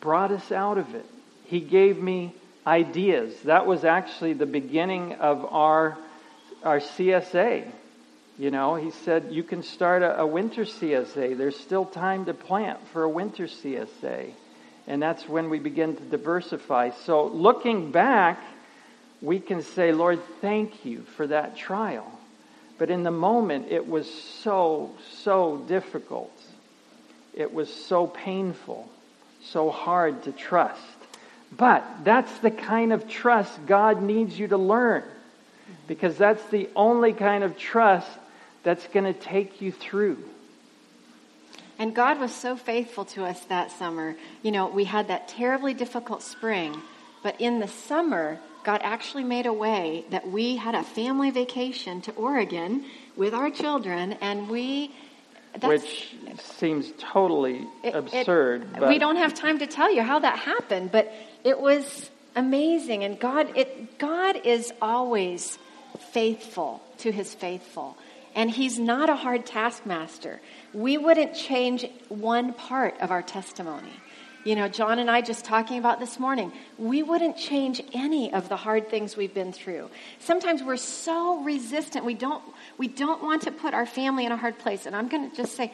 brought 0.00 0.30
us 0.30 0.52
out 0.52 0.78
of 0.78 0.94
it. 0.94 1.06
He 1.44 1.60
gave 1.60 2.00
me 2.00 2.34
ideas. 2.68 3.34
That 3.44 3.66
was 3.66 3.84
actually 3.84 4.34
the 4.34 4.46
beginning 4.46 5.14
of 5.14 5.44
our, 5.46 5.96
our 6.62 6.80
CSA. 6.80 7.66
You 8.38 8.50
know, 8.50 8.76
he 8.76 8.90
said, 8.90 9.28
you 9.32 9.42
can 9.42 9.62
start 9.62 10.02
a, 10.02 10.20
a 10.20 10.26
winter 10.26 10.64
CSA. 10.64 11.36
There's 11.36 11.58
still 11.58 11.86
time 11.86 12.26
to 12.26 12.34
plant 12.34 12.78
for 12.92 13.02
a 13.02 13.08
winter 13.08 13.44
CSA. 13.44 14.32
And 14.86 15.02
that's 15.02 15.26
when 15.28 15.48
we 15.48 15.58
begin 15.58 15.96
to 15.96 16.02
diversify. 16.02 16.90
So 17.04 17.26
looking 17.26 17.90
back, 17.90 18.38
we 19.22 19.40
can 19.40 19.62
say, 19.62 19.92
Lord, 19.92 20.20
thank 20.40 20.84
you 20.84 21.00
for 21.16 21.26
that 21.26 21.56
trial. 21.56 22.10
But 22.76 22.90
in 22.90 23.02
the 23.02 23.10
moment, 23.10 23.72
it 23.72 23.88
was 23.88 24.08
so, 24.42 24.92
so 25.22 25.64
difficult. 25.66 26.32
It 27.34 27.52
was 27.52 27.72
so 27.72 28.06
painful, 28.06 28.88
so 29.42 29.70
hard 29.70 30.24
to 30.24 30.32
trust. 30.32 30.97
But 31.56 31.84
that's 32.04 32.38
the 32.38 32.50
kind 32.50 32.92
of 32.92 33.08
trust 33.08 33.66
God 33.66 34.02
needs 34.02 34.38
you 34.38 34.48
to 34.48 34.58
learn 34.58 35.02
because 35.86 36.16
that's 36.16 36.44
the 36.50 36.68
only 36.76 37.12
kind 37.12 37.42
of 37.42 37.56
trust 37.56 38.10
that's 38.62 38.86
going 38.88 39.12
to 39.12 39.18
take 39.18 39.60
you 39.60 39.72
through. 39.72 40.18
And 41.78 41.94
God 41.94 42.18
was 42.18 42.34
so 42.34 42.56
faithful 42.56 43.04
to 43.06 43.24
us 43.24 43.44
that 43.44 43.70
summer. 43.70 44.16
You 44.42 44.50
know, 44.50 44.68
we 44.68 44.84
had 44.84 45.08
that 45.08 45.28
terribly 45.28 45.74
difficult 45.74 46.22
spring, 46.22 46.82
but 47.22 47.40
in 47.40 47.60
the 47.60 47.68
summer, 47.68 48.38
God 48.64 48.80
actually 48.82 49.24
made 49.24 49.46
a 49.46 49.52
way 49.52 50.04
that 50.10 50.28
we 50.28 50.56
had 50.56 50.74
a 50.74 50.82
family 50.82 51.30
vacation 51.30 52.00
to 52.02 52.12
Oregon 52.12 52.84
with 53.16 53.32
our 53.32 53.50
children, 53.50 54.12
and 54.20 54.48
we. 54.50 54.92
Which 55.62 56.14
seems 56.38 56.92
totally 56.98 57.66
it, 57.82 57.94
absurd. 57.94 58.68
It, 58.76 58.86
we 58.86 58.98
don't 58.98 59.16
have 59.16 59.34
time 59.34 59.58
to 59.60 59.66
tell 59.66 59.92
you 59.92 60.02
how 60.02 60.18
that 60.18 60.38
happened, 60.38 60.92
but 60.92 61.12
it 61.48 61.58
was 61.58 62.10
amazing. 62.36 63.04
And 63.04 63.18
God, 63.18 63.56
it, 63.56 63.98
God 63.98 64.44
is 64.44 64.70
always 64.82 65.58
faithful 66.12 66.82
to 66.98 67.10
his 67.10 67.34
faithful. 67.34 67.96
And 68.34 68.50
he's 68.50 68.78
not 68.78 69.08
a 69.08 69.16
hard 69.16 69.46
taskmaster. 69.46 70.42
We 70.74 70.98
wouldn't 70.98 71.34
change 71.34 71.86
one 72.10 72.52
part 72.52 73.00
of 73.00 73.10
our 73.10 73.22
testimony. 73.22 73.92
You 74.44 74.56
know, 74.56 74.68
John 74.68 74.98
and 74.98 75.10
I 75.10 75.22
just 75.22 75.46
talking 75.46 75.78
about 75.78 76.00
this 76.00 76.18
morning, 76.18 76.52
we 76.76 77.02
wouldn't 77.02 77.38
change 77.38 77.82
any 77.94 78.30
of 78.30 78.50
the 78.50 78.56
hard 78.56 78.90
things 78.90 79.16
we've 79.16 79.32
been 79.32 79.52
through. 79.52 79.88
Sometimes 80.18 80.62
we're 80.62 80.76
so 80.76 81.42
resistant. 81.42 82.04
We 82.04 82.14
don't 82.14 82.42
we 82.76 82.88
don't 82.88 83.22
want 83.22 83.42
to 83.42 83.50
put 83.50 83.72
our 83.72 83.86
family 83.86 84.26
in 84.26 84.32
a 84.32 84.36
hard 84.36 84.58
place. 84.58 84.84
And 84.84 84.94
I'm 84.94 85.08
going 85.08 85.30
to 85.30 85.36
just 85.36 85.56
say 85.56 85.72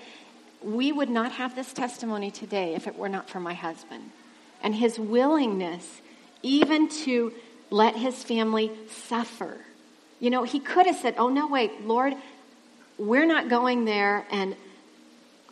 we 0.63 0.93
would 0.93 1.11
not 1.11 1.33
have 1.33 1.57
this 1.57 1.73
testimony 1.73 2.31
today 2.31 2.75
if 2.75 2.87
it 2.87 2.97
were 2.97 3.09
not 3.09 3.29
for 3.29 3.41
my 3.41 3.55
husband 3.55 4.11
and 4.65 4.75
his 4.75 4.99
willingness 4.99 6.01
even 6.43 6.89
to 6.89 7.33
let 7.71 7.97
his 7.97 8.25
family 8.25 8.73
suffer. 8.91 9.59
You 10.19 10.31
know, 10.31 10.43
he 10.43 10.59
could 10.59 10.87
have 10.87 10.97
said, 10.97 11.15
"Oh 11.19 11.29
no, 11.29 11.47
wait, 11.47 11.87
Lord, 11.87 12.15
we're 12.99 13.27
not 13.27 13.49
going 13.49 13.85
there 13.85 14.27
and 14.31 14.57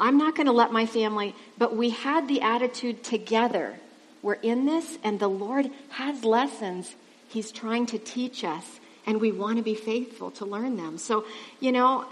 I'm 0.01 0.19
not 0.19 0.35
going 0.35 0.47
to 0.47 0.53
let 0.53 0.73
my 0.73 0.87
family, 0.87 1.35
but 1.59 1.77
we 1.77 1.91
had 1.91 2.27
the 2.27 2.41
attitude 2.41 3.05
together. 3.05 3.79
We're 4.23 4.35
in 4.35 4.67
this 4.67 4.99
and 5.05 5.21
the 5.21 5.29
Lord 5.29 5.71
has 5.91 6.25
lessons 6.25 6.95
he's 7.29 7.53
trying 7.53 7.87
to 7.87 7.99
teach 7.99 8.43
us 8.45 8.81
and 9.07 9.21
we 9.21 9.33
want 9.33 9.59
to 9.59 9.63
be 9.63 9.75
faithful 9.75 10.31
to 10.33 10.45
learn 10.45 10.77
them. 10.77 10.99
So, 10.99 11.25
you 11.61 11.73
know, 11.73 12.07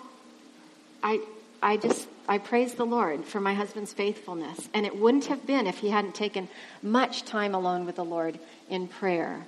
I 1.03 1.21
I 1.63 1.77
just 1.77 2.09
I 2.31 2.39
praise 2.39 2.75
the 2.75 2.87
Lord 2.87 3.25
for 3.25 3.41
my 3.41 3.55
husband's 3.55 3.93
faithfulness 3.93 4.69
and 4.73 4.87
it 4.87 4.97
wouldn't 4.97 5.25
have 5.25 5.45
been 5.49 5.67
if 5.67 5.79
he 5.79 5.91
hadn't 5.91 6.15
taken 6.15 6.49
much 6.81 7.25
time 7.25 7.57
alone 7.57 7.87
with 7.87 7.97
the 7.97 8.05
Lord 8.05 8.39
in 8.69 8.87
prayer. 8.87 9.45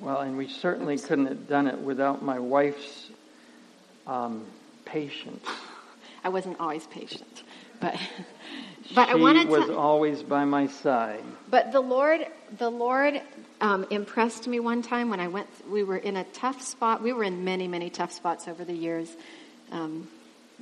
Well, 0.00 0.22
and 0.22 0.36
we 0.36 0.48
certainly 0.48 0.94
Oops. 0.94 1.04
couldn't 1.04 1.26
have 1.26 1.46
done 1.46 1.68
it 1.68 1.78
without 1.78 2.24
my 2.24 2.40
wife's 2.40 3.10
um, 4.08 4.44
patience. 4.84 5.46
I 6.24 6.30
wasn't 6.30 6.58
always 6.58 6.84
patient, 6.88 7.44
but 7.80 7.94
but 8.94 9.06
she 9.06 9.12
I 9.12 9.14
wanted 9.14 9.48
was 9.48 9.66
to, 9.66 9.76
always 9.76 10.24
by 10.24 10.44
my 10.44 10.66
side. 10.66 11.22
But 11.48 11.70
the 11.70 11.80
Lord, 11.80 12.26
the 12.58 12.70
Lord 12.70 13.22
um, 13.60 13.86
impressed 13.90 14.48
me 14.48 14.58
one 14.58 14.82
time 14.82 15.10
when 15.10 15.20
I 15.20 15.28
went. 15.28 15.48
We 15.70 15.84
were 15.84 15.98
in 15.98 16.16
a 16.16 16.24
tough 16.24 16.60
spot. 16.60 17.02
We 17.02 17.12
were 17.12 17.22
in 17.22 17.44
many, 17.44 17.68
many 17.68 17.88
tough 17.88 18.10
spots 18.10 18.48
over 18.48 18.64
the 18.64 18.74
years, 18.74 19.16
um, 19.70 20.08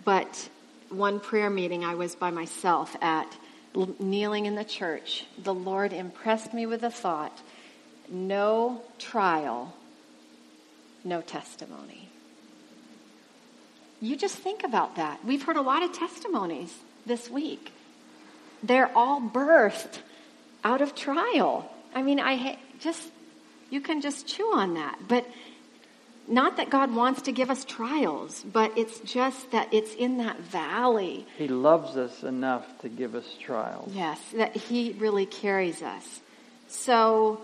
but 0.04 0.48
one 0.88 1.20
prayer 1.20 1.50
meeting 1.50 1.84
I 1.84 1.94
was 1.94 2.14
by 2.14 2.30
myself 2.30 2.96
at, 3.00 3.36
kneeling 3.98 4.46
in 4.46 4.54
the 4.54 4.64
church. 4.64 5.26
The 5.42 5.54
Lord 5.54 5.92
impressed 5.92 6.54
me 6.54 6.66
with 6.66 6.80
the 6.80 6.90
thought: 6.90 7.38
no 8.08 8.82
trial, 8.98 9.74
no 11.04 11.20
testimony. 11.20 12.08
You 14.00 14.16
just 14.16 14.36
think 14.36 14.62
about 14.62 14.96
that. 14.96 15.24
We've 15.24 15.42
heard 15.42 15.56
a 15.56 15.62
lot 15.62 15.82
of 15.82 15.92
testimonies 15.92 16.74
this 17.06 17.30
week. 17.30 17.72
They're 18.62 18.90
all 18.96 19.20
birthed 19.20 20.00
out 20.64 20.80
of 20.80 20.94
trial. 20.94 21.70
I 21.94 22.02
mean, 22.02 22.20
I 22.20 22.58
just, 22.80 23.02
you 23.70 23.80
can 23.80 24.00
just 24.00 24.26
chew 24.26 24.52
on 24.54 24.74
that. 24.74 24.98
But 25.08 25.26
not 26.28 26.56
that 26.56 26.70
God 26.70 26.94
wants 26.94 27.22
to 27.22 27.32
give 27.32 27.50
us 27.50 27.64
trials, 27.64 28.44
but 28.52 28.76
it's 28.76 28.98
just 29.00 29.50
that 29.52 29.72
it's 29.72 29.94
in 29.94 30.18
that 30.18 30.38
valley. 30.40 31.26
He 31.38 31.48
loves 31.48 31.96
us 31.96 32.22
enough 32.22 32.66
to 32.80 32.88
give 32.88 33.14
us 33.14 33.36
trials. 33.40 33.92
Yes, 33.94 34.20
that 34.36 34.56
He 34.56 34.96
really 34.98 35.26
carries 35.26 35.82
us. 35.82 36.20
So, 36.68 37.40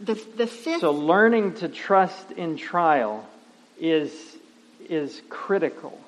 the, 0.00 0.14
the 0.36 0.46
fifth. 0.46 0.80
So, 0.80 0.92
learning 0.92 1.54
to 1.54 1.68
trust 1.68 2.32
in 2.32 2.56
trial 2.56 3.26
is 3.80 4.12
is 4.88 5.20
critical. 5.28 5.98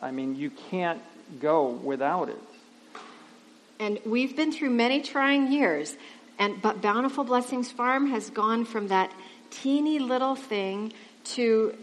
I 0.00 0.10
mean, 0.12 0.36
you 0.36 0.50
can't 0.50 1.02
go 1.40 1.68
without 1.68 2.28
it. 2.28 2.38
And 3.80 3.98
we've 4.06 4.36
been 4.36 4.52
through 4.52 4.70
many 4.70 5.02
trying 5.02 5.52
years, 5.52 5.96
and 6.38 6.60
but 6.62 6.80
Bountiful 6.80 7.24
Blessings 7.24 7.70
Farm 7.70 8.10
has 8.10 8.30
gone 8.30 8.64
from 8.64 8.88
that 8.88 9.12
teeny 9.50 9.98
little 9.98 10.34
thing 10.34 10.92
to, 11.24 11.74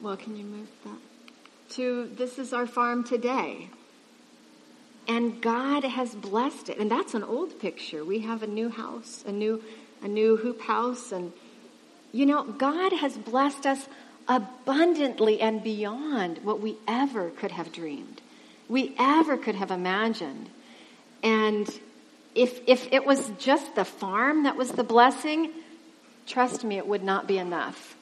well, 0.00 0.16
can 0.16 0.36
you 0.36 0.44
move 0.44 0.68
that? 0.84 0.98
To 1.76 2.10
this 2.16 2.38
is 2.38 2.52
our 2.52 2.66
farm 2.66 3.04
today. 3.04 3.68
And 5.06 5.40
God 5.40 5.84
has 5.84 6.14
blessed 6.14 6.68
it. 6.68 6.78
And 6.78 6.90
that's 6.90 7.14
an 7.14 7.22
old 7.22 7.58
picture. 7.60 8.04
We 8.04 8.20
have 8.20 8.42
a 8.42 8.46
new 8.46 8.68
house, 8.68 9.24
a 9.26 9.32
new, 9.32 9.62
a 10.02 10.08
new 10.08 10.36
hoop 10.36 10.60
house. 10.60 11.12
And, 11.12 11.32
you 12.12 12.26
know, 12.26 12.44
God 12.44 12.92
has 12.92 13.16
blessed 13.16 13.66
us 13.66 13.88
abundantly 14.28 15.40
and 15.40 15.62
beyond 15.62 16.38
what 16.44 16.60
we 16.60 16.76
ever 16.86 17.30
could 17.30 17.50
have 17.50 17.72
dreamed, 17.72 18.20
we 18.68 18.94
ever 18.98 19.38
could 19.38 19.54
have 19.54 19.70
imagined. 19.70 20.50
And 21.22 21.68
if, 22.34 22.60
if 22.66 22.92
it 22.92 23.06
was 23.06 23.32
just 23.38 23.74
the 23.74 23.84
farm 23.84 24.42
that 24.42 24.56
was 24.56 24.70
the 24.72 24.84
blessing, 24.84 25.50
trust 26.28 26.62
me, 26.64 26.76
it 26.76 26.86
would 26.86 27.02
not 27.02 27.26
be 27.26 27.38
enough. 27.38 27.96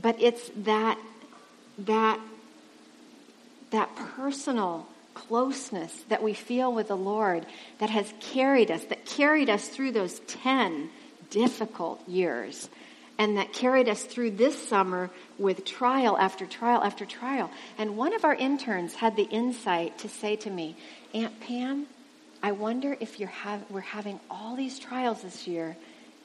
But 0.00 0.20
it's 0.20 0.50
that, 0.58 0.98
that, 1.78 2.20
that 3.70 3.94
personal 4.16 4.86
closeness 5.14 5.92
that 6.08 6.22
we 6.22 6.32
feel 6.32 6.72
with 6.72 6.88
the 6.88 6.96
Lord 6.96 7.44
that 7.78 7.90
has 7.90 8.12
carried 8.20 8.70
us, 8.70 8.84
that 8.84 9.04
carried 9.04 9.50
us 9.50 9.68
through 9.68 9.92
those 9.92 10.20
10 10.20 10.88
difficult 11.30 12.06
years, 12.08 12.68
and 13.18 13.36
that 13.36 13.52
carried 13.52 13.88
us 13.88 14.02
through 14.02 14.30
this 14.30 14.68
summer 14.68 15.10
with 15.38 15.64
trial 15.64 16.16
after 16.16 16.46
trial 16.46 16.82
after 16.82 17.04
trial. 17.04 17.50
And 17.76 17.96
one 17.96 18.14
of 18.14 18.24
our 18.24 18.34
interns 18.34 18.94
had 18.94 19.16
the 19.16 19.24
insight 19.24 19.98
to 19.98 20.08
say 20.08 20.36
to 20.36 20.50
me, 20.50 20.76
Aunt 21.12 21.38
Pam, 21.40 21.86
I 22.42 22.52
wonder 22.52 22.96
if 23.00 23.20
you're 23.20 23.28
have, 23.28 23.62
we're 23.70 23.80
having 23.80 24.18
all 24.30 24.56
these 24.56 24.78
trials 24.78 25.20
this 25.22 25.46
year 25.46 25.76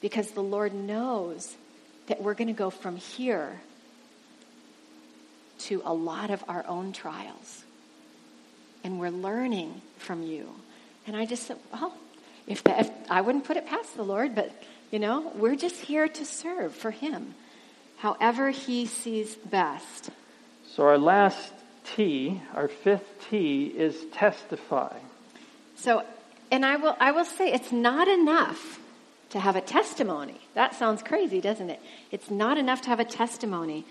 because 0.05 0.29
the 0.29 0.43
Lord 0.43 0.71
knows 0.71 1.57
that 2.05 2.21
we're 2.21 2.35
going 2.35 2.47
to 2.47 2.53
go 2.53 2.69
from 2.69 2.95
here 2.95 3.59
to 5.57 5.81
a 5.83 5.91
lot 5.91 6.29
of 6.29 6.43
our 6.47 6.63
own 6.67 6.93
trials. 6.93 7.63
And 8.83 8.99
we're 8.99 9.09
learning 9.09 9.81
from 9.97 10.21
you. 10.21 10.47
And 11.07 11.17
I 11.17 11.25
just 11.25 11.47
said, 11.47 11.57
well, 11.73 11.91
if, 12.45 12.63
that, 12.65 12.81
if 12.81 12.91
I 13.09 13.21
wouldn't 13.21 13.45
put 13.45 13.57
it 13.57 13.65
past 13.65 13.95
the 13.95 14.03
Lord, 14.03 14.35
but 14.35 14.51
you 14.91 14.99
know, 14.99 15.31
we're 15.33 15.55
just 15.55 15.81
here 15.81 16.07
to 16.07 16.23
serve 16.23 16.75
for 16.75 16.91
Him, 16.91 17.33
however 17.97 18.51
He 18.51 18.85
sees 18.85 19.33
best. 19.33 20.11
So 20.67 20.83
our 20.83 20.99
last 20.99 21.51
T, 21.95 22.39
our 22.53 22.67
fifth 22.67 23.27
T, 23.31 23.73
is 23.75 23.97
testify. 24.13 24.95
So, 25.77 26.03
and 26.51 26.63
I 26.63 26.75
will, 26.75 26.95
I 26.99 27.11
will 27.11 27.25
say 27.25 27.51
it's 27.51 27.71
not 27.71 28.07
enough 28.07 28.81
to 29.29 29.39
have 29.39 29.55
a 29.55 29.61
testimony. 29.61 30.39
That 30.53 30.75
sounds 30.75 31.01
crazy, 31.01 31.41
doesn't 31.41 31.69
it? 31.69 31.79
It's 32.11 32.29
not 32.29 32.57
enough 32.57 32.81
to 32.81 32.89
have 32.89 32.99
a 32.99 33.05
testimony, 33.05 33.85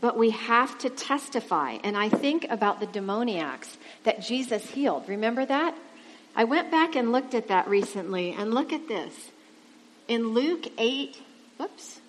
but 0.00 0.16
we 0.16 0.30
have 0.30 0.76
to 0.78 0.90
testify. 0.90 1.78
And 1.84 1.96
I 1.96 2.08
think 2.08 2.46
about 2.50 2.80
the 2.80 2.86
demoniacs 2.86 3.76
that 4.04 4.20
Jesus 4.20 4.70
healed. 4.70 5.08
Remember 5.08 5.44
that? 5.46 5.76
I 6.36 6.44
went 6.44 6.70
back 6.70 6.96
and 6.96 7.12
looked 7.12 7.34
at 7.34 7.48
that 7.48 7.68
recently, 7.68 8.32
and 8.32 8.52
look 8.52 8.72
at 8.72 8.88
this. 8.88 9.14
In 10.08 10.28
Luke 10.28 10.66
8, 10.76 11.16
whoops, 11.58 12.00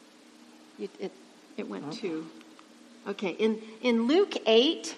it, 0.79 0.89
it, 0.99 1.11
it 1.57 1.69
went 1.69 1.85
uh-huh. 1.85 1.93
two. 1.93 2.27
Okay, 3.07 3.31
in, 3.31 3.61
in 3.81 4.07
Luke 4.07 4.33
8, 4.47 4.95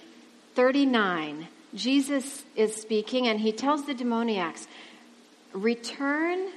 39, 0.56 1.48
Jesus 1.76 2.44
is 2.56 2.76
speaking 2.76 3.28
and 3.28 3.40
he 3.40 3.52
tells 3.52 3.86
the 3.86 3.94
demoniacs, 3.94 4.66
Return 5.54 6.48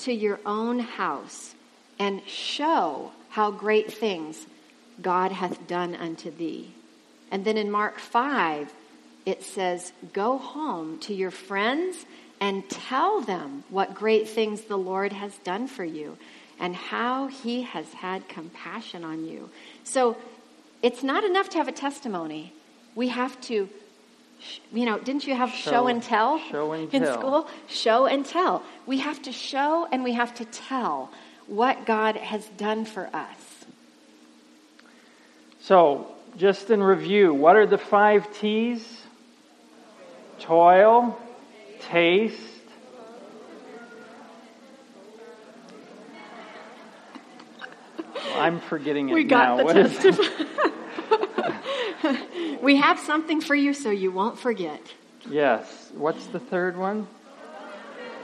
to 0.00 0.12
your 0.12 0.40
own 0.46 0.78
house 0.78 1.54
and 1.98 2.22
show 2.26 3.12
how 3.30 3.50
great 3.50 3.92
things 3.92 4.46
God 5.00 5.32
hath 5.32 5.66
done 5.66 5.94
unto 5.94 6.30
thee. 6.30 6.72
And 7.30 7.44
then 7.44 7.56
in 7.56 7.70
Mark 7.70 7.98
5, 7.98 8.72
it 9.26 9.42
says, 9.42 9.92
Go 10.12 10.38
home 10.38 10.98
to 11.00 11.14
your 11.14 11.30
friends 11.30 12.06
and 12.40 12.68
tell 12.68 13.20
them 13.20 13.64
what 13.68 13.94
great 13.94 14.28
things 14.28 14.62
the 14.62 14.78
Lord 14.78 15.12
has 15.12 15.36
done 15.38 15.66
for 15.66 15.84
you 15.84 16.16
and 16.58 16.74
how 16.74 17.26
he 17.26 17.62
has 17.62 17.92
had 17.92 18.28
compassion 18.28 19.04
on 19.04 19.24
you. 19.24 19.50
So 19.84 20.16
it's 20.82 21.02
not 21.02 21.24
enough 21.24 21.50
to 21.50 21.58
have 21.58 21.68
a 21.68 21.72
testimony. 21.72 22.52
We 22.94 23.08
have 23.08 23.40
to 23.42 23.68
you 24.72 24.84
know, 24.86 24.98
didn't 24.98 25.26
you 25.26 25.34
have 25.34 25.50
show, 25.50 25.70
show 25.70 25.86
and 25.86 26.02
tell 26.02 26.38
show 26.50 26.72
and 26.72 26.92
in 26.92 27.02
tell. 27.02 27.18
school? 27.18 27.48
Show 27.66 28.06
and 28.06 28.24
tell. 28.24 28.62
We 28.86 28.98
have 28.98 29.20
to 29.22 29.32
show 29.32 29.86
and 29.90 30.04
we 30.04 30.12
have 30.12 30.34
to 30.36 30.44
tell 30.44 31.10
what 31.46 31.86
God 31.86 32.16
has 32.16 32.46
done 32.56 32.84
for 32.84 33.08
us. 33.14 33.38
So, 35.60 36.06
just 36.36 36.70
in 36.70 36.82
review, 36.82 37.34
what 37.34 37.56
are 37.56 37.66
the 37.66 37.78
five 37.78 38.32
T's? 38.38 39.02
Toil, 40.38 41.18
taste, 41.80 42.58
I'm 48.38 48.60
forgetting 48.60 49.08
it 49.10 49.14
we 49.14 49.24
got 49.24 49.58
now. 49.58 49.66
The 49.66 49.88
testify. 49.88 50.44
we 52.62 52.76
have 52.76 52.98
something 52.98 53.40
for 53.40 53.54
you 53.54 53.74
so 53.74 53.90
you 53.90 54.10
won't 54.10 54.38
forget. 54.38 54.80
Yes. 55.28 55.90
What's 55.94 56.26
the 56.26 56.40
third 56.40 56.76
one? 56.76 57.06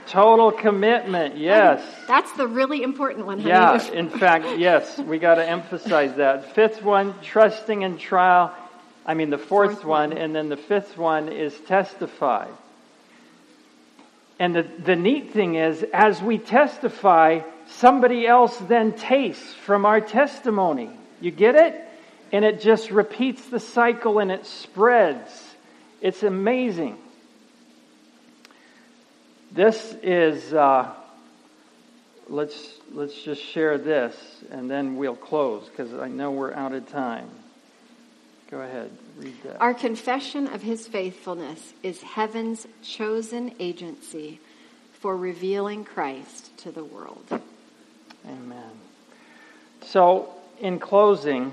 Total 0.07 0.51
commitment. 0.51 1.37
Yes. 1.37 1.81
Oh, 1.83 2.05
that's 2.07 2.31
the 2.33 2.47
really 2.47 2.83
important 2.83 3.25
one. 3.25 3.39
Honey. 3.39 3.49
Yeah. 3.49 3.91
In 3.91 4.09
fact, 4.09 4.59
yes, 4.59 4.99
we 4.99 5.17
got 5.17 5.35
to 5.35 5.47
emphasize 5.47 6.15
that. 6.17 6.53
Fifth 6.53 6.83
one, 6.83 7.15
trusting 7.21 7.81
in 7.81 7.97
trial. 7.97 8.53
I 9.05 9.15
mean, 9.15 9.29
the 9.29 9.37
fourth, 9.37 9.73
fourth 9.73 9.85
one, 9.85 10.09
one, 10.09 10.17
and 10.17 10.35
then 10.35 10.49
the 10.49 10.57
fifth 10.57 10.97
one 10.97 11.29
is 11.29 11.59
testify. 11.61 12.47
And 14.37 14.55
the, 14.55 14.63
the 14.63 14.95
neat 14.95 15.31
thing 15.31 15.55
is, 15.55 15.83
as 15.93 16.21
we 16.21 16.37
testify, 16.37 17.41
somebody 17.67 18.27
else 18.27 18.55
then 18.57 18.93
tastes 18.93 19.53
from 19.53 19.85
our 19.85 20.01
testimony. 20.01 20.89
You 21.21 21.31
get 21.31 21.55
it? 21.55 21.84
And 22.31 22.43
it 22.43 22.61
just 22.61 22.91
repeats 22.91 23.45
the 23.49 23.59
cycle 23.59 24.19
and 24.19 24.31
it 24.31 24.45
spreads. 24.45 25.31
It's 26.01 26.23
amazing. 26.23 26.97
This 29.51 29.95
is, 30.03 30.53
uh, 30.53 30.91
let's, 32.27 32.73
let's 32.91 33.21
just 33.23 33.41
share 33.41 33.77
this 33.77 34.15
and 34.51 34.69
then 34.69 34.97
we'll 34.97 35.15
close 35.15 35.67
because 35.69 35.93
I 35.93 36.07
know 36.09 36.31
we're 36.31 36.53
out 36.53 36.73
of 36.73 36.89
time. 36.89 37.29
Go 38.51 38.59
ahead, 38.61 38.91
read 39.17 39.33
that. 39.43 39.61
Our 39.61 39.73
confession 39.73 40.47
of 40.47 40.61
his 40.61 40.87
faithfulness 40.87 41.73
is 41.81 42.01
heaven's 42.01 42.67
chosen 42.83 43.53
agency 43.59 44.39
for 44.93 45.17
revealing 45.17 45.83
Christ 45.83 46.55
to 46.59 46.71
the 46.71 46.83
world. 46.83 47.25
Amen. 48.27 48.71
So, 49.85 50.29
in 50.59 50.79
closing, 50.79 51.51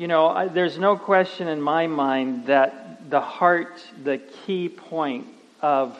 you 0.00 0.08
know, 0.08 0.28
I, 0.28 0.48
there's 0.48 0.78
no 0.78 0.96
question 0.96 1.46
in 1.46 1.60
my 1.60 1.86
mind 1.86 2.46
that 2.46 3.10
the 3.10 3.20
heart, 3.20 3.84
the 4.02 4.16
key 4.16 4.70
point 4.70 5.26
of 5.60 5.94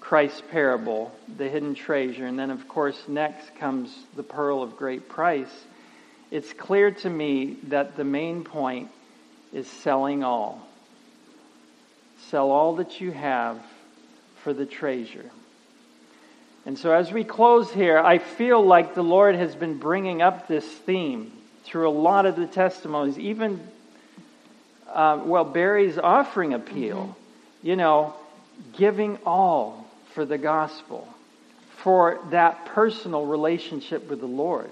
Christ's 0.00 0.42
parable, 0.50 1.14
the 1.36 1.48
hidden 1.48 1.76
treasure, 1.76 2.26
and 2.26 2.36
then, 2.36 2.50
of 2.50 2.66
course, 2.66 3.00
next 3.06 3.54
comes 3.54 3.96
the 4.16 4.24
pearl 4.24 4.60
of 4.60 4.76
great 4.76 5.08
price. 5.08 5.52
It's 6.32 6.52
clear 6.52 6.90
to 6.90 7.08
me 7.08 7.58
that 7.68 7.96
the 7.96 8.02
main 8.02 8.42
point 8.42 8.90
is 9.52 9.68
selling 9.68 10.24
all. 10.24 10.66
Sell 12.30 12.50
all 12.50 12.74
that 12.76 13.00
you 13.00 13.12
have 13.12 13.62
for 14.42 14.52
the 14.52 14.66
treasure. 14.66 15.30
And 16.66 16.76
so, 16.76 16.90
as 16.90 17.12
we 17.12 17.22
close 17.22 17.70
here, 17.70 18.00
I 18.00 18.18
feel 18.18 18.66
like 18.66 18.96
the 18.96 19.04
Lord 19.04 19.36
has 19.36 19.54
been 19.54 19.78
bringing 19.78 20.22
up 20.22 20.48
this 20.48 20.66
theme 20.66 21.37
through 21.64 21.88
a 21.88 21.92
lot 21.92 22.26
of 22.26 22.36
the 22.36 22.46
testimonies, 22.46 23.18
even, 23.18 23.60
uh, 24.90 25.20
well, 25.24 25.44
Barry's 25.44 25.98
offering 25.98 26.54
appeal, 26.54 26.96
mm-hmm. 26.96 27.66
you 27.66 27.76
know, 27.76 28.14
giving 28.76 29.18
all 29.24 29.86
for 30.14 30.24
the 30.24 30.38
gospel, 30.38 31.06
for 31.78 32.18
that 32.30 32.66
personal 32.66 33.24
relationship 33.24 34.08
with 34.08 34.20
the 34.20 34.26
Lord. 34.26 34.70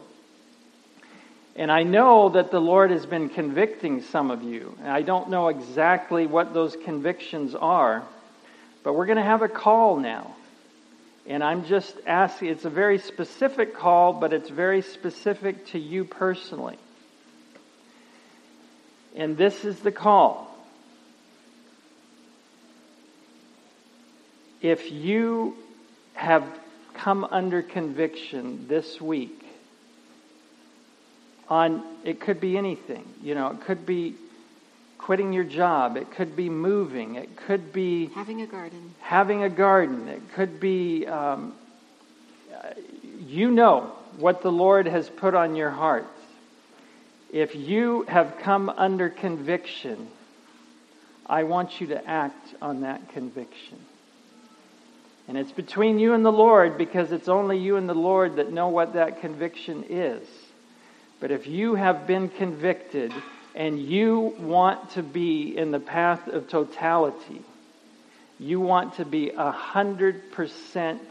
And 1.56 1.72
I 1.72 1.84
know 1.84 2.28
that 2.30 2.50
the 2.50 2.60
Lord 2.60 2.90
has 2.90 3.06
been 3.06 3.30
convicting 3.30 4.02
some 4.02 4.30
of 4.30 4.42
you. 4.42 4.76
And 4.80 4.88
I 4.88 5.00
don't 5.00 5.30
know 5.30 5.48
exactly 5.48 6.26
what 6.26 6.52
those 6.52 6.76
convictions 6.84 7.54
are, 7.54 8.02
but 8.82 8.92
we're 8.92 9.06
going 9.06 9.16
to 9.16 9.24
have 9.24 9.40
a 9.40 9.48
call 9.48 9.96
now. 9.96 10.35
And 11.28 11.42
I'm 11.42 11.64
just 11.64 11.94
asking, 12.06 12.48
it's 12.48 12.64
a 12.64 12.70
very 12.70 12.98
specific 12.98 13.74
call, 13.74 14.12
but 14.12 14.32
it's 14.32 14.48
very 14.48 14.82
specific 14.82 15.66
to 15.68 15.78
you 15.78 16.04
personally. 16.04 16.78
And 19.16 19.36
this 19.36 19.64
is 19.64 19.80
the 19.80 19.90
call. 19.90 20.54
If 24.62 24.92
you 24.92 25.56
have 26.14 26.44
come 26.94 27.24
under 27.24 27.62
conviction 27.62 28.68
this 28.68 29.00
week 29.00 29.44
on, 31.48 31.82
it 32.04 32.20
could 32.20 32.40
be 32.40 32.56
anything, 32.56 33.04
you 33.22 33.34
know, 33.34 33.50
it 33.50 33.60
could 33.62 33.84
be 33.84 34.14
quitting 34.98 35.32
your 35.32 35.44
job. 35.44 35.96
It 35.96 36.10
could 36.10 36.34
be 36.36 36.48
moving. 36.48 37.14
It 37.16 37.36
could 37.36 37.72
be 37.72 38.06
Having 38.14 38.42
a 38.42 38.46
garden. 38.46 38.94
having 39.00 39.42
a 39.42 39.48
garden. 39.50 40.08
It 40.08 40.22
could 40.34 40.58
be 40.60 41.06
um, 41.06 41.54
you 43.20 43.50
know 43.50 43.92
what 44.18 44.42
the 44.42 44.52
lord 44.52 44.86
has 44.86 45.08
put 45.08 45.34
on 45.34 45.56
your 45.56 45.70
heart. 45.70 46.06
If 47.32 47.54
you 47.54 48.02
have 48.08 48.38
come 48.40 48.68
under 48.70 49.08
conviction 49.10 50.08
i 51.28 51.42
want 51.42 51.80
you 51.80 51.88
to 51.88 52.08
act 52.08 52.54
on 52.62 52.82
that 52.82 53.08
conviction. 53.10 53.78
And 55.28 55.36
it's 55.36 55.50
between 55.50 55.98
you 55.98 56.14
and 56.14 56.24
the 56.24 56.30
Lord 56.30 56.78
because 56.78 57.10
it's 57.10 57.26
only 57.26 57.58
you 57.58 57.76
and 57.78 57.88
the 57.88 57.94
Lord 57.94 58.36
that 58.36 58.52
know 58.52 58.68
what 58.68 58.92
that 58.92 59.20
conviction 59.20 59.84
is. 59.90 60.22
But 61.18 61.32
if 61.32 61.48
you 61.48 61.74
have 61.74 62.06
been 62.06 62.28
convicted 62.28 63.12
and 63.56 63.80
you 63.80 64.34
want 64.38 64.90
to 64.90 65.02
be 65.02 65.56
in 65.56 65.70
the 65.70 65.80
path 65.80 66.28
of 66.28 66.48
totality, 66.48 67.42
you 68.38 68.60
want 68.60 68.94
to 68.96 69.04
be 69.04 69.30
a 69.30 69.50
hundred 69.50 70.30
percent 70.32 71.02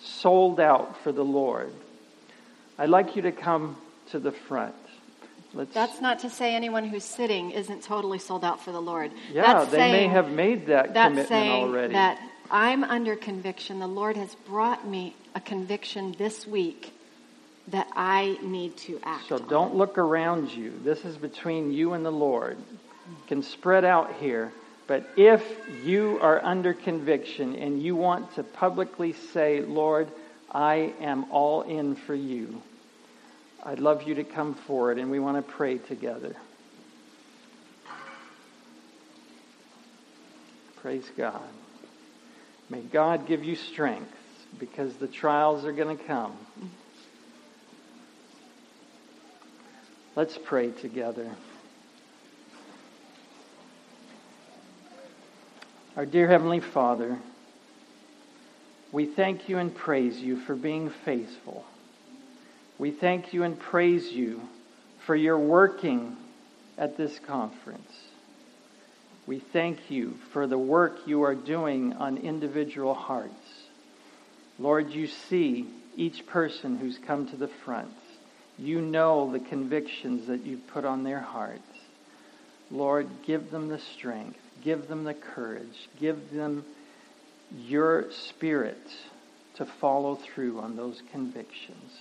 sold 0.00 0.60
out 0.60 1.02
for 1.02 1.10
the 1.10 1.24
Lord, 1.24 1.72
I'd 2.78 2.90
like 2.90 3.16
you 3.16 3.22
to 3.22 3.32
come 3.32 3.76
to 4.10 4.18
the 4.18 4.30
front. 4.30 4.74
Let's, 5.54 5.72
That's 5.72 6.00
not 6.02 6.18
to 6.18 6.30
say 6.30 6.54
anyone 6.54 6.84
who's 6.86 7.04
sitting 7.04 7.50
isn't 7.52 7.82
totally 7.82 8.18
sold 8.18 8.44
out 8.44 8.62
for 8.62 8.72
the 8.72 8.82
Lord. 8.82 9.10
yeah, 9.32 9.54
That's 9.54 9.70
they 9.70 9.90
may 9.90 10.06
have 10.06 10.30
made 10.30 10.66
that 10.66 10.92
That's 10.92 11.08
commitment 11.08 11.28
saying 11.28 11.64
already. 11.64 11.92
that 11.94 12.20
I'm 12.50 12.84
under 12.84 13.16
conviction. 13.16 13.78
The 13.78 13.86
Lord 13.86 14.18
has 14.18 14.34
brought 14.46 14.86
me 14.86 15.16
a 15.34 15.40
conviction 15.40 16.14
this 16.18 16.46
week 16.46 16.92
that 17.68 17.88
I 17.94 18.38
need 18.42 18.76
to 18.78 19.00
act. 19.02 19.28
So 19.28 19.36
on. 19.36 19.48
don't 19.48 19.74
look 19.74 19.98
around 19.98 20.50
you. 20.50 20.72
This 20.84 21.04
is 21.04 21.16
between 21.16 21.72
you 21.72 21.92
and 21.94 22.04
the 22.04 22.12
Lord. 22.12 22.58
You 23.08 23.16
can 23.28 23.42
spread 23.42 23.84
out 23.84 24.14
here, 24.14 24.52
but 24.86 25.08
if 25.16 25.42
you 25.84 26.18
are 26.20 26.44
under 26.44 26.74
conviction 26.74 27.56
and 27.56 27.82
you 27.82 27.96
want 27.96 28.34
to 28.34 28.42
publicly 28.42 29.12
say, 29.12 29.60
Lord, 29.60 30.08
I 30.50 30.94
am 31.00 31.30
all 31.30 31.62
in 31.62 31.96
for 31.96 32.14
you, 32.14 32.62
I'd 33.64 33.80
love 33.80 34.04
you 34.04 34.16
to 34.16 34.24
come 34.24 34.54
forward 34.54 34.98
and 34.98 35.10
we 35.10 35.18
want 35.18 35.44
to 35.44 35.52
pray 35.52 35.78
together. 35.78 36.36
Praise 40.82 41.10
God. 41.16 41.42
May 42.70 42.80
God 42.80 43.26
give 43.26 43.42
you 43.42 43.56
strength 43.56 44.14
because 44.58 44.94
the 44.94 45.08
trials 45.08 45.64
are 45.64 45.72
going 45.72 45.96
to 45.96 46.04
come. 46.04 46.36
Let's 50.16 50.38
pray 50.38 50.70
together. 50.70 51.30
Our 55.94 56.06
dear 56.06 56.26
Heavenly 56.26 56.60
Father, 56.60 57.18
we 58.92 59.04
thank 59.04 59.50
you 59.50 59.58
and 59.58 59.74
praise 59.74 60.16
you 60.16 60.40
for 60.40 60.54
being 60.54 60.88
faithful. 61.04 61.66
We 62.78 62.92
thank 62.92 63.34
you 63.34 63.42
and 63.42 63.60
praise 63.60 64.10
you 64.10 64.40
for 65.04 65.14
your 65.14 65.38
working 65.38 66.16
at 66.78 66.96
this 66.96 67.18
conference. 67.18 67.92
We 69.26 69.38
thank 69.38 69.90
you 69.90 70.14
for 70.32 70.46
the 70.46 70.56
work 70.56 71.00
you 71.06 71.24
are 71.24 71.34
doing 71.34 71.92
on 71.92 72.16
individual 72.16 72.94
hearts. 72.94 73.34
Lord, 74.58 74.92
you 74.92 75.08
see 75.08 75.68
each 75.94 76.24
person 76.24 76.78
who's 76.78 76.96
come 76.96 77.28
to 77.28 77.36
the 77.36 77.50
front. 77.66 77.92
You 78.58 78.80
know 78.80 79.30
the 79.30 79.40
convictions 79.40 80.28
that 80.28 80.46
you've 80.46 80.66
put 80.68 80.84
on 80.84 81.04
their 81.04 81.20
hearts. 81.20 81.62
Lord, 82.70 83.08
give 83.26 83.50
them 83.50 83.68
the 83.68 83.78
strength, 83.78 84.38
give 84.64 84.88
them 84.88 85.04
the 85.04 85.14
courage, 85.14 85.88
give 86.00 86.30
them 86.32 86.64
your 87.56 88.10
spirit 88.10 88.80
to 89.56 89.66
follow 89.66 90.16
through 90.16 90.58
on 90.60 90.76
those 90.76 91.00
convictions. 91.12 91.92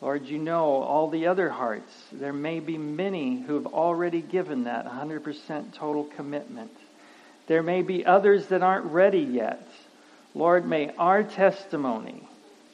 Lord, 0.00 0.26
you 0.26 0.38
know 0.38 0.64
all 0.64 1.10
the 1.10 1.26
other 1.26 1.50
hearts. 1.50 1.92
There 2.10 2.32
may 2.32 2.60
be 2.60 2.78
many 2.78 3.42
who 3.42 3.54
have 3.54 3.66
already 3.66 4.22
given 4.22 4.64
that 4.64 4.86
100% 4.86 5.74
total 5.74 6.04
commitment. 6.04 6.70
There 7.48 7.62
may 7.62 7.82
be 7.82 8.06
others 8.06 8.46
that 8.46 8.62
aren't 8.62 8.86
ready 8.86 9.20
yet. 9.20 9.66
Lord, 10.34 10.66
may 10.66 10.94
our 10.96 11.22
testimony, 11.22 12.26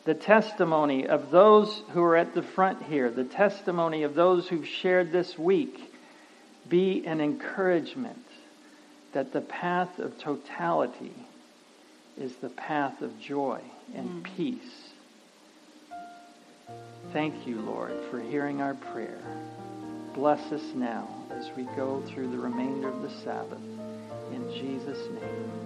the 0.06 0.14
testimony 0.14 1.06
of 1.06 1.32
those 1.32 1.82
who 1.90 2.02
are 2.02 2.16
at 2.16 2.32
the 2.32 2.42
front 2.42 2.84
here, 2.84 3.10
the 3.10 3.24
testimony 3.24 4.04
of 4.04 4.14
those 4.14 4.48
who've 4.48 4.66
shared 4.66 5.10
this 5.10 5.36
week, 5.36 5.92
be 6.68 7.04
an 7.06 7.20
encouragement 7.20 8.24
that 9.12 9.32
the 9.32 9.40
path 9.40 9.98
of 9.98 10.16
totality 10.18 11.14
is 12.16 12.36
the 12.36 12.48
path 12.48 13.02
of 13.02 13.18
joy 13.20 13.60
and 13.94 14.08
mm. 14.08 14.36
peace. 14.36 14.92
Thank 17.12 17.46
you, 17.46 17.60
Lord, 17.60 17.92
for 18.10 18.20
hearing 18.20 18.60
our 18.60 18.74
prayer. 18.74 19.20
Bless 20.14 20.40
us 20.52 20.74
now 20.74 21.08
as 21.30 21.50
we 21.56 21.64
go 21.76 22.02
through 22.06 22.30
the 22.30 22.38
remainder 22.38 22.88
of 22.88 23.02
the 23.02 23.10
Sabbath. 23.22 23.58
In 24.32 24.50
Jesus' 24.52 25.08
name. 25.20 25.65